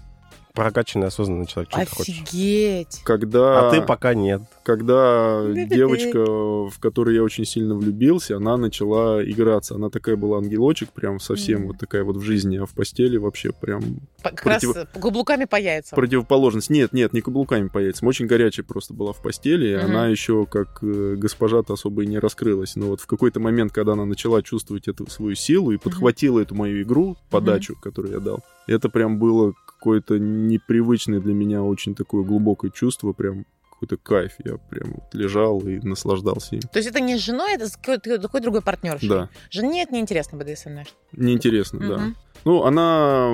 Прокачанный, 0.55 1.07
осознанный 1.07 1.45
человек, 1.45 1.69
что 1.71 1.79
ты 1.81 1.85
хочешь. 1.87 2.21
Офигеть! 2.23 3.01
Когда... 3.03 3.67
А 3.67 3.71
ты 3.71 3.81
пока 3.81 4.13
нет. 4.13 4.41
когда 4.63 5.43
девочка, 5.69 6.19
в 6.25 6.79
которую 6.79 7.15
я 7.15 7.23
очень 7.23 7.45
сильно 7.45 7.75
влюбился, 7.75 8.37
она 8.37 8.57
начала 8.57 9.23
играться. 9.23 9.75
Она 9.75 9.89
такая 9.89 10.15
была 10.15 10.37
ангелочек, 10.37 10.91
прям 10.91 11.19
совсем 11.19 11.67
вот 11.67 11.77
такая 11.77 12.03
вот 12.03 12.15
в 12.17 12.21
жизни, 12.21 12.57
а 12.57 12.65
в 12.65 12.73
постели 12.73 13.17
вообще 13.17 13.51
прям 13.51 13.81
Как 14.23 14.41
Против- 14.41 14.75
раз 14.75 14.87
каблуками 14.93 15.45
по 15.45 15.57
яйцам. 15.57 15.95
противоположность. 15.95 16.69
Нет, 16.69 16.93
нет, 16.93 17.13
не 17.13 17.21
каблуками 17.21 17.67
по 17.67 17.79
яйцам. 17.79 18.07
Очень 18.07 18.25
горячая 18.27 18.65
просто 18.65 18.93
была 18.93 19.13
в 19.13 19.21
постели, 19.21 19.73
и 19.73 19.75
Мгм. 19.77 19.85
она 19.85 20.07
еще 20.07 20.45
как 20.45 20.79
э, 20.81 21.15
госпожа-то 21.17 21.73
особо 21.73 22.03
и 22.03 22.07
не 22.07 22.17
раскрылась. 22.19 22.75
Но 22.75 22.87
вот 22.87 23.01
в 23.01 23.07
какой-то 23.07 23.39
момент, 23.39 23.71
когда 23.73 23.91
она 23.93 24.05
начала 24.05 24.41
чувствовать 24.41 24.87
эту 24.87 25.09
свою 25.09 25.35
силу 25.35 25.71
и 25.71 25.77
подхватила 25.77 26.39
эту 26.39 26.55
мою 26.55 26.81
игру, 26.81 27.17
подачу, 27.29 27.75
которую 27.81 28.13
я 28.13 28.19
дал, 28.19 28.39
это 28.73 28.89
прям 28.89 29.19
было 29.19 29.53
какое-то 29.67 30.17
непривычное 30.19 31.19
для 31.19 31.33
меня 31.33 31.61
очень 31.63 31.95
такое 31.95 32.23
глубокое 32.23 32.71
чувство, 32.71 33.13
прям 33.13 33.45
какой-то 33.69 33.97
кайф. 33.97 34.33
Я 34.43 34.57
прям 34.57 34.93
вот 34.93 35.13
лежал 35.13 35.59
и 35.59 35.79
наслаждался 35.79 36.55
им. 36.55 36.61
То 36.61 36.79
есть 36.79 36.89
это 36.89 37.01
не 37.01 37.17
с 37.17 37.21
женой, 37.21 37.55
это 37.55 37.67
с 37.67 37.75
какой-то 37.75 38.19
какой 38.19 38.41
другой 38.41 38.61
партнер. 38.61 38.97
Да, 39.01 39.29
Жене 39.51 39.83
это 39.83 39.93
неинтересно 39.93 40.37
БДСМ 40.37 40.69
наш. 40.73 40.87
неинтересно, 41.11 41.79
да. 41.79 42.13
Ну, 42.45 42.63
она 42.63 43.33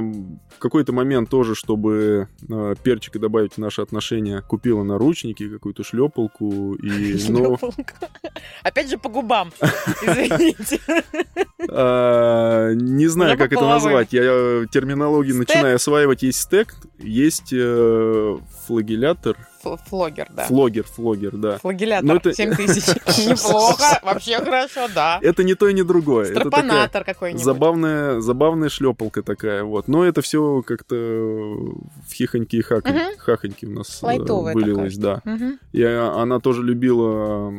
в 0.55 0.59
какой-то 0.59 0.93
момент 0.93 1.29
тоже, 1.29 1.53
чтобы 1.53 2.29
э, 2.49 2.75
перчика 2.81 3.19
добавить 3.19 3.53
в 3.53 3.57
наши 3.57 3.81
отношения, 3.81 4.41
купила 4.41 4.83
наручники, 4.83 5.49
какую-то 5.49 5.83
шлепалку 5.83 6.75
и, 6.75 7.17
ну, 7.29 7.57
Шлёпалка. 7.57 7.93
Опять 8.63 8.89
же 8.89 8.97
по 8.97 9.09
губам. 9.09 9.51
Извините. 10.01 10.79
а, 11.69 12.71
не 12.73 13.07
знаю, 13.07 13.37
как 13.37 13.51
это 13.51 13.67
назвать. 13.67 14.13
Я 14.13 14.21
э, 14.23 14.65
терминологию 14.71 15.35
Стек? 15.35 15.49
начинаю 15.49 15.75
осваивать. 15.75 16.23
Есть 16.23 16.39
стек, 16.39 16.75
есть 16.97 17.51
э, 17.51 18.37
флагелятор, 18.65 19.35
Фл- 19.35 19.50
Флогер, 19.61 20.27
да. 20.35 20.43
флогер, 20.45 20.83
флогер, 20.83 21.37
да. 21.37 21.57
Флагелятор. 21.59 22.05
Ну, 22.05 22.15
это- 22.15 22.33
7 22.33 22.55
тысяч. 22.55 22.87
Неплохо. 23.27 23.99
Вообще 24.03 24.37
хорошо, 24.39 24.87
да. 24.93 25.19
Это 25.21 25.43
не 25.43 25.55
то 25.55 25.67
и 25.67 25.73
не 25.73 25.83
другое. 25.83 26.25
Стропонатор 26.25 27.03
какой-нибудь. 27.03 27.43
забавная, 27.43 28.19
забавная 28.21 28.69
шлепалка 28.69 29.21
такая, 29.23 29.63
вот. 29.63 29.87
Но 29.87 30.03
это 30.05 30.21
все 30.21 30.61
как-то 30.65 30.95
в 30.95 32.13
хихоньки 32.13 32.57
и 32.57 32.61
хахоньки 32.61 33.65
у 33.65 33.71
нас 33.71 34.01
э, 34.03 34.17
вылилось, 34.17 34.97
да. 34.97 35.21
И 35.71 35.81
а, 35.83 36.21
она 36.21 36.39
тоже 36.39 36.63
любила, 36.63 37.53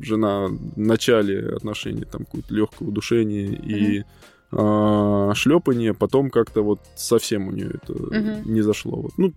жена, 0.00 0.48
в 0.48 0.76
начале 0.78 1.54
отношений, 1.56 2.04
там, 2.04 2.24
какое-то 2.24 2.54
легкое 2.54 2.88
удушение 2.88 3.48
и 3.48 4.04
шлепание, 5.34 5.94
потом 5.94 6.30
как-то 6.30 6.62
вот 6.62 6.80
совсем 6.94 7.48
у 7.48 7.52
нее 7.52 7.70
это 7.82 7.92
Мгм. 7.94 8.52
не 8.52 8.60
зашло. 8.60 8.96
Вот. 8.96 9.12
Ну, 9.16 9.32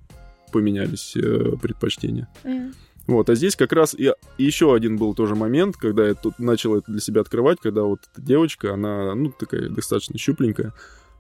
поменялись 0.56 1.18
э, 1.18 1.58
предпочтения. 1.62 2.30
Мгм. 2.46 2.74
Вот, 3.08 3.30
а 3.30 3.36
здесь 3.36 3.58
как 3.58 3.74
раз 3.74 3.94
и, 3.94 4.14
и 4.38 4.44
еще 4.44 4.74
один 4.74 4.96
был 4.96 5.14
тоже 5.14 5.36
момент, 5.36 5.76
когда 5.76 6.08
я 6.08 6.14
тут 6.14 6.40
начал 6.40 6.78
это 6.78 6.90
для 6.92 7.02
себя 7.02 7.22
открывать, 7.22 7.60
когда 7.62 7.82
вот 7.84 8.00
эта 8.14 8.22
девочка, 8.26 8.74
она, 8.74 9.14
ну, 9.16 9.32
такая 9.38 9.68
достаточно 9.68 10.18
щупленькая, 10.18 10.74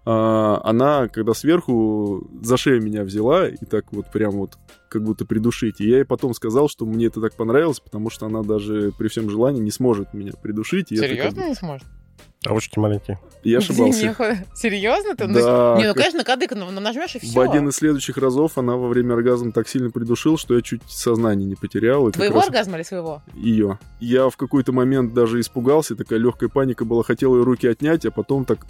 а, 0.05 0.61
она, 0.63 1.09
когда 1.09 1.33
сверху 1.33 2.25
за 2.41 2.55
шею 2.55 2.81
меня 2.81 3.03
взяла 3.03 3.49
и 3.49 3.65
так 3.65 3.91
вот 3.91 4.09
прям 4.09 4.31
вот 4.31 4.57
как 4.87 5.03
будто 5.03 5.25
придушить. 5.25 5.81
И 5.81 5.89
я 5.89 5.97
ей 5.97 6.05
потом 6.05 6.33
сказал, 6.33 6.69
что 6.69 6.85
мне 6.85 7.07
это 7.07 7.19
так 7.19 7.35
понравилось, 7.35 7.81
потому 7.81 8.09
что 8.09 8.25
она 8.27 8.41
даже 8.41 8.93
при 8.97 9.09
всем 9.09 9.29
желании 9.29 9.61
не 9.61 9.71
сможет 9.71 10.13
меня 10.13 10.31
придушить. 10.41 10.93
и 10.93 10.95
это 10.95 11.07
как 11.09 11.17
Серьезно 11.17 11.41
бы- 11.41 11.49
не 11.49 11.55
сможешь? 11.55 11.87
А 12.45 12.49
ручки 12.49 12.79
маленькие. 12.79 13.19
Я 13.43 13.57
ошибался. 13.59 14.15
Серьезно 14.55 15.15
ты? 15.15 15.27
Да, 15.27 15.75
Не, 15.77 15.87
ну, 15.87 15.93
конечно, 15.93 16.23
кадык 16.23 16.51
нажмешь 16.51 17.15
и 17.15 17.19
все. 17.19 17.33
В 17.33 17.39
один 17.39 17.69
из 17.69 17.75
следующих 17.75 18.17
разов 18.17 18.57
она 18.57 18.75
во 18.75 18.87
время 18.87 19.13
оргазма 19.13 19.51
так 19.51 19.67
сильно 19.67 19.91
придушил, 19.91 20.37
что 20.37 20.55
я 20.55 20.61
чуть 20.61 20.81
сознание 20.87 21.47
не 21.47 21.55
потерял. 21.55 22.09
Твоего 22.11 22.35
раз- 22.35 22.47
оргазма 22.47 22.77
или 22.77 22.83
своего? 22.83 23.21
ее. 23.33 23.79
Я 23.99 24.29
в 24.29 24.37
какой-то 24.37 24.71
момент 24.71 25.13
даже 25.13 25.39
испугался, 25.39 25.95
такая 25.95 26.19
легкая 26.19 26.49
паника 26.49 26.85
была, 26.85 27.03
хотел 27.03 27.35
ее 27.35 27.43
руки 27.43 27.67
отнять, 27.67 28.05
а 28.05 28.11
потом 28.11 28.45
так 28.45 28.65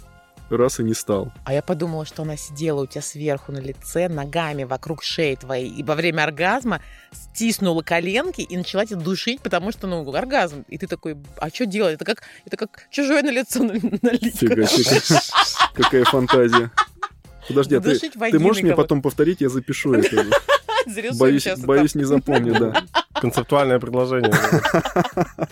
раз 0.50 0.80
и 0.80 0.82
не 0.82 0.94
стал. 0.94 1.32
А 1.44 1.52
я 1.52 1.62
подумала, 1.62 2.06
что 2.06 2.22
она 2.22 2.36
сидела 2.36 2.82
у 2.82 2.86
тебя 2.86 3.02
сверху 3.02 3.52
на 3.52 3.58
лице, 3.58 4.08
ногами 4.08 4.64
вокруг 4.64 5.02
шеи 5.02 5.34
твоей, 5.34 5.68
и 5.68 5.82
во 5.82 5.94
время 5.94 6.22
оргазма 6.24 6.80
стиснула 7.12 7.82
коленки 7.82 8.40
и 8.42 8.56
начала 8.56 8.86
тебя 8.86 9.00
душить, 9.00 9.40
потому 9.40 9.72
что, 9.72 9.86
ну, 9.86 10.08
оргазм. 10.14 10.64
И 10.68 10.78
ты 10.78 10.86
такой, 10.86 11.16
а 11.38 11.50
что 11.50 11.66
делать? 11.66 11.94
Это 11.94 12.04
как, 12.04 12.22
это 12.44 12.56
как 12.56 12.86
чужое 12.90 13.22
на 13.22 13.30
лицо 13.30 13.62
на- 13.62 13.74
налить. 14.02 14.38
Какая 15.74 16.04
фантазия. 16.04 16.70
Подожди, 17.48 17.76
а 17.76 17.80
ты, 17.80 17.98
ты 17.98 18.38
можешь 18.38 18.62
мне 18.62 18.74
потом 18.74 19.02
повторить, 19.02 19.40
я 19.40 19.48
запишу 19.48 19.94
это. 19.94 20.26
Боюсь, 21.18 21.46
боюсь 21.58 21.94
не 21.94 22.04
запомню, 22.04 22.54
да. 22.58 22.84
Концептуальное 23.20 23.78
предложение. 23.80 24.32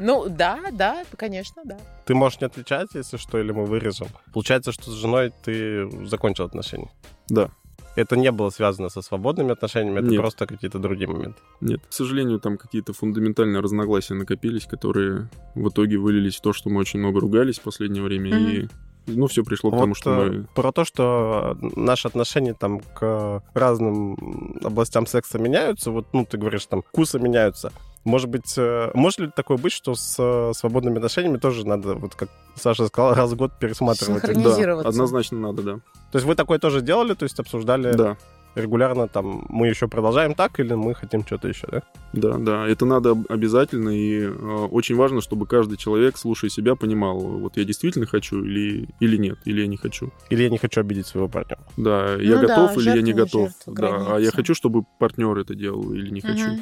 Ну, 0.00 0.28
да, 0.28 0.58
да, 0.72 1.04
конечно, 1.16 1.62
да. 1.64 1.76
Ты 2.06 2.14
можешь 2.14 2.40
не 2.40 2.46
отвечать, 2.46 2.88
если 2.94 3.18
что, 3.18 3.38
или 3.38 3.52
мы 3.52 3.66
вырежем. 3.66 4.08
Получается, 4.32 4.72
что 4.72 4.90
с 4.90 4.94
женой 4.94 5.32
ты 5.44 5.88
закончил 6.06 6.44
отношения. 6.44 6.90
Да. 7.28 7.50
Это 7.96 8.16
не 8.16 8.30
было 8.30 8.50
связано 8.50 8.88
со 8.88 9.02
свободными 9.02 9.52
отношениями, 9.52 9.98
это 9.98 10.08
Нет. 10.08 10.20
просто 10.20 10.46
какие-то 10.46 10.78
другие 10.78 11.08
моменты. 11.08 11.40
Нет, 11.60 11.80
к 11.88 11.92
сожалению, 11.92 12.38
там 12.38 12.56
какие-то 12.56 12.92
фундаментальные 12.92 13.60
разногласия 13.60 14.14
накопились, 14.14 14.64
которые 14.64 15.28
в 15.54 15.68
итоге 15.68 15.98
вылились 15.98 16.36
в 16.36 16.40
то, 16.40 16.52
что 16.52 16.70
мы 16.70 16.80
очень 16.80 17.00
много 17.00 17.20
ругались 17.20 17.58
в 17.58 17.62
последнее 17.62 18.02
время, 18.02 18.38
и 18.38 18.68
Ну, 19.06 19.26
все 19.26 19.42
пришло 19.42 19.70
к 19.70 19.74
Вот, 19.74 19.80
тому, 19.80 19.94
что 19.94 20.10
э, 20.10 20.30
мы... 20.30 20.46
Про 20.54 20.72
то, 20.72 20.84
что 20.84 21.58
наши 21.60 22.06
отношения 22.06 22.54
там 22.54 22.80
к 22.80 23.42
разным 23.54 24.60
областям 24.62 25.06
секса 25.06 25.38
меняются, 25.38 25.90
вот, 25.90 26.06
ну, 26.12 26.24
ты 26.24 26.38
говоришь, 26.38 26.66
там, 26.66 26.82
вкусы 26.82 27.18
меняются. 27.18 27.72
Может 28.04 28.30
быть, 28.30 28.54
э, 28.56 28.90
может 28.94 29.18
ли 29.20 29.30
такое 29.34 29.58
быть, 29.58 29.72
что 29.72 29.94
с 29.94 30.16
э, 30.18 30.52
свободными 30.54 30.96
отношениями 30.96 31.36
тоже 31.36 31.66
надо, 31.66 31.94
вот 31.94 32.14
как 32.14 32.28
Саша 32.54 32.86
сказал, 32.86 33.14
раз 33.14 33.32
в 33.32 33.36
год 33.36 33.52
пересматривать? 33.58 34.22
Да, 34.22 34.28
Организироваться. 34.28 34.88
однозначно 34.88 35.38
надо, 35.38 35.62
да. 35.62 35.72
То 36.10 36.16
есть 36.16 36.26
вы 36.26 36.34
такое 36.34 36.58
тоже 36.58 36.80
делали, 36.80 37.14
то 37.14 37.24
есть 37.24 37.38
обсуждали 37.38 37.94
Да, 37.94 38.16
регулярно, 38.54 39.06
там, 39.06 39.44
мы 39.50 39.68
еще 39.68 39.86
продолжаем 39.86 40.34
так 40.34 40.58
или 40.60 40.72
мы 40.74 40.94
хотим 40.94 41.24
что-то 41.26 41.48
еще, 41.48 41.68
да? 41.70 41.82
да, 42.14 42.38
да. 42.38 42.66
Это 42.66 42.86
надо 42.86 43.10
об- 43.10 43.26
обязательно, 43.30 43.90
и 43.90 44.22
э, 44.24 44.28
очень 44.70 44.96
важно, 44.96 45.20
чтобы 45.20 45.46
каждый 45.46 45.76
человек, 45.76 46.16
слушая 46.16 46.50
себя, 46.50 46.76
понимал, 46.76 47.18
вот 47.20 47.58
я 47.58 47.64
действительно 47.64 48.06
хочу 48.06 48.42
или, 48.42 48.88
или 49.00 49.18
нет, 49.18 49.38
или 49.44 49.60
я 49.60 49.66
не 49.66 49.76
хочу. 49.76 50.10
Или 50.30 50.44
я 50.44 50.48
не 50.48 50.58
хочу 50.58 50.80
обидеть 50.80 51.06
своего 51.06 51.28
партнера? 51.28 51.62
Да, 51.76 52.14
я 52.14 52.36
Ну 52.36 52.40
да, 52.40 52.46
готов 52.48 52.78
или 52.78 52.96
я 52.96 53.02
не 53.02 53.12
готов. 53.12 53.50
жертва, 53.50 53.74
да, 53.74 54.14
а 54.16 54.18
я 54.18 54.30
хочу, 54.30 54.54
чтобы 54.54 54.84
партнер 54.98 55.36
это 55.38 55.54
делал 55.54 55.92
или 55.92 56.08
не 56.10 56.22
хочу. 56.22 56.56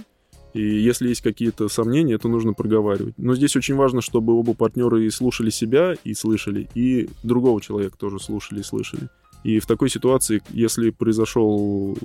И 0.54 0.62
если 0.62 1.08
есть 1.08 1.20
какие-то 1.20 1.68
сомнения, 1.68 2.14
это 2.14 2.28
нужно 2.28 2.52
проговаривать. 2.52 3.14
Но 3.18 3.34
здесь 3.34 3.54
очень 3.56 3.74
важно, 3.74 4.00
чтобы 4.00 4.34
оба 4.34 4.54
партнера 4.54 5.00
и 5.00 5.10
слушали 5.10 5.50
себя, 5.50 5.94
и 6.04 6.14
слышали, 6.14 6.68
и 6.74 7.08
другого 7.22 7.60
человека 7.60 7.96
тоже 7.98 8.18
слушали 8.18 8.60
и 8.60 8.64
слышали. 8.64 9.08
И 9.44 9.60
в 9.60 9.66
такой 9.66 9.88
ситуации, 9.90 10.42
если 10.50 10.90
произошел 10.90 11.96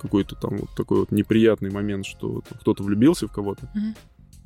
какой-то 0.00 0.36
там 0.36 0.58
вот 0.58 0.70
такой 0.76 1.00
вот 1.00 1.10
неприятный 1.10 1.70
момент, 1.70 2.06
что 2.06 2.42
кто-то 2.60 2.82
влюбился 2.82 3.26
в 3.26 3.32
кого-то, 3.32 3.68
Мгм. 3.74 3.94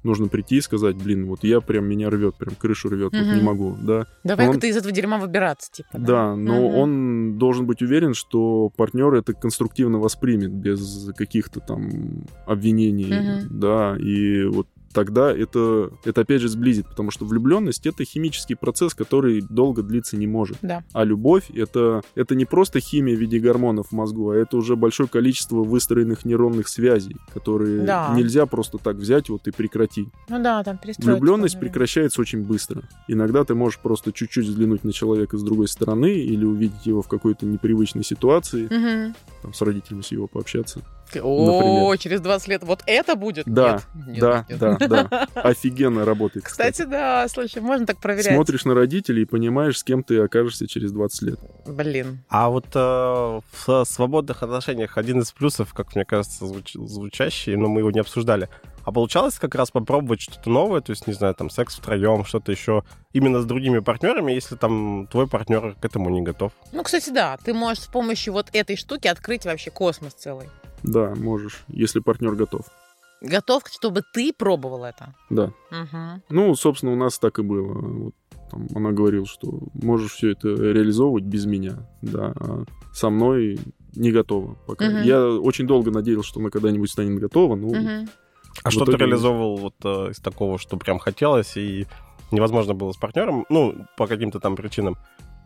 Нужно 0.05 0.29
прийти 0.29 0.57
и 0.57 0.61
сказать, 0.61 0.97
блин, 0.97 1.27
вот 1.27 1.45
я 1.45 1.61
прям 1.61 1.85
меня 1.87 2.11
рвет, 2.11 2.35
прям 2.37 2.55
крышу 2.55 2.89
рвет, 2.89 3.13
вот 3.13 3.23
Мгм. 3.27 3.35
не 3.37 3.43
могу, 3.43 3.77
да. 3.81 4.07
Давай-ка 4.25 4.51
Он- 4.53 4.61
ты 4.61 4.69
из 4.69 4.77
этого 4.77 4.93
дерьма 4.93 5.19
выбираться, 5.19 5.71
типа. 5.73 5.89
Да, 5.95 6.35
но 6.37 6.55
Мгм. 6.55 6.75
он 6.77 7.39
должен 7.39 7.67
быть 7.67 7.83
уверен, 7.83 8.15
что 8.15 8.71
партнер 8.77 9.15
это 9.15 9.33
конструктивно 9.33 9.99
воспримет 9.99 10.53
без 10.53 11.11
каких-то 11.17 11.61
там 11.61 12.25
обвинений, 12.47 13.13
Мгм. 13.13 13.61
да, 13.61 13.97
и 13.99 14.45
вот 14.45 14.67
тогда 14.93 15.33
это, 15.33 15.91
это 16.05 16.21
опять 16.23 16.41
же 16.41 16.49
сблизит, 16.49 16.87
потому 16.87 17.11
что 17.11 17.25
влюбленность 17.25 17.87
это 17.87 18.05
химический 18.05 18.57
процесс, 18.57 18.95
который 18.95 19.41
долго 19.41 19.83
длиться 19.83 20.17
не 20.17 20.27
может. 20.27 20.59
Да. 20.63 20.85
А 20.93 21.05
любовь 21.05 21.51
это, 21.55 22.03
это 22.15 22.35
не 22.35 22.45
просто 22.45 22.81
химия 22.81 23.17
в 23.17 23.21
виде 23.21 23.39
гормонов 23.39 23.89
в 23.89 23.93
мозгу, 23.93 24.31
а 24.31 24.37
это 24.37 24.57
уже 24.57 24.77
большое 24.77 25.09
количество 25.09 25.63
выстроенных 25.65 26.25
нейронных 26.25 26.69
связей, 26.69 27.17
которые 27.33 27.83
Да. 27.85 28.13
нельзя 28.17 28.47
просто 28.47 28.79
так 28.79 28.97
взять 28.97 29.29
вот 29.29 29.47
и 29.49 29.51
прекратить. 29.51 30.09
Ну 30.29 30.43
да, 30.43 30.63
там. 30.63 30.79
Влюбленность 30.99 31.59
прекращается 31.59 32.21
очень 32.21 32.43
быстро. 32.43 32.83
Иногда 33.09 33.45
ты 33.45 33.55
можешь 33.55 33.79
просто 33.79 34.13
чуть-чуть 34.13 34.47
взглянуть 34.47 34.85
на 34.85 34.93
человека 34.93 35.37
с 35.39 35.43
другой 35.43 35.69
стороны 35.69 36.13
или 36.15 36.45
увидеть 36.45 36.87
его 36.87 37.03
в 37.03 37.09
какой-то 37.09 37.47
непривычной 37.47 38.05
ситуации, 38.05 38.65
Мгм. 38.65 39.15
там, 39.43 39.55
с 39.55 39.61
родителями 39.63 40.03
с 40.03 40.13
его 40.13 40.27
пообщаться. 40.27 40.81
О, 41.21 41.47
Например. 41.47 41.99
через 41.99 42.21
20 42.21 42.49
лет 42.49 42.63
вот 42.65 42.83
это 42.87 43.15
будет? 43.17 43.45
Да, 43.47 43.81
Нет. 43.95 44.07
Нет, 44.07 44.19
да, 44.21 44.47
нет. 44.49 44.59
да, 44.59 44.79
да. 45.11 45.29
Офигенно 45.43 46.05
работает. 46.05 46.45
Кстати, 46.45 46.83
да, 46.83 47.27
слушай, 47.29 47.61
можно 47.61 47.87
так 47.87 47.99
проверять. 47.99 48.35
Смотришь 48.35 48.65
на 48.65 48.75
родителей 48.75 49.23
и 49.23 49.27
понимаешь, 49.27 49.79
с 49.79 49.85
кем 49.85 50.03
ты 50.03 50.19
окажешься 50.21 50.67
через 50.67 50.93
20 50.93 51.23
лет. 51.23 51.41
Блин. 51.67 52.25
А 52.29 52.49
вот 52.51 52.67
э, 52.75 52.79
в 53.67 53.85
свободных 53.85 54.43
отношениях 54.43 54.97
один 54.99 55.21
из 55.21 55.33
плюсов, 55.33 55.73
как 55.75 55.95
мне 55.95 56.05
кажется, 56.05 56.45
звуч- 56.45 56.79
звучащий, 56.87 57.57
но 57.57 57.69
мы 57.69 57.81
его 57.81 57.91
не 57.91 58.01
обсуждали. 58.01 58.49
А 58.85 58.91
получалось 58.91 59.39
как 59.39 59.55
раз 59.55 59.71
попробовать 59.71 60.21
что-то 60.21 60.51
новое, 60.51 60.81
то 60.81 60.91
есть, 60.91 61.07
не 61.07 61.13
знаю, 61.13 61.35
там, 61.37 61.51
секс 61.51 61.77
втроем, 61.77 62.25
что-то 62.25 62.51
еще, 62.51 62.83
именно 63.13 63.41
с 63.41 63.45
другими 63.45 63.79
партнерами, 63.79 64.33
если 64.33 64.57
там 64.57 65.07
твой 65.07 65.29
партнер 65.29 65.77
к 65.81 65.85
этому 65.85 66.11
не 66.11 66.21
готов. 66.21 66.51
Ну, 66.73 66.83
кстати, 66.83 67.11
да, 67.11 67.37
ты 67.45 67.55
можешь 67.55 67.85
с 67.85 67.87
помощью 67.87 68.33
вот 68.33 68.49
этой 68.53 68.75
штуки 68.77 69.07
открыть 69.07 69.45
вообще 69.45 69.71
космос 69.71 70.15
целый. 70.15 70.49
Да, 70.83 71.15
можешь, 71.17 71.65
если 71.69 72.01
партнер 72.01 72.35
готов. 72.35 72.63
Готов, 73.21 73.63
чтобы 73.71 74.03
ты 74.13 74.33
пробовал 74.33 74.85
это. 74.85 75.15
Да. 75.31 75.53
Мгм. 75.71 76.23
Ну, 76.29 76.55
собственно, 76.57 76.93
у 76.93 76.97
нас 76.97 77.19
так 77.19 77.39
и 77.39 77.43
было. 77.43 77.73
Вот, 77.73 78.15
там, 78.51 78.67
она 78.75 78.91
говорила, 78.91 79.27
что 79.27 79.61
можешь 79.75 80.13
все 80.15 80.31
это 80.33 80.49
реализовывать 80.49 81.25
без 81.25 81.47
меня, 81.47 81.89
да, 82.03 82.33
а 82.37 82.65
со 82.93 83.11
мной 83.11 83.61
не 83.95 84.11
готова 84.11 84.55
пока. 84.67 84.87
Мгм. 84.87 85.03
Я 85.03 85.25
очень 85.29 85.67
долго 85.69 85.91
надеялся, 85.93 86.29
что 86.29 86.41
она 86.41 86.51
когда-нибудь 86.51 86.91
станет 86.91 87.19
готова, 87.21 87.55
но 87.55 87.69
Мгм. 87.69 88.09
А 88.65 88.71
что 88.71 88.85
ты 88.85 88.91
итоге- 88.93 89.05
реализовывал 89.07 89.57
вот 89.57 89.75
э, 89.85 90.11
из 90.11 90.19
такого, 90.19 90.59
что 90.59 90.77
прям 90.77 90.99
хотелось 90.99 91.57
и 91.57 91.87
невозможно 92.33 92.75
было 92.75 92.93
с 92.93 92.97
партнером, 92.97 93.47
ну, 93.49 93.87
по 93.97 94.07
каким-то 94.07 94.41
там 94.41 94.57
причинам. 94.57 94.97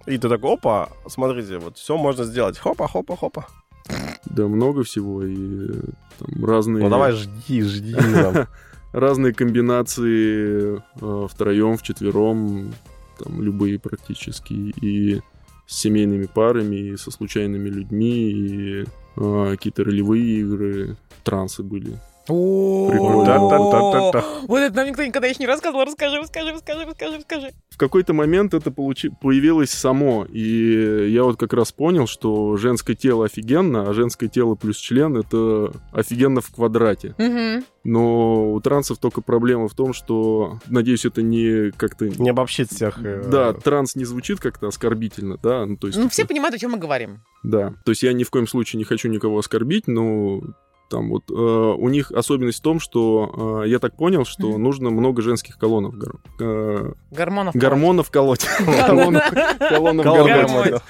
И 0.07 0.19
ты 0.19 0.29
такой, 0.29 0.55
опа, 0.55 0.89
смотрите, 1.09 1.59
вот 1.59 1.77
все 1.79 1.97
можно 1.97 2.25
сделать. 2.25 2.59
Хопа, 2.59 2.89
хопа, 2.89 3.17
хопа. 3.17 3.47
Да, 4.27 4.47
много 4.49 4.83
всего 4.83 5.25
и 5.25 5.69
э, 5.69 5.81
там 6.19 6.45
разные, 6.45 6.85
Ну 6.85 6.91
давай 6.91 7.13
жди, 7.13 7.63
жди. 7.63 7.97
разные 8.93 9.35
комбинации 9.35 10.83
э, 11.01 11.27
втроем, 11.31 11.77
вчетвером, 11.77 12.73
там 13.19 13.43
любые 13.43 13.79
практически 13.79 14.53
и 14.53 15.21
с 15.67 15.79
семейными 15.79 16.27
парами, 16.27 16.77
и 16.77 16.97
со 16.97 17.11
случайными 17.11 17.69
людьми, 17.69 18.31
и 18.31 18.85
э, 19.17 19.51
какие-то 19.53 19.85
ролевые 19.85 20.41
игры, 20.41 20.97
трансы 21.25 21.63
были. 21.63 21.99
Вот 24.49 24.59
это 24.59 24.77
нам 24.77 24.87
никто 24.89 25.05
никогда 25.05 25.29
еще 25.29 25.41
не 25.41 25.47
рассказывал. 25.47 25.85
Расскажи, 25.85 26.19
расскажи, 26.19 26.53
расскажи, 26.53 26.85
расскажи, 26.85 27.17
расскажи. 27.17 27.51
в 27.71 27.77
какой-то 27.79 28.13
момент 28.13 28.55
это 28.55 28.71
получи... 28.71 29.11
появилось 29.11 29.71
само. 29.71 30.27
И 30.31 31.09
я 31.11 31.25
вот 31.25 31.39
как 31.39 31.53
раз 31.53 31.73
понял, 31.73 32.07
что 32.07 32.57
женское 32.57 32.95
тело 32.95 33.27
офигенно, 33.27 33.89
а 33.89 33.93
женское 33.93 34.29
тело 34.29 34.55
плюс 34.55 34.77
член 34.77 35.17
это 35.17 35.73
офигенно 35.93 36.41
в 36.41 36.51
квадрате. 36.51 37.15
Но 37.85 38.51
у 38.53 38.61
трансов 38.61 38.99
только 38.99 39.21
проблема 39.21 39.69
в 39.69 39.75
том, 39.75 39.93
что, 39.93 40.59
надеюсь, 40.67 41.05
это 41.05 41.23
не 41.23 41.71
как-то... 41.71 42.09
Не 42.09 42.31
обобщить 42.31 42.73
всех. 42.73 42.99
э, 43.05 43.23
Да, 43.29 43.53
транс 43.53 43.95
не 43.95 44.05
звучит 44.05 44.41
как-то 44.41 44.67
оскорбительно, 44.67 45.39
да? 45.41 45.65
Ну, 45.65 45.77
то 45.77 45.87
есть, 45.87 45.97
Ну, 45.97 46.09
все 46.09 46.25
понимают, 46.25 46.57
о 46.57 46.59
чем 46.59 46.73
мы 46.73 46.79
говорим. 46.79 47.21
Да. 47.45 47.75
То 47.85 47.93
есть 47.93 48.03
я 48.03 48.13
ни 48.13 48.25
в 48.25 48.31
коем 48.31 48.49
случае 48.49 48.79
не 48.79 48.85
хочу 48.85 49.09
никого 49.09 49.39
оскорбить, 49.39 49.87
но 49.87 50.41
там 50.89 51.09
вот 51.11 51.25
э, 51.31 51.33
у 51.35 51.89
них 51.89 52.11
особенность 52.13 52.59
в 52.59 52.63
том, 52.63 52.81
что 52.81 53.63
э, 53.65 53.69
я 53.69 53.79
так 53.79 53.97
понял, 53.97 54.25
что 54.25 54.49
Мгм. 54.49 54.63
нужно 54.63 54.91
много 54.91 55.23
женских 55.23 55.59
колоннов, 55.59 55.95
гор- 55.97 56.21
э, 56.41 56.93
Гормонов. 57.11 57.55
гормонов 57.55 58.11
колоть. 58.11 58.47
Колонов 58.87 59.23
колонов 59.59 60.05
Колонов 60.05 60.27
гормонов. 60.27 60.83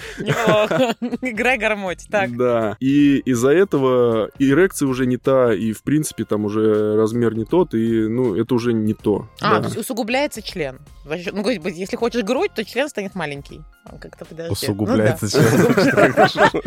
Играй 1.23 1.59
гармоть. 1.59 2.07
Так. 2.11 2.37
Да. 2.37 2.77
И 2.81 3.19
из-за 3.19 3.51
этого 3.51 4.31
эрекция 4.39 4.89
уже 4.89 5.07
не 5.07 5.17
та, 5.17 5.55
и 5.55 5.73
в 5.73 5.83
принципе 5.83 6.25
там 6.25 6.45
уже 6.45 6.97
размер 6.97 7.35
не 7.35 7.45
тот, 7.45 7.75
и 7.75 8.07
ну 8.09 8.35
это 8.35 8.55
уже 8.55 8.73
не 8.73 8.95
то. 8.95 9.29
А, 9.41 9.55
да. 9.55 9.61
то 9.61 9.65
есть 9.67 9.77
усугубляется 9.79 10.43
член. 10.43 10.79
Ну, 11.05 11.49
если 11.49 11.97
хочешь 11.97 12.25
грудь, 12.25 12.51
то 12.55 12.65
член 12.65 12.89
станет 12.89 13.15
маленький. 13.15 13.61
Как-то 14.01 14.25
подожди. 14.25 14.53
Усугубляется 14.53 15.29
Ну 15.41 15.69
да. 16.15 16.29
член. 16.29 16.51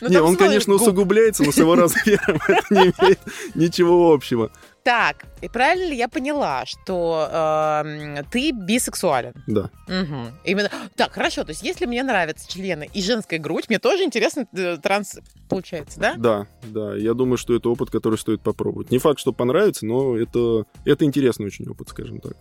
Ну, 0.00 0.08
не, 0.10 0.18
он, 0.20 0.36
конечно, 0.36 0.72
губ. 0.74 0.82
усугубляется, 0.82 1.44
но 1.44 1.52
с 1.52 1.56
его 1.56 1.76
размером 1.76 2.38
это 2.46 2.62
не 2.74 2.90
имеет 3.00 3.18
ничего 3.54 4.12
общего. 4.12 4.50
Так, 4.82 5.24
и 5.40 5.48
правильно 5.48 5.88
ли 5.88 5.96
я 5.96 6.08
поняла, 6.08 6.66
что 6.66 7.26
эм, 7.32 8.22
ты 8.30 8.50
бисексуален? 8.52 9.32
Да. 9.46 9.70
Мгм. 9.88 10.28
Именно. 10.44 10.70
Так, 10.94 11.12
хорошо. 11.12 11.44
То 11.44 11.50
есть, 11.52 11.62
если 11.62 11.86
мне 11.86 12.02
нравятся 12.02 12.46
члены 12.46 12.90
и 12.92 13.00
женская 13.00 13.38
грудь, 13.38 13.70
мне 13.70 13.78
тоже 13.78 14.04
интересно 14.04 14.46
э, 14.54 14.76
транс 14.76 15.18
получается, 15.48 15.98
да? 15.98 16.14
Да, 16.18 16.46
да. 16.64 16.94
Я 16.96 17.14
думаю, 17.14 17.38
что 17.38 17.54
это 17.54 17.70
опыт, 17.70 17.90
который 17.90 18.18
стоит 18.18 18.42
попробовать. 18.42 18.90
Не 18.90 18.98
факт, 18.98 19.18
что 19.20 19.32
понравится, 19.32 19.86
но 19.86 20.18
это, 20.18 20.64
это 20.84 21.06
интересный 21.06 21.46
очень 21.46 21.66
опыт, 21.66 21.88
скажем 21.88 22.20
так. 22.20 22.32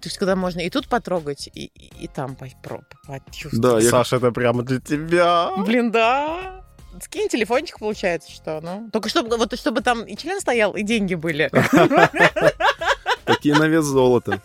То 0.00 0.06
есть, 0.08 0.18
когда 0.18 0.36
можно 0.36 0.60
и 0.60 0.68
тут 0.68 0.88
потрогать, 0.88 1.48
и, 1.54 1.64
и, 1.74 2.04
и 2.04 2.06
там 2.06 2.36
почувствовать. 2.36 3.60
Да, 3.60 3.80
я- 3.80 3.90
Саша, 3.90 4.16
это 4.16 4.30
прямо 4.30 4.62
для 4.62 4.78
тебя. 4.78 5.50
Блин, 5.56 5.90
да. 5.90 6.57
Скинь 7.04 7.28
телефончик, 7.28 7.78
получается, 7.78 8.30
что, 8.30 8.60
ну. 8.62 8.88
Только 8.92 9.08
чтобы, 9.08 9.36
вот, 9.36 9.58
чтобы 9.58 9.80
там 9.82 10.02
и 10.04 10.16
член 10.16 10.40
стоял, 10.40 10.74
и 10.74 10.82
деньги 10.82 11.14
были. 11.14 11.50
Такие 13.24 13.54
на 13.54 13.68
вес 13.68 13.84
золота. 13.84 14.40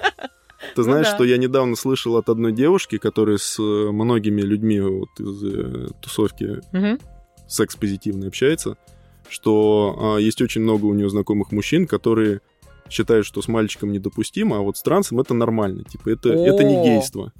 Ты 0.76 0.84
знаешь, 0.84 1.08
Ну 1.08 1.12
да. 1.12 1.16
что 1.16 1.24
я 1.26 1.38
недавно 1.38 1.76
слышал 1.76 2.16
от 2.18 2.30
одной 2.30 2.51
девушки, 2.51 2.97
которая 2.97 3.38
с 3.38 3.60
э, 3.60 3.62
многими 3.91 4.41
людьми 4.41 4.80
вот 4.80 5.10
из 5.20 5.43
э, 5.43 5.88
тусовки 6.01 6.62
Мгм. 6.72 6.99
секс-позитивно 7.47 8.28
общается, 8.28 8.78
что 9.30 10.16
а, 10.16 10.18
есть 10.18 10.41
очень 10.41 10.62
много 10.62 10.86
у 10.86 10.93
нее 10.93 11.10
знакомых 11.10 11.51
мужчин, 11.51 11.86
которые 11.86 12.39
считают, 12.89 13.26
что 13.26 13.41
с 13.41 13.47
мальчиком 13.47 13.91
недопустимо, 13.91 14.58
а 14.58 14.60
вот 14.62 14.78
с 14.78 14.82
трансом 14.84 15.20
это 15.20 15.34
нормально. 15.34 15.84
Типа, 15.84 16.10
это, 16.10 16.30
это 16.30 16.64
не 16.64 16.82
гейство. 16.84 17.32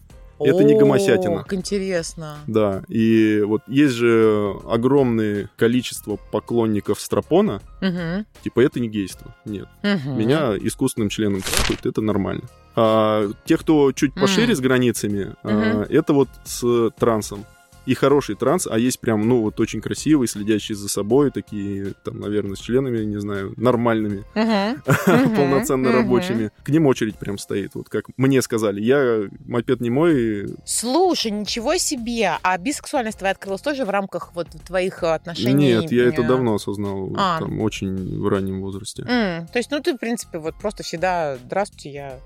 Это 0.46 0.64
не 0.64 0.76
гомосятина. 0.78 1.44
Как 1.44 1.54
интересно. 1.54 2.38
Да, 2.48 2.84
и 2.88 3.42
вот 3.46 3.62
есть 3.68 3.94
же 3.94 4.54
огромное 4.70 5.50
количество 5.58 6.18
поклонников 6.32 7.00
стропона, 7.00 7.62
Мгм. 7.82 8.26
типа 8.44 8.60
это 8.62 8.80
не 8.80 8.88
гейство. 8.90 9.36
Нет. 9.46 9.68
Мгм. 9.84 10.18
Меня 10.18 10.56
искусственным 10.58 11.10
членом 11.10 11.42
трахают, 11.42 11.86
это 11.86 12.02
нормально. 12.02 12.44
А 12.76 13.30
те, 13.46 13.58
кто 13.58 13.92
чуть 13.92 14.14
пошире 14.16 14.50
М. 14.52 14.56
с 14.56 14.60
границами, 14.60 15.36
а, 15.44 15.50
Мгм. 15.50 15.82
это 15.90 16.14
вот 16.14 16.30
с 16.44 16.90
трансом. 16.98 17.46
И 17.86 17.94
хороший 17.96 18.36
транс, 18.36 18.68
а 18.70 18.80
есть 18.80 19.00
прям, 19.00 19.28
ну, 19.28 19.42
вот 19.42 19.60
очень 19.60 19.82
красивый, 19.82 20.28
следящий 20.28 20.76
за 20.76 20.88
собой, 20.88 21.32
такие, 21.32 21.94
там, 22.04 22.20
наверное, 22.20 22.56
с 22.56 22.60
членами, 22.60 23.04
не 23.04 23.20
знаю, 23.20 23.54
нормальными, 23.58 24.24
полноценно 25.36 25.92
рабочими. 25.92 26.52
К 26.64 26.70
ним 26.70 26.88
очередь 26.88 27.18
прям 27.18 27.38
стоит, 27.38 27.76
вот 27.76 27.90
как 27.90 28.06
мне 28.18 28.42
сказали. 28.42 28.82
Я 28.82 29.30
мопед 29.46 29.82
не 29.82 29.90
мой, 29.90 30.56
Слушай, 30.66 31.32
ничего 31.32 31.78
себе! 31.78 32.34
А 32.42 32.58
бисексуальность 32.58 33.20
твоя 33.20 33.32
открылась 33.34 33.62
тоже 33.62 33.86
в 33.86 33.90
рамках 33.90 34.34
вот 34.34 34.48
твоих 34.66 35.04
отношений? 35.04 35.54
Нет, 35.54 35.92
я 35.92 36.06
это 36.06 36.24
давно 36.24 36.56
осознал, 36.56 37.14
А. 37.18 37.40
там, 37.40 37.60
очень 37.62 38.20
в 38.20 38.28
раннем 38.28 38.62
возрасте. 38.62 39.04
То 39.04 39.48
есть, 39.56 39.72
ну, 39.72 39.80
ты, 39.80 39.94
в 39.94 39.98
принципе, 39.98 40.38
вот 40.38 40.56
просто 40.56 40.84
всегда 40.84 41.38
«Здравствуйте, 41.38 41.92
я...» 41.92 42.20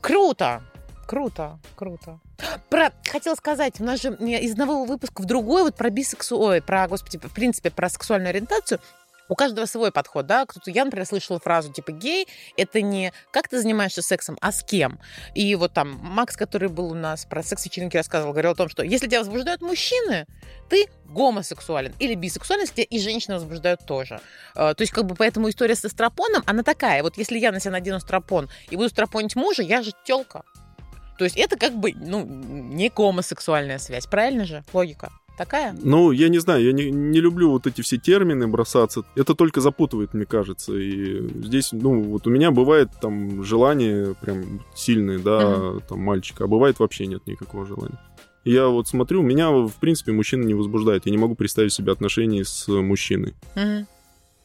Круто! 0.00 0.62
Круто, 1.06 1.58
круто. 1.76 2.20
Про, 2.70 2.92
хотела 3.10 3.34
сказать, 3.34 3.80
у 3.80 3.84
нас 3.84 4.00
же 4.02 4.14
из 4.14 4.52
одного 4.52 4.84
выпуска 4.84 5.22
в 5.22 5.26
другой 5.26 5.62
вот 5.62 5.76
про 5.76 5.90
бисексу... 5.90 6.38
Ой, 6.38 6.60
про, 6.60 6.88
господи, 6.88 7.18
в 7.18 7.32
принципе, 7.32 7.70
про 7.70 7.88
сексуальную 7.88 8.30
ориентацию. 8.30 8.80
У 9.28 9.34
каждого 9.34 9.66
свой 9.66 9.92
подход, 9.92 10.26
да? 10.26 10.44
Кто-то, 10.44 10.70
я, 10.70 10.84
например, 10.84 11.06
слышала 11.06 11.38
фразу 11.38 11.72
типа 11.72 11.92
гей— 11.92 12.28
это 12.56 12.82
не 12.82 13.12
как 13.30 13.48
ты 13.48 13.60
занимаешься 13.60 14.02
сексом, 14.02 14.36
а 14.40 14.52
с 14.52 14.62
кем. 14.62 14.98
И 15.34 15.54
вот 15.54 15.72
там 15.72 15.98
Макс, 16.02 16.36
который 16.36 16.68
был 16.68 16.90
у 16.90 16.94
нас 16.94 17.24
про 17.24 17.42
секс-вечеринки 17.42 17.96
рассказывал, 17.96 18.32
говорил 18.32 18.50
о 18.50 18.54
том, 18.54 18.68
что 18.68 18.82
если 18.82 19.06
тебя 19.06 19.20
возбуждают 19.20 19.62
мужчины, 19.62 20.26
ты 20.68 20.86
гомосексуален 21.06 21.94
или 21.98 22.14
бисексуален, 22.14 22.62
если 22.62 22.82
тебя 22.82 22.86
и 22.90 22.98
женщины 22.98 23.36
возбуждают 23.36 23.86
тоже. 23.86 24.20
Э, 24.54 24.74
То 24.74 24.82
есть, 24.82 24.92
как 24.92 25.06
бы, 25.06 25.14
поэтому 25.14 25.48
история 25.48 25.76
со 25.76 25.88
стропоном, 25.88 26.42
она 26.46 26.62
такая. 26.62 27.02
Вот 27.02 27.16
если 27.16 27.38
я 27.38 27.52
на 27.52 27.60
себя 27.60 27.72
надену 27.72 28.00
стропон 28.00 28.50
и 28.68 28.76
буду 28.76 28.88
стропонить 28.90 29.36
мужа, 29.36 29.62
я 29.62 29.82
же 29.82 29.92
тёлка. 30.04 30.42
То 31.22 31.26
есть 31.26 31.36
это 31.36 31.56
как 31.56 31.78
бы, 31.78 31.92
ну, 31.94 32.24
не 32.26 32.88
гомосексуальная 32.88 33.78
связь, 33.78 34.08
правильно 34.08 34.44
же? 34.44 34.64
Логика 34.72 35.12
такая? 35.38 35.72
Ну, 35.80 36.10
я 36.10 36.28
не 36.28 36.40
знаю, 36.40 36.64
я 36.64 36.72
не, 36.72 36.90
не 36.90 37.20
люблю 37.20 37.52
вот 37.52 37.68
эти 37.68 37.80
все 37.80 37.96
термины 37.96 38.48
бросаться. 38.48 39.04
Это 39.14 39.36
только 39.36 39.60
запутывает, 39.60 40.14
мне 40.14 40.26
кажется. 40.26 40.76
И 40.76 41.20
здесь, 41.44 41.70
ну, 41.70 42.02
вот 42.02 42.26
у 42.26 42.30
меня 42.30 42.50
бывает 42.50 42.88
там 43.00 43.44
желание 43.44 44.16
прям 44.20 44.64
сильное, 44.74 45.20
да, 45.20 45.78
там, 45.88 46.00
мальчика, 46.00 46.42
а 46.42 46.46
бывает 46.48 46.80
вообще 46.80 47.06
нет 47.06 47.24
никакого 47.28 47.66
желания. 47.66 48.00
Я 48.44 48.66
вот 48.66 48.88
смотрю, 48.88 49.22
меня, 49.22 49.52
в 49.52 49.74
принципе, 49.78 50.10
мужчина 50.10 50.42
не 50.42 50.54
возбуждает. 50.54 51.06
Я 51.06 51.12
не 51.12 51.18
могу 51.18 51.36
представить 51.36 51.72
себе 51.72 51.92
отношения 51.92 52.44
с 52.44 52.66
мужчиной. 52.66 53.34
Мгм. 53.54 53.86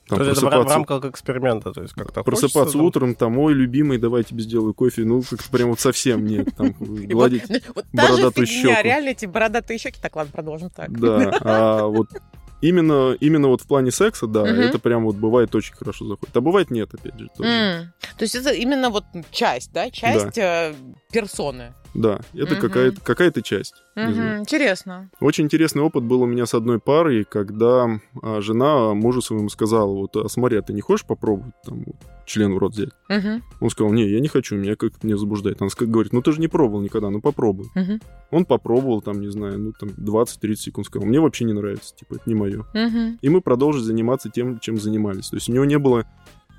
Там, 0.08 0.20
То 0.20 0.26
есть 0.26 0.38
это 0.38 0.46
в 0.48 0.50
рам- 0.50 0.62
в 0.62 0.66
просыпаться, 0.66 0.94
рамках 0.94 1.12
эксперимента, 1.12 1.74
то 1.74 1.82
есть 1.82 1.94
как-то 1.94 2.24
просыпаться 2.24 2.60
хочется, 2.60 2.78
утром, 2.78 3.16
там, 3.16 3.38
ой, 3.40 3.54
любимый, 3.54 3.98
давай 3.98 4.22
я 4.22 4.24
тебе 4.24 4.42
сделаю 4.42 4.74
кофе. 4.74 5.04
Ну, 5.04 5.22
как-то 5.22 5.50
прям 5.50 5.70
вот 5.70 5.80
совсем 5.80 6.26
нет. 6.26 6.56
Там, 6.56 6.74
гладить. 6.80 7.44
Бородатую 7.94 8.48
щеку. 8.48 8.74
реально 8.82 9.10
эти 9.10 9.26
бородатые 9.26 9.78
щеки. 9.78 10.00
Так, 10.02 10.16
ладно, 10.16 10.32
продолжим 10.32 10.70
так. 10.70 10.98
Да, 10.98 11.38
а 11.42 11.88
вот 11.88 12.08
именно, 12.62 13.16
именно 13.20 13.50
вот 13.50 13.62
в 13.62 13.68
плане 13.68 13.92
секса, 13.92 14.28
да, 14.28 14.48
это 14.48 14.80
прям 14.80 15.06
вот 15.06 15.16
бывает 15.16 15.54
очень 15.56 15.76
хорошо 15.76 16.06
заходит. 16.06 16.36
А 16.36 16.42
бывает 16.42 16.72
нет, 16.72 16.94
опять 16.94 17.20
же. 17.20 17.28
тоже. 17.36 17.94
То 18.18 18.24
есть 18.24 18.36
это 18.36 18.52
именно 18.52 18.90
вот 18.90 19.06
часть, 19.32 19.72
да? 19.74 19.92
Часть 19.92 20.38
э, 20.38 20.74
персоны. 21.12 21.74
Да, 21.94 22.20
это 22.34 22.54
Мгм. 22.54 22.62
какая-то 22.62 23.02
какая 23.02 23.32
часть. 23.44 23.74
знаю. 23.96 24.40
Интересно. 24.40 25.10
Очень 25.20 25.46
интересный 25.46 25.82
опыт 25.82 26.04
был 26.04 26.22
у 26.22 26.26
меня 26.26 26.46
с 26.46 26.54
одной 26.54 26.80
парой, 26.80 27.24
когда 27.24 28.00
а, 28.22 28.42
жена 28.42 28.94
мужу 28.94 29.22
своему 29.22 29.50
сказала, 29.50 29.92
вот, 29.92 30.16
а 30.16 30.30
смотри, 30.30 30.58
а 30.58 30.62
ты 30.62 30.74
не 30.74 30.82
хочешь 30.82 31.06
попробовать 31.06 31.56
там 31.66 31.84
вот, 31.86 31.96
член 32.26 32.54
в 32.54 32.58
рот 32.60 32.74
взять? 32.74 32.90
Мгм. 33.10 33.42
Он 33.60 33.70
сказал, 33.70 33.92
не, 33.94 34.08
я 34.08 34.20
не 34.20 34.28
хочу, 34.28 34.56
меня 34.56 34.76
как-то 34.76 35.08
не 35.08 35.14
возбуждает. 35.14 35.62
Она 35.62 35.70
говорит, 35.80 36.14
ну 36.14 36.22
ты 36.22 36.32
же 36.34 36.40
не 36.40 36.48
пробовал 36.48 36.82
никогда, 36.82 37.10
ну 37.10 37.20
попробуй. 37.22 37.68
Мгм. 37.74 38.00
Он 38.30 38.46
попробовал, 38.46 39.02
там, 39.02 39.20
не 39.20 39.32
знаю, 39.32 39.58
ну 39.60 39.72
там 39.80 39.90
20-30 39.90 40.56
секунд, 40.56 40.88
сказал, 40.88 41.08
мне 41.08 41.20
вообще 41.20 41.46
не 41.46 41.54
нравится, 41.54 41.96
типа, 41.96 42.16
это 42.16 42.24
не 42.28 42.36
мое. 42.36 42.66
Мгм. 42.74 43.18
И 43.22 43.30
мы 43.30 43.42
продолжили 43.42 43.84
заниматься 43.84 44.30
тем, 44.30 44.60
чем 44.60 44.78
занимались. 44.78 45.30
То 45.30 45.38
есть 45.38 45.50
у 45.50 45.54
него 45.54 45.66
не 45.66 45.80
было 45.80 46.06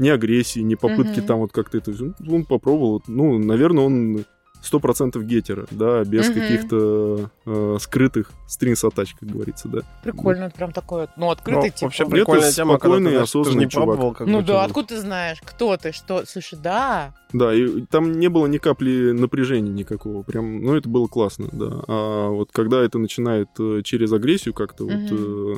ни 0.00 0.08
агрессии, 0.08 0.60
ни 0.60 0.74
попытки 0.74 1.18
Мгм. 1.18 1.26
там 1.26 1.38
вот 1.40 1.52
как-то 1.52 1.78
это... 1.78 1.92
Он 2.28 2.44
попробовал. 2.44 3.02
Ну, 3.08 3.38
наверное, 3.38 3.84
он 3.84 4.24
сто 4.60 4.80
процентов 4.80 5.24
гетера, 5.24 5.66
да, 5.70 6.02
без 6.04 6.26
Мгм. 6.28 6.34
каких-то 6.40 7.30
э, 7.46 7.76
скрытых 7.80 8.30
стринс-атач, 8.48 9.14
как 9.18 9.28
говорится, 9.30 9.68
да. 9.68 9.80
Прикольно, 10.02 10.44
это 10.44 10.54
прям 10.56 10.72
такое, 10.72 11.08
ну, 11.16 11.26
Ну, 11.26 11.30
открытый, 11.30 11.70
типа. 11.70 11.84
вообще 11.86 12.02
Это 12.02 12.12
прикольная 12.12 12.52
тема, 12.52 12.78
когда 12.78 12.96
спокойный, 12.96 13.04
ты, 13.10 13.10
знаешь, 13.14 13.28
ты 13.30 13.32
же 13.38 13.40
осознанный 13.40 13.64
не 13.64 13.70
чувак. 13.70 13.86
пробовал, 13.88 14.14
как 14.14 14.26
Ну 14.26 14.42
да, 14.42 14.64
откуда 14.64 14.88
ты 14.88 15.00
знаешь, 15.00 15.38
кто 15.44 15.76
ты, 15.76 15.92
что? 15.92 16.24
Слушай, 16.26 16.58
да. 16.62 17.14
Да, 17.32 17.54
и 17.54 17.82
там 17.82 18.12
не 18.18 18.28
было 18.28 18.46
ни 18.46 18.58
капли 18.58 19.12
напряжения 19.12 19.70
никакого. 19.70 20.22
Прям, 20.22 20.62
ну, 20.62 20.74
это 20.74 20.88
было 20.88 21.06
классно, 21.08 21.48
да. 21.52 21.82
А 21.86 22.28
вот 22.30 22.50
когда 22.52 22.80
это 22.82 22.98
начинает 22.98 23.48
э, 23.58 23.82
через 23.84 24.12
агрессию 24.12 24.54
как-то 24.54 24.84
вот 24.84 25.00
э, 25.10 25.54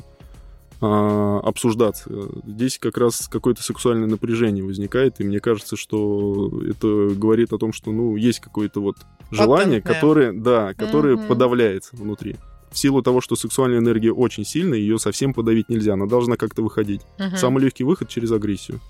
а, 0.81 1.41
обсуждаться, 1.41 2.11
здесь 2.47 2.79
как 2.79 2.97
раз 2.97 3.29
какое-то 3.29 3.63
сексуальное 3.63 4.09
напряжение 4.09 4.65
возникает, 4.65 5.21
и 5.21 5.25
мне 5.25 5.41
кажется, 5.41 5.77
что 5.77 6.51
это 6.69 7.09
говорит 7.15 7.53
о 7.53 7.59
том, 7.59 7.73
что, 7.73 7.91
ну, 7.93 8.17
есть 8.17 8.41
какое-то 8.41 8.81
вот 8.81 8.97
желание, 9.31 9.81
Патентное. 9.81 9.95
которое, 9.95 10.33
да, 10.33 10.75
которое 10.75 11.17
Мгм. 11.17 11.29
подавляется 11.29 11.97
внутри. 11.97 12.37
В 12.71 12.79
силу 12.79 13.03
того, 13.03 13.21
что 13.21 13.37
сексуальная 13.37 13.79
энергия 13.81 14.13
очень 14.13 14.45
сильная, 14.45 14.79
ее 14.79 14.99
совсем 14.99 15.35
подавить 15.35 15.69
нельзя, 15.69 15.95
она 15.95 16.07
должна 16.07 16.37
как-то 16.37 16.63
выходить. 16.63 17.03
Мгм. 17.19 17.37
Самый 17.37 17.63
легкий 17.65 17.85
выход 17.85 18.09
через 18.09 18.31
агрессию. 18.33 18.81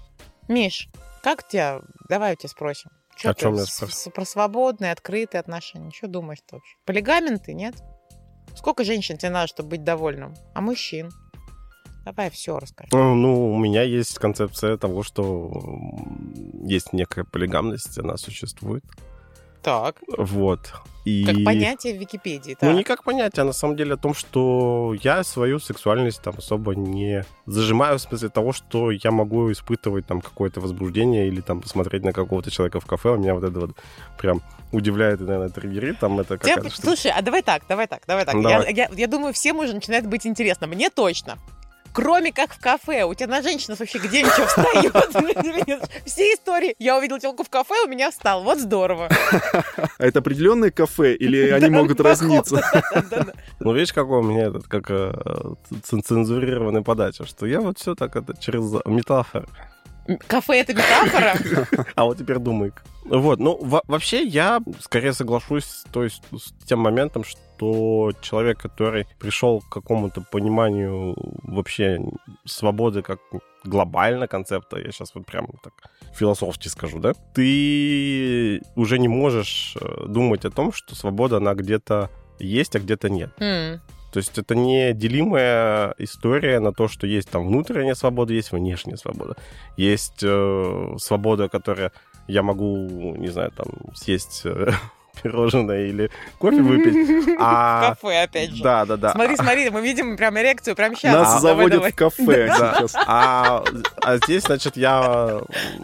Миш, 0.49 0.89
как 1.23 1.49
тебя? 1.49 1.81
Давай 2.09 2.35
у 2.35 2.37
тебя 2.37 2.49
спросим. 2.51 2.91
Чё 3.17 3.31
О 3.31 3.35
ты 3.35 3.41
чём 3.43 3.55
меня 3.55 3.65
с- 3.65 3.75
спрашивать? 3.75 3.95
с- 4.01 4.11
Про 4.11 4.25
свободные, 4.25 4.93
открытые 4.93 5.41
отношения. 5.41 5.91
Что 5.93 6.09
думаешь 6.09 6.39
ты 6.47 6.57
вообще? 6.57 6.77
Полигамен 6.87 7.39
ты, 7.39 7.53
нет? 7.55 7.75
Сколько 8.57 8.85
женщин 8.85 9.17
тебе 9.17 9.31
надо, 9.31 9.47
чтобы 9.49 9.71
быть 9.71 9.85
довольным? 9.85 10.35
А 10.55 10.61
мужчин? 10.61 11.11
Давай 12.05 12.31
все 12.31 12.59
расскажи. 12.59 12.89
Ну, 12.93 13.15
Ну, 13.15 13.53
у 13.53 13.59
меня 13.59 13.83
есть 13.83 14.19
концепция 14.19 14.77
того, 14.77 15.03
что 15.03 15.51
есть 16.63 16.93
некая 16.93 17.25
полигамность, 17.25 17.99
она 17.99 18.17
существует. 18.17 18.85
Так, 19.63 19.97
Вот. 20.17 20.73
И... 21.05 21.25
как 21.25 21.45
понятие 21.45 21.95
в 21.95 21.99
Википедии. 22.01 22.57
Ну, 22.61 22.69
так. 22.69 22.75
не 22.75 22.83
как 22.85 23.05
понятие, 23.05 23.43
а 23.43 23.45
на 23.45 23.53
самом 23.53 23.77
деле 23.77 23.95
о 23.95 23.97
том, 23.97 24.15
что 24.15 24.95
я 25.03 25.23
свою 25.25 25.59
сексуальность 25.59 26.23
там 26.23 26.35
особо 26.39 26.75
не 26.75 27.25
зажимаю 27.47 27.99
в 27.99 28.03
смысле 28.03 28.29
того, 28.31 28.53
что 28.53 28.91
я 28.91 29.11
могу 29.11 29.51
испытывать 29.53 30.07
там 30.07 30.21
какое-то 30.21 30.61
возбуждение 30.61 31.29
или 31.29 31.41
там 31.43 31.61
посмотреть 31.61 32.05
на 32.05 32.13
какого-то 32.13 32.51
человека 32.51 32.81
в 32.81 32.87
кафе. 32.87 33.11
У 33.11 33.17
меня 33.19 33.35
вот 33.35 33.45
это 33.45 33.61
вот 33.61 33.77
прям 34.19 34.43
удивляет 34.73 35.21
и, 35.21 35.25
наверное, 35.25 35.49
триггерит. 35.51 35.99
Там 35.99 36.21
это 36.21 36.39
какая-то. 36.39 36.71
Слушай, 36.71 37.13
а 37.13 37.21
давай 37.23 37.43
так, 37.43 37.63
давай 37.69 37.87
так, 37.87 38.03
давай 38.07 38.25
так. 38.25 38.35
Ну, 38.35 38.49
Я, 38.49 38.59
давай. 38.59 38.75
я- 38.75 38.91
я 38.95 39.07
думаю, 39.07 39.33
всем 39.35 39.59
уже 39.59 39.75
начинает 39.75 40.07
быть 40.07 40.27
интересно. 40.27 40.67
Мне 40.67 40.89
точно. 40.91 41.37
Кроме 41.93 42.33
как 42.33 42.53
в 42.53 42.61
кафе. 42.61 43.05
У 43.05 43.15
тебя 43.15 43.29
на 43.29 43.43
женщинах 43.43 43.81
вообще 43.81 43.99
где-нибудь 43.99 44.33
встает? 44.33 45.81
Все 46.05 46.35
истории. 46.35 46.75
Я 46.79 46.97
увидел 46.97 47.19
телку 47.19 47.43
в 47.43 47.51
кафе, 47.51 47.75
у 47.85 47.89
меня 47.89 48.11
встал. 48.11 48.43
Вот 48.43 48.59
здорово. 48.59 49.09
А 49.11 50.07
это 50.07 50.21
определенное 50.21 50.71
кафе 50.71 51.15
или 51.15 51.49
они 51.51 51.71
могут 51.71 52.01
разниться? 52.01 52.63
Ну, 53.61 53.75
видишь, 53.75 53.93
какой 53.93 54.21
у 54.21 54.23
меня 54.23 54.45
этот, 54.47 54.67
как 54.69 54.91
э, 54.91 55.13
цензурированная 55.83 56.83
подача, 56.83 57.27
что 57.27 57.47
я 57.47 57.61
вот 57.61 57.79
все 57.79 57.95
так 57.95 58.17
это 58.17 58.35
через 58.41 58.73
метафоры. 58.87 59.47
Кафе 60.27 60.61
это 60.61 60.73
метафора? 60.73 61.37
А 61.95 62.05
вот 62.05 62.19
теперь 62.19 62.39
думай. 62.39 62.73
Вот, 63.05 63.39
ну, 63.41 63.57
во- 63.63 63.83
вообще 63.89 64.23
я 64.25 64.61
скорее 64.81 65.13
соглашусь 65.13 65.85
то 65.93 66.05
есть, 66.05 66.23
с 66.37 66.53
тем 66.67 66.81
моментом, 66.81 67.25
что 67.25 68.13
человек, 68.21 68.59
который 68.59 69.07
пришел 69.19 69.61
к 69.61 69.69
какому-то 69.69 70.21
пониманию 70.21 71.15
вообще 71.43 72.01
свободы 72.45 73.03
как 73.03 73.19
глобально 73.65 74.27
концепта, 74.27 74.79
я 74.79 74.91
сейчас 74.93 75.15
вот 75.15 75.27
прям 75.27 75.47
так 75.63 75.73
философски 76.15 76.69
скажу, 76.69 76.99
да, 76.99 77.13
ты 77.35 78.63
уже 78.77 78.99
не 78.99 79.09
можешь 79.09 79.77
э, 79.81 80.07
думать 80.07 80.45
о 80.45 80.51
том, 80.51 80.73
что 80.73 80.95
свобода, 80.95 81.37
она 81.37 81.55
где-то 81.55 82.11
есть, 82.39 82.77
а 82.77 82.81
где-то 82.81 83.09
нет. 83.11 83.31
М, 83.39 83.81
То 84.13 84.19
есть 84.19 84.39
это 84.39 84.55
не 84.57 84.93
делимая 84.95 85.95
история 85.99 86.59
на 86.61 86.73
то, 86.73 86.89
что 86.89 87.07
есть 87.07 87.31
там 87.31 87.47
внутренняя 87.47 87.95
свобода, 87.95 88.33
есть 88.33 88.53
внешняя 88.53 88.97
свобода. 88.97 89.37
Есть 89.77 90.23
э, 90.25 90.95
свобода, 90.99 91.49
которая 91.49 91.93
я 92.31 92.43
могу, 92.43 92.77
не 93.17 93.29
знаю, 93.29 93.51
там 93.51 93.67
съесть 93.95 94.43
э, 94.45 94.71
пирожное 95.23 95.87
или 95.87 96.11
кофе 96.39 96.63
выпить. 96.63 97.37
А, 97.39 97.91
Кафе, 98.01 98.23
опять 98.23 98.51
же. 98.51 98.63
да, 98.63 98.85
да, 98.85 98.97
да. 98.97 99.13
Смотри, 99.13 99.37
смотри, 99.37 99.71
мы 99.71 99.83
видим 99.83 100.17
прям 100.17 100.39
эрекцию 100.39 100.77
прямо 100.77 100.95
сейчас. 100.97 101.15
Нас 101.15 101.43
заводят 101.43 101.85
в 101.85 101.95
кафе 101.95 102.47
Да. 102.59 102.75
сейчас. 102.79 102.95
А, 103.07 103.65
а 104.03 104.17
здесь, 104.19 104.45
значит, 104.45 104.77
я 104.77 105.41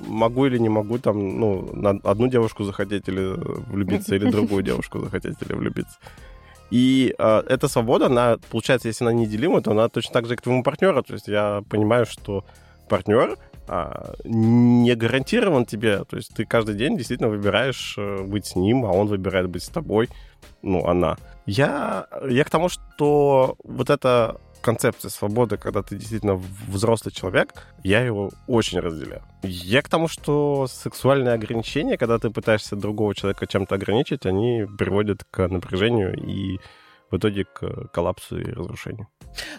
могу 0.06 0.46
или 0.46 0.58
не 0.58 0.68
могу 0.68 0.98
там, 0.98 1.38
ну, 1.40 1.70
на 1.72 1.90
одну 2.04 2.28
девушку 2.28 2.64
захотеть 2.64 3.08
или 3.08 3.34
влюбиться, 3.70 4.14
или 4.14 4.30
другую 4.30 4.62
девушку 4.62 5.00
захотеть 5.00 5.36
или 5.42 5.52
влюбиться. 5.54 5.98
И 6.70 7.14
э, 7.16 7.42
эта 7.48 7.68
свобода, 7.68 8.06
она, 8.06 8.38
получается, 8.50 8.88
если 8.88 9.04
она 9.04 9.12
неделима, 9.12 9.60
то 9.62 9.70
она 9.70 9.88
точно 9.88 10.12
так 10.14 10.26
же, 10.26 10.34
как 10.34 10.42
твоему 10.42 10.64
партнеру. 10.64 11.00
То 11.02 11.12
есть 11.14 11.28
я 11.28 11.62
понимаю, 11.70 12.06
что 12.06 12.44
партнер 12.88 13.36
а, 13.68 14.14
не 14.24 14.94
гарантирован 14.94 15.64
тебе. 15.66 16.04
То 16.04 16.16
есть 16.16 16.34
ты 16.34 16.44
каждый 16.44 16.74
день 16.74 16.96
действительно 16.96 17.28
выбираешь 17.28 17.94
э, 17.98 18.22
быть 18.22 18.46
с 18.46 18.56
ним, 18.56 18.84
а 18.84 18.90
он 18.90 19.06
выбирает 19.06 19.48
быть 19.48 19.62
с 19.62 19.68
тобой, 19.68 20.08
ну, 20.62 20.86
она. 20.86 21.16
Я, 21.46 22.06
я 22.28 22.44
к 22.44 22.50
тому, 22.50 22.68
что 22.68 23.56
вот 23.64 23.90
эта 23.90 24.40
концепция 24.60 25.10
свободы, 25.10 25.56
когда 25.56 25.82
ты 25.82 25.96
действительно 25.96 26.40
взрослый 26.66 27.12
человек, 27.12 27.66
я 27.84 28.00
его 28.00 28.30
очень 28.48 28.80
разделяю. 28.80 29.22
Я 29.42 29.80
к 29.82 29.88
тому, 29.88 30.08
что 30.08 30.66
сексуальные 30.68 31.34
ограничения, 31.34 31.96
когда 31.96 32.18
ты 32.18 32.30
пытаешься 32.30 32.74
другого 32.74 33.14
человека 33.14 33.46
чем-то 33.46 33.76
ограничить, 33.76 34.26
они 34.26 34.66
приводят 34.76 35.24
к 35.30 35.46
напряжению 35.46 36.16
и 36.16 36.58
в 37.10 37.16
итоге 37.16 37.44
к 37.44 37.88
коллапсу 37.92 38.38
и 38.38 38.50
разрушению. 38.50 39.08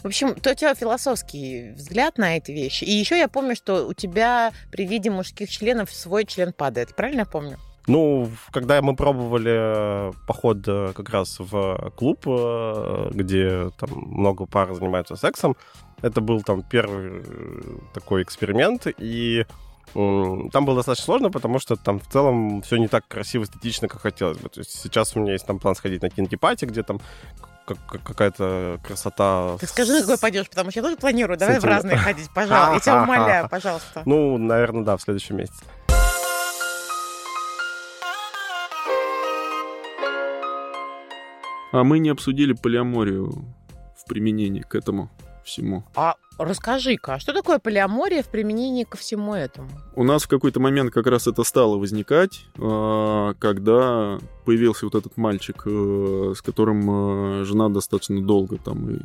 В 0.03 0.07
общем, 0.07 0.35
то 0.35 0.51
у 0.51 0.53
тебя 0.53 0.73
философский 0.73 1.71
взгляд 1.71 2.17
на 2.17 2.37
эти 2.37 2.51
вещи. 2.51 2.83
И 2.83 2.91
еще 2.91 3.17
я 3.17 3.27
помню, 3.27 3.55
что 3.55 3.87
у 3.87 3.93
тебя 3.93 4.51
при 4.71 4.85
виде 4.85 5.09
мужских 5.09 5.49
членов 5.49 5.91
свой 5.91 6.25
член 6.25 6.53
падает. 6.53 6.95
Правильно 6.95 7.21
я 7.21 7.25
помню? 7.25 7.57
Ну, 7.87 8.29
когда 8.51 8.81
мы 8.81 8.95
пробовали 8.95 10.13
поход 10.27 10.57
э, 10.67 10.91
как 10.93 11.09
раз 11.09 11.37
в 11.39 11.93
клуб, 11.95 12.19
э, 12.25 13.11
где 13.13 13.69
там 13.77 13.89
много 13.91 14.45
пар 14.45 14.73
занимаются 14.73 15.15
сексом, 15.15 15.55
это 16.01 16.19
был 16.19 16.41
там 16.41 16.63
первый 16.63 17.21
э, 17.25 17.61
такой 17.93 18.23
эксперимент, 18.23 18.87
и 18.97 19.45
там 19.93 20.65
было 20.65 20.75
достаточно 20.75 21.05
сложно, 21.05 21.31
потому 21.31 21.59
что 21.59 21.75
там 21.75 21.99
в 21.99 22.07
целом 22.07 22.61
все 22.61 22.77
не 22.77 22.87
так 22.87 23.07
красиво, 23.07 23.43
эстетично, 23.43 23.87
как 23.87 24.01
хотелось 24.01 24.37
бы. 24.37 24.49
То 24.49 24.59
есть 24.59 24.71
сейчас 24.71 25.15
у 25.15 25.19
меня 25.19 25.33
есть 25.33 25.45
там 25.45 25.59
план 25.59 25.75
сходить 25.75 26.01
на 26.01 26.09
кинки-пати, 26.09 26.65
где 26.65 26.83
там 26.83 26.99
какая-то 27.65 28.79
красота. 28.83 29.57
Ты 29.59 29.67
скажи, 29.67 29.93
на 29.93 30.01
какой 30.01 30.17
пойдешь, 30.17 30.49
потому 30.49 30.71
что 30.71 30.79
я 30.79 30.83
тоже 30.83 30.97
планирую. 30.97 31.37
Давай 31.37 31.59
в 31.59 31.65
разные 31.65 31.97
ходить, 31.97 32.29
пожалуйста. 32.33 32.73
Я 32.73 32.79
тебя 32.79 33.03
умоляю, 33.03 33.49
пожалуйста. 33.49 34.03
Ну, 34.05 34.37
наверное, 34.37 34.83
да, 34.83 34.97
в 34.97 35.01
следующем 35.01 35.37
месяце. 35.37 35.63
А 41.73 41.83
мы 41.83 41.99
не 41.99 42.09
обсудили 42.09 42.53
полиаморию 42.53 43.45
в 43.97 44.05
применении 44.07 44.61
к 44.61 44.73
этому 44.73 45.09
всему. 45.47 45.83
А 45.95 46.15
расскажи-ка, 46.37 47.15
а 47.15 47.19
что 47.19 47.33
такое 47.33 47.59
полиамория 47.59 48.21
в 48.21 48.27
применении 48.27 48.83
ко 48.83 48.97
всему 48.97 49.33
этому? 49.33 49.69
У 49.95 50.03
нас 50.03 50.23
в 50.23 50.27
какой-то 50.27 50.59
момент 50.59 50.93
как 50.93 51.07
раз 51.07 51.27
это 51.27 51.43
стало 51.43 51.77
возникать, 51.77 52.45
а, 52.59 53.33
когда 53.39 54.19
появился 54.45 54.85
вот 54.85 54.95
этот 54.95 55.17
мальчик, 55.17 55.63
э, 55.65 56.33
с 56.35 56.41
которым 56.41 57.41
э, 57.41 57.43
жена 57.45 57.69
достаточно 57.69 58.21
долго 58.21 58.57
там 58.57 58.89
и 58.89 58.99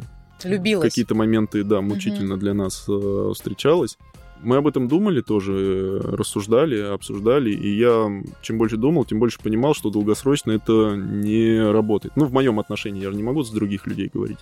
Любилась. 0.44 0.88
какие-то 0.88 1.14
моменты, 1.14 1.64
да, 1.64 1.80
мучительно 1.80 2.34
угу. 2.34 2.40
для 2.40 2.54
нас 2.54 2.84
э, 2.88 3.32
встречалась. 3.34 3.96
Мы 4.42 4.56
об 4.56 4.66
этом 4.66 4.88
думали 4.88 5.20
тоже, 5.20 6.00
рассуждали, 6.00 6.80
обсуждали, 6.80 7.50
и 7.50 7.76
я 7.76 8.10
чем 8.42 8.58
больше 8.58 8.76
думал, 8.76 9.04
тем 9.04 9.20
больше 9.20 9.38
понимал, 9.38 9.72
что 9.72 9.88
долгосрочно 9.90 10.50
это 10.50 10.96
не 10.96 11.60
работает. 11.60 12.16
Ну, 12.16 12.24
в 12.24 12.32
моем 12.32 12.58
отношении, 12.58 13.00
я 13.00 13.10
же 13.10 13.16
не 13.16 13.22
могу 13.22 13.44
за 13.44 13.54
других 13.54 13.86
людей 13.86 14.10
говорить. 14.12 14.40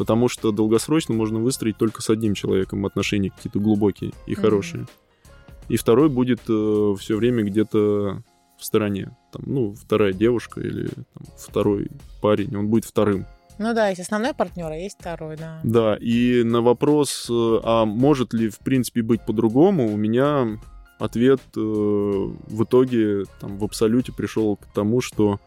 Потому 0.00 0.28
что 0.28 0.50
долгосрочно 0.50 1.14
можно 1.14 1.40
выстроить 1.40 1.76
только 1.76 2.00
с 2.00 2.08
одним 2.08 2.32
человеком 2.32 2.86
отношения 2.86 3.28
какие-то 3.28 3.58
глубокие 3.58 4.12
и 4.26 4.34
хорошие. 4.34 4.84
Mm-hmm. 4.84 5.66
И 5.68 5.76
второй 5.76 6.08
будет 6.08 6.40
э, 6.48 6.94
все 6.98 7.16
время 7.16 7.42
где-то 7.42 8.22
в 8.58 8.64
стороне. 8.64 9.14
Там, 9.30 9.42
ну, 9.44 9.74
вторая 9.74 10.14
девушка 10.14 10.62
или 10.62 10.86
там, 10.86 11.26
второй 11.36 11.88
парень, 12.22 12.56
он 12.56 12.68
будет 12.68 12.86
вторым. 12.86 13.26
Ну 13.58 13.74
да, 13.74 13.88
есть 13.88 14.00
основной 14.00 14.32
партнер, 14.32 14.72
а 14.72 14.74
есть 14.74 14.96
второй, 14.98 15.36
да. 15.36 15.60
Да, 15.64 15.98
и 16.00 16.44
на 16.44 16.62
вопрос, 16.62 17.26
э, 17.28 17.60
а 17.62 17.84
может 17.84 18.32
ли 18.32 18.48
в 18.48 18.60
принципе 18.60 19.02
быть 19.02 19.20
по-другому, 19.26 19.92
у 19.92 19.98
меня 19.98 20.58
ответ 20.98 21.42
э, 21.54 21.60
в 21.60 22.64
итоге 22.64 23.24
там, 23.38 23.58
в 23.58 23.64
абсолюте 23.64 24.12
пришел 24.12 24.56
к 24.56 24.64
тому, 24.72 25.02
что, 25.02 25.40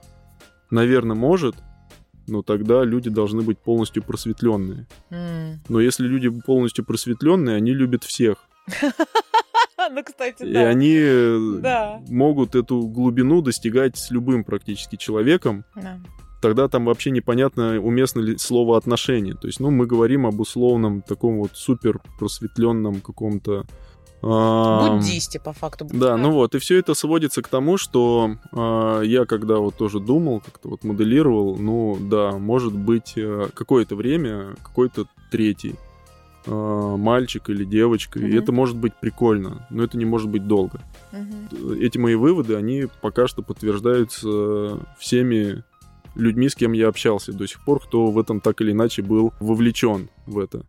наверное, 0.69 1.15
может, 1.15 1.55
но 2.27 2.41
тогда 2.41 2.83
люди 2.83 3.09
должны 3.09 3.41
быть 3.41 3.59
полностью 3.59 4.03
просветленные. 4.03 4.87
Mm. 5.09 5.57
Но 5.69 5.79
если 5.79 6.07
люди 6.07 6.29
полностью 6.29 6.85
просветленные, 6.85 7.55
они 7.55 7.73
любят 7.73 8.03
всех. 8.03 8.37
Ну, 9.91 10.01
кстати, 10.01 10.43
да. 10.43 10.63
И 10.63 10.65
они 10.65 10.95
э, 10.97 11.99
могут 12.07 12.55
эту 12.55 12.87
глубину 12.87 13.41
достигать 13.41 13.97
с 13.97 14.11
любым 14.11 14.45
практически 14.45 14.95
человеком 14.95 15.65
тогда 16.43 16.67
там 16.67 16.83
вообще 16.83 17.09
непонятно, 17.09 17.79
уместно 17.79 18.19
ли 18.19 18.37
слово 18.37 18.77
отношения. 18.77 19.33
То 19.33 19.47
есть, 19.47 19.61
ну, 19.61 19.71
мы 19.71 19.85
говорим 19.85 20.27
об 20.27 20.41
условном 20.41 21.01
таком 21.01 21.39
вот 21.39 21.51
супер 21.53 22.01
просветленном 22.19 22.99
каком-то 22.99 23.65
Буддисте, 24.23 25.39
по 25.39 25.51
факту. 25.51 25.85
Да, 25.91 26.15
ну 26.15 26.31
вот, 26.31 26.55
и 26.55 26.59
все 26.59 26.79
это 26.79 26.93
сводится 26.93 27.41
к 27.41 27.49
тому, 27.49 27.77
что 27.77 28.37
э, 28.53 29.01
я 29.05 29.25
когда 29.25 29.57
вот 29.57 29.75
тоже 29.75 29.99
думал, 29.99 30.39
как-то 30.39 30.69
вот 30.69 30.85
моделировал, 30.85 31.57
ну 31.57 31.97
да, 31.99 32.31
может 32.31 32.73
быть 32.73 33.13
э, 33.17 33.49
какое-то 33.53 33.97
время 33.97 34.55
какой-то 34.63 35.07
третий 35.29 35.75
э, 36.45 36.95
мальчик 36.97 37.49
или 37.49 37.65
девочка, 37.65 38.17
угу. 38.17 38.27
и 38.27 38.33
это 38.35 38.53
может 38.53 38.77
быть 38.77 38.93
прикольно, 38.95 39.67
но 39.69 39.83
это 39.83 39.97
не 39.97 40.05
может 40.05 40.29
быть 40.29 40.47
долго. 40.47 40.79
Угу. 41.11 41.73
Эти 41.73 41.97
мои 41.97 42.15
выводы, 42.15 42.55
они 42.55 42.87
пока 43.01 43.27
что 43.27 43.41
подтверждаются 43.41 44.79
всеми 44.97 45.63
людьми, 46.15 46.47
с 46.47 46.55
кем 46.55 46.71
я 46.71 46.87
общался 46.87 47.33
до 47.33 47.45
сих 47.45 47.63
пор, 47.65 47.81
кто 47.81 48.07
в 48.07 48.17
этом 48.17 48.39
так 48.39 48.61
или 48.61 48.71
иначе 48.71 49.01
был 49.01 49.33
вовлечен 49.41 50.07
в 50.25 50.39
это. 50.39 50.63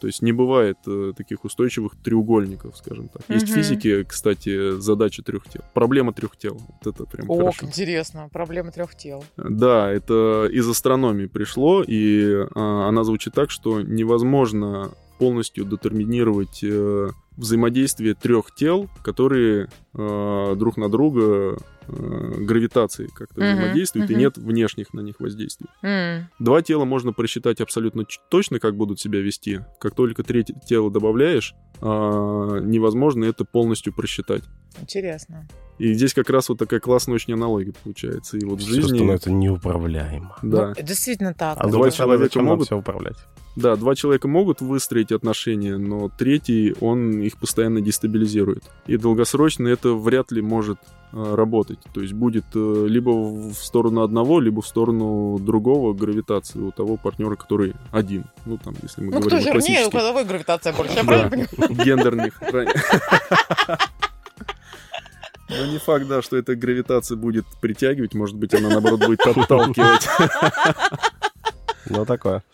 То 0.00 0.06
есть 0.06 0.22
не 0.22 0.32
бывает 0.32 0.78
э, 0.86 1.12
таких 1.16 1.44
устойчивых 1.44 1.94
треугольников, 2.02 2.76
скажем 2.76 3.08
так. 3.08 3.22
Есть 3.28 3.44
угу. 3.44 3.52
в 3.52 3.56
физике, 3.56 4.04
кстати, 4.04 4.78
задача 4.80 5.22
трех 5.22 5.48
тел. 5.48 5.62
Проблема 5.74 6.12
трех 6.12 6.36
тел. 6.36 6.58
Вот 6.82 6.94
это 6.94 7.04
прям 7.04 7.28
Ох, 7.28 7.38
хорошо. 7.38 7.66
интересно. 7.66 8.28
Проблема 8.32 8.72
трех 8.72 8.94
тел. 8.94 9.22
Да, 9.36 9.90
это 9.90 10.48
из 10.50 10.68
астрономии 10.68 11.26
пришло, 11.26 11.82
и 11.86 12.46
а, 12.54 12.88
она 12.88 13.04
звучит 13.04 13.34
так, 13.34 13.50
что 13.50 13.82
невозможно 13.82 14.90
полностью 15.18 15.66
детерминировать 15.66 16.60
э, 16.62 17.10
взаимодействие 17.40 18.14
трех 18.14 18.54
тел, 18.54 18.88
которые 19.02 19.68
э, 19.94 20.54
друг 20.56 20.76
на 20.76 20.88
друга 20.88 21.56
э, 21.88 22.34
гравитацией 22.38 23.10
как-то 23.12 23.40
uh-huh, 23.40 23.54
взаимодействуют, 23.54 24.10
uh-huh. 24.10 24.14
и 24.14 24.16
нет 24.16 24.38
внешних 24.38 24.92
на 24.92 25.00
них 25.00 25.20
воздействий. 25.20 25.68
Uh-huh. 25.82 26.22
Два 26.38 26.62
тела 26.62 26.84
можно 26.84 27.12
просчитать 27.12 27.60
абсолютно 27.60 28.04
точно, 28.28 28.60
как 28.60 28.76
будут 28.76 29.00
себя 29.00 29.20
вести. 29.20 29.60
Как 29.80 29.94
только 29.94 30.22
третье 30.22 30.54
тело 30.66 30.90
добавляешь, 30.90 31.54
э, 31.80 31.84
невозможно 31.84 33.24
это 33.24 33.44
полностью 33.44 33.94
просчитать. 33.94 34.44
Интересно. 34.80 35.48
И 35.80 35.94
здесь 35.94 36.12
как 36.12 36.28
раз 36.28 36.50
вот 36.50 36.58
такая 36.58 36.78
классная 36.78 37.14
очень 37.14 37.32
аналогия 37.32 37.72
получается. 37.82 38.36
И 38.36 38.44
вот 38.44 38.60
в 38.60 38.66
жизни... 38.66 38.98
Что 38.98 39.12
это 39.14 39.32
неуправляемо. 39.32 40.36
Да. 40.42 40.74
Ну, 40.76 40.82
действительно 40.82 41.32
так. 41.32 41.56
А 41.58 41.68
два 41.68 41.90
человека 41.90 42.42
могут 42.42 42.66
все 42.66 42.76
управлять. 42.76 43.16
Да, 43.56 43.76
два 43.76 43.94
человека 43.94 44.28
могут 44.28 44.60
выстроить 44.60 45.10
отношения, 45.10 45.78
но 45.78 46.10
третий, 46.10 46.74
он 46.80 47.22
их 47.22 47.38
постоянно 47.38 47.80
дестабилизирует. 47.80 48.62
И 48.86 48.98
долгосрочно 48.98 49.68
это 49.68 49.94
вряд 49.94 50.30
ли 50.32 50.42
может 50.42 50.78
э, 51.12 51.34
работать. 51.34 51.78
То 51.94 52.02
есть 52.02 52.12
будет 52.12 52.44
э, 52.54 52.84
либо 52.86 53.10
в 53.10 53.54
сторону 53.54 54.02
одного, 54.02 54.38
либо 54.38 54.60
в 54.60 54.66
сторону 54.66 55.38
другого 55.38 55.94
гравитации 55.94 56.58
у 56.58 56.72
того 56.72 56.98
партнера, 56.98 57.36
который 57.36 57.72
один. 57.90 58.24
Ну, 58.44 58.58
там, 58.58 58.74
если 58.82 59.00
мы 59.00 59.14
ну, 59.14 59.20
говорим 59.20 59.40
кто 59.40 59.60
жирнее, 59.60 59.86
у 59.86 59.90
кого 59.90 60.24
гравитация 60.24 60.74
больше, 60.74 60.96
я 60.96 61.04
правильно 61.04 61.30
понимаю? 61.30 61.84
Гендерных. 61.86 62.42
Ну, 65.50 65.66
не 65.66 65.78
факт, 65.78 66.06
да, 66.06 66.22
что 66.22 66.36
эта 66.36 66.54
гравитация 66.54 67.16
будет 67.16 67.44
притягивать, 67.60 68.14
может 68.14 68.36
быть, 68.36 68.54
она, 68.54 68.68
наоборот, 68.68 69.00
будет 69.04 69.20
отталкивать. 69.26 70.08
Ну, 71.88 72.04
такое. 72.04 72.44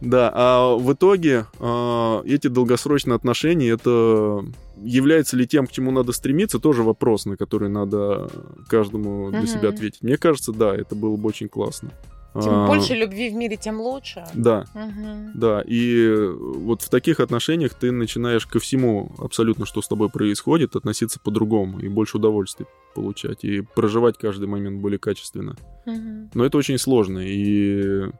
Да, 0.00 0.30
а 0.32 0.76
в 0.76 0.92
итоге 0.92 1.46
а, 1.58 2.22
эти 2.24 2.48
долгосрочные 2.48 3.16
отношения, 3.16 3.70
это 3.70 4.44
является 4.76 5.36
ли 5.36 5.46
тем, 5.46 5.66
к 5.66 5.72
чему 5.72 5.90
надо 5.90 6.12
стремиться, 6.12 6.58
тоже 6.58 6.82
вопрос, 6.82 7.24
на 7.24 7.36
который 7.36 7.70
надо 7.70 8.28
каждому 8.68 9.30
для 9.30 9.46
себя 9.46 9.70
ответить. 9.70 10.02
Мне 10.02 10.16
кажется, 10.16 10.52
да, 10.52 10.76
это 10.76 10.94
было 10.94 11.16
бы 11.16 11.28
очень 11.28 11.48
классно. 11.48 11.90
Чем 12.34 12.52
а, 12.52 12.66
больше 12.66 12.94
любви 12.94 13.30
в 13.30 13.34
мире, 13.34 13.56
тем 13.56 13.80
лучше. 13.80 14.24
Да, 14.34 14.64
угу. 14.74 15.30
да. 15.34 15.62
И 15.64 16.12
вот 16.36 16.82
в 16.82 16.88
таких 16.88 17.20
отношениях 17.20 17.74
ты 17.74 17.92
начинаешь 17.92 18.44
ко 18.46 18.58
всему 18.58 19.12
абсолютно, 19.18 19.66
что 19.66 19.82
с 19.82 19.88
тобой 19.88 20.10
происходит, 20.10 20.74
относиться 20.74 21.20
по-другому 21.20 21.78
и 21.78 21.88
больше 21.88 22.16
удовольствия 22.16 22.66
получать 22.94 23.44
и 23.44 23.60
проживать 23.60 24.18
каждый 24.18 24.48
момент 24.48 24.80
более 24.80 24.98
качественно. 24.98 25.54
Угу. 25.86 26.30
Но 26.34 26.44
это 26.44 26.58
очень 26.58 26.78
сложно 26.78 27.20
и 27.20 28.10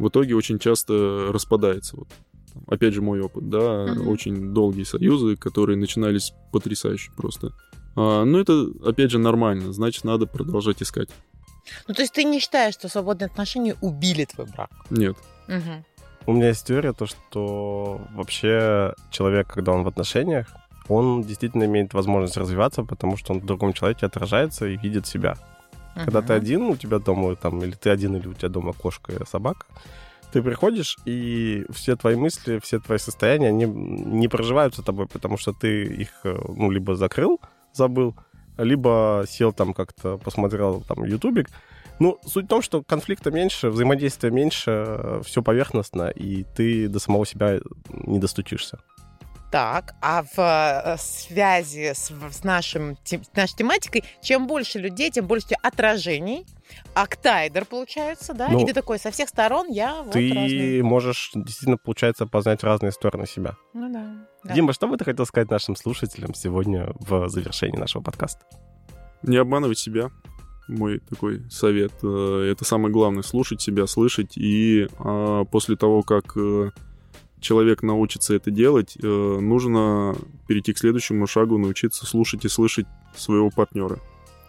в 0.00 0.08
итоге 0.08 0.34
очень 0.34 0.58
часто 0.58 1.28
распадается. 1.30 1.96
Вот. 1.96 2.08
Опять 2.66 2.94
же, 2.94 3.02
мой 3.02 3.20
опыт, 3.20 3.48
да, 3.48 3.84
угу. 3.84 4.10
очень 4.10 4.52
долгие 4.52 4.84
союзы, 4.84 5.36
которые 5.36 5.76
начинались 5.76 6.32
потрясающе 6.50 7.12
просто. 7.16 7.52
А, 7.94 8.24
но 8.24 8.40
это, 8.40 8.66
опять 8.84 9.12
же, 9.12 9.18
нормально, 9.18 9.72
значит, 9.72 10.02
надо 10.02 10.26
продолжать 10.26 10.82
искать. 10.82 11.10
Ну, 11.88 11.94
то 11.94 12.02
есть 12.02 12.12
ты 12.12 12.24
не 12.24 12.40
считаешь, 12.40 12.74
что 12.74 12.88
свободные 12.88 13.26
отношения 13.26 13.76
убили 13.80 14.24
твой 14.24 14.46
брак? 14.46 14.70
Нет. 14.90 15.16
Угу. 15.48 15.84
У 16.26 16.32
меня 16.32 16.48
есть 16.48 16.66
теория, 16.66 16.92
то, 16.92 17.06
что 17.06 18.00
вообще 18.12 18.94
человек, 19.10 19.48
когда 19.48 19.72
он 19.72 19.82
в 19.82 19.88
отношениях, 19.88 20.54
он 20.88 21.22
действительно 21.22 21.64
имеет 21.64 21.94
возможность 21.94 22.36
развиваться, 22.36 22.84
потому 22.84 23.16
что 23.16 23.32
он 23.32 23.40
в 23.40 23.46
другом 23.46 23.72
человеке 23.72 24.06
отражается 24.06 24.66
и 24.66 24.76
видит 24.76 25.06
себя. 25.06 25.36
Когда 25.94 26.22
ты 26.22 26.32
один, 26.32 26.62
у 26.62 26.76
тебя 26.76 26.98
дома 26.98 27.36
там, 27.36 27.62
или 27.62 27.72
ты 27.72 27.90
один, 27.90 28.16
или 28.16 28.26
у 28.26 28.32
тебя 28.32 28.48
дома 28.48 28.72
кошка 28.72 29.12
и 29.12 29.26
собака, 29.26 29.66
ты 30.32 30.42
приходишь, 30.42 30.96
и 31.04 31.66
все 31.70 31.96
твои 31.96 32.16
мысли, 32.16 32.58
все 32.62 32.80
твои 32.80 32.98
состояния, 32.98 33.48
они 33.48 33.66
не 33.66 34.28
проживаются 34.28 34.82
тобой, 34.82 35.06
потому 35.06 35.36
что 35.36 35.52
ты 35.52 35.84
их, 35.84 36.08
э, 36.24 36.34
ну, 36.48 36.70
либо 36.70 36.96
закрыл, 36.96 37.38
забыл, 37.74 38.16
либо 38.58 39.24
сел 39.28 39.52
там 39.52 39.74
как-то, 39.74 40.18
посмотрел 40.18 40.82
там 40.82 41.04
ютубик. 41.04 41.48
Ну, 41.98 42.18
суть 42.26 42.46
в 42.46 42.48
том, 42.48 42.62
что 42.62 42.82
конфликта 42.82 43.30
меньше, 43.30 43.68
взаимодействия 43.70 44.30
меньше, 44.30 45.20
все 45.24 45.42
поверхностно, 45.42 46.08
и 46.08 46.44
ты 46.56 46.88
до 46.88 46.98
самого 46.98 47.26
себя 47.26 47.60
не 47.90 48.18
достучишься. 48.18 48.78
Так, 49.52 49.94
а 50.00 50.22
в 50.22 50.38
э, 50.38 50.96
связи 50.98 51.92
с, 51.92 52.10
с 52.10 52.42
нашим, 52.42 52.96
с 53.04 53.36
нашей 53.36 53.54
тематикой, 53.54 54.02
чем 54.22 54.46
больше 54.46 54.78
людей, 54.78 55.10
тем 55.10 55.26
больше 55.26 55.48
отражений, 55.62 56.46
октайдер 56.94 57.66
получается, 57.66 58.32
да? 58.32 58.48
Ну, 58.48 58.62
и 58.62 58.66
ты 58.66 58.72
такой 58.72 58.98
со 58.98 59.10
всех 59.10 59.28
сторон 59.28 59.68
я 59.68 60.02
вот 60.02 60.14
Ты 60.14 60.32
разный. 60.32 60.80
можешь 60.80 61.32
действительно, 61.34 61.76
получается, 61.76 62.26
познать 62.26 62.64
разные 62.64 62.92
стороны 62.92 63.26
себя. 63.26 63.56
Ну 63.74 63.92
да. 63.92 64.26
Да. 64.44 64.54
Дима, 64.54 64.72
что 64.72 64.88
бы 64.88 64.96
ты 64.96 65.04
хотел 65.04 65.24
сказать 65.26 65.50
нашим 65.50 65.76
слушателям 65.76 66.34
сегодня 66.34 66.92
в 66.94 67.28
завершении 67.28 67.78
нашего 67.78 68.02
подкаста? 68.02 68.44
Не 69.22 69.36
обманывать 69.36 69.78
себя. 69.78 70.10
Мой 70.68 70.98
такой 70.98 71.42
совет. 71.50 71.92
Э, 72.02 72.48
это 72.50 72.64
самое 72.64 72.92
главное. 72.92 73.22
Слушать 73.22 73.60
себя, 73.60 73.86
слышать. 73.86 74.36
И 74.36 74.88
а, 74.98 75.44
после 75.44 75.76
того, 75.76 76.02
как 76.02 76.36
э, 76.36 76.70
человек 77.40 77.82
научится 77.82 78.34
это 78.34 78.50
делать, 78.50 78.96
э, 79.00 79.06
нужно 79.06 80.16
перейти 80.48 80.72
к 80.72 80.78
следующему 80.78 81.26
шагу, 81.26 81.58
научиться 81.58 82.06
слушать 82.06 82.44
и 82.44 82.48
слышать 82.48 82.86
своего 83.14 83.50
партнера. 83.50 83.98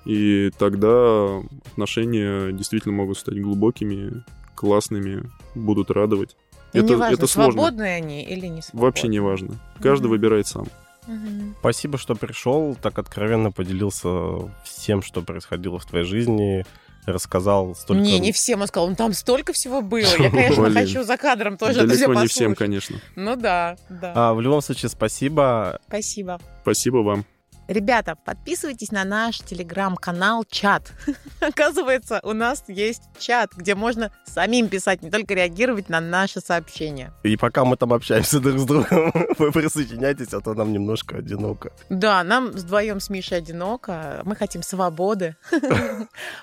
И 0.06 0.52
тогда 0.58 1.40
отношения 1.72 2.52
действительно 2.52 2.94
могут 2.94 3.18
стать 3.18 3.42
глубокими, 3.42 4.24
классными, 4.56 5.30
будут 5.56 5.92
радовать. 5.92 6.36
И 6.74 6.80
это, 6.80 6.94
неважно, 6.94 7.14
это 7.16 7.28
сложно. 7.28 7.54
свободные 7.54 7.96
они 7.96 8.24
или 8.24 8.48
не 8.48 8.62
свободные. 8.62 8.82
Вообще 8.82 9.08
не 9.08 9.20
важно. 9.20 9.60
Каждый 9.82 10.06
угу. 10.06 10.12
выбирает 10.12 10.48
сам. 10.48 10.68
Угу. 11.08 11.56
Спасибо, 11.60 11.98
что 11.98 12.16
пришел, 12.16 12.76
так 12.76 12.98
откровенно 12.98 13.52
поделился 13.52 14.50
всем, 14.64 15.02
что 15.02 15.22
происходило 15.22 15.80
в 15.80 15.86
твоей 15.86 16.06
жизни 16.06 16.66
рассказал 17.06 17.76
столько... 17.76 18.02
Не, 18.02 18.20
не 18.20 18.32
всем, 18.32 18.62
он 18.62 18.68
сказал, 18.68 18.90
ну 18.90 18.96
там 18.96 19.14
столько 19.14 19.54
всего 19.54 19.82
было. 19.82 20.08
Я, 20.20 20.30
конечно, 20.30 20.72
хочу 20.72 21.04
за 21.04 21.18
кадром 21.18 21.58
тоже 21.58 21.82
это 21.82 21.94
все 21.94 22.14
не 22.14 22.28
всем, 22.28 22.56
конечно. 22.56 22.98
Ну 23.16 23.36
да, 23.36 23.76
да. 23.90 24.14
А, 24.16 24.34
в 24.34 24.42
любом 24.42 24.62
случае, 24.62 24.90
спасибо. 24.90 25.80
Спасибо. 25.88 26.40
Спасибо 26.62 26.98
вам. 26.98 27.26
Ребята, 27.68 28.18
подписывайтесь 28.26 28.92
на 28.92 29.06
наш 29.06 29.40
телеграм-канал 29.40 30.44
«Чат». 30.50 30.92
Оказывается, 31.40 32.20
у 32.24 32.34
нас 32.34 32.66
есть 32.68 33.04
чат, 33.18 33.54
где 33.56 33.74
можно 33.74 34.12
самим 34.26 34.68
писать, 34.68 35.02
не 35.02 35.10
только 35.10 35.34
реагировать 35.34 35.88
на 35.88 36.02
наши 36.02 36.42
сообщения. 36.42 37.14
И 37.24 37.38
пока 37.38 37.64
мы 37.64 37.78
там 37.78 37.94
общаемся 37.94 38.40
друг 38.42 38.60
с 38.60 38.66
другом, 38.66 39.14
вы 39.38 39.52
присоединяйтесь, 39.54 40.34
а 40.34 40.42
то 40.42 40.54
нам 40.54 40.74
немножко 40.74 41.18
одиноко. 41.18 41.72
Да, 41.90 42.22
нам 42.24 42.52
вдвоем 42.52 43.00
с 43.00 43.10
Мишей 43.10 43.38
одиноко. 43.38 44.22
Мы 44.26 44.36
хотим 44.36 44.62
свободы. 44.62 45.38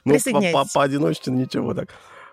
Ну, 0.04 0.18
по 0.72 0.82
одиночке 0.82 1.30
ничего 1.30 1.74
так. 1.74 1.90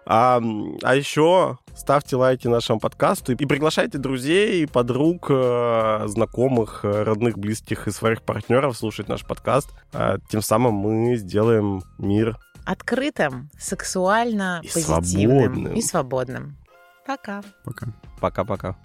А, 0.09 0.41
а 0.83 0.95
еще 0.95 1.57
ставьте 1.75 2.15
лайки 2.15 2.47
нашему 2.47 2.79
подкасту 2.79 3.33
и 3.33 3.45
приглашайте 3.45 3.97
друзей, 3.97 4.65
подруг, 4.65 5.27
э, 5.29 6.03
знакомых, 6.07 6.79
э, 6.83 7.03
родных, 7.03 7.37
близких 7.37 7.87
и 7.87 7.91
своих 7.91 8.21
партнеров 8.21 8.77
слушать 8.77 9.09
наш 9.09 9.25
подкаст. 9.25 9.69
А, 9.91 10.17
тем 10.29 10.41
самым 10.41 10.75
мы 10.75 11.17
сделаем 11.17 11.83
мир 11.97 12.37
открытым, 12.65 13.49
сексуально 13.59 14.61
и 14.63 14.67
позитивным 14.67 15.53
свободным. 15.53 15.73
и 15.73 15.81
свободным. 15.81 16.57
Пока. 17.05 17.41
Пока. 17.63 17.87
Пока-пока. 18.19 18.75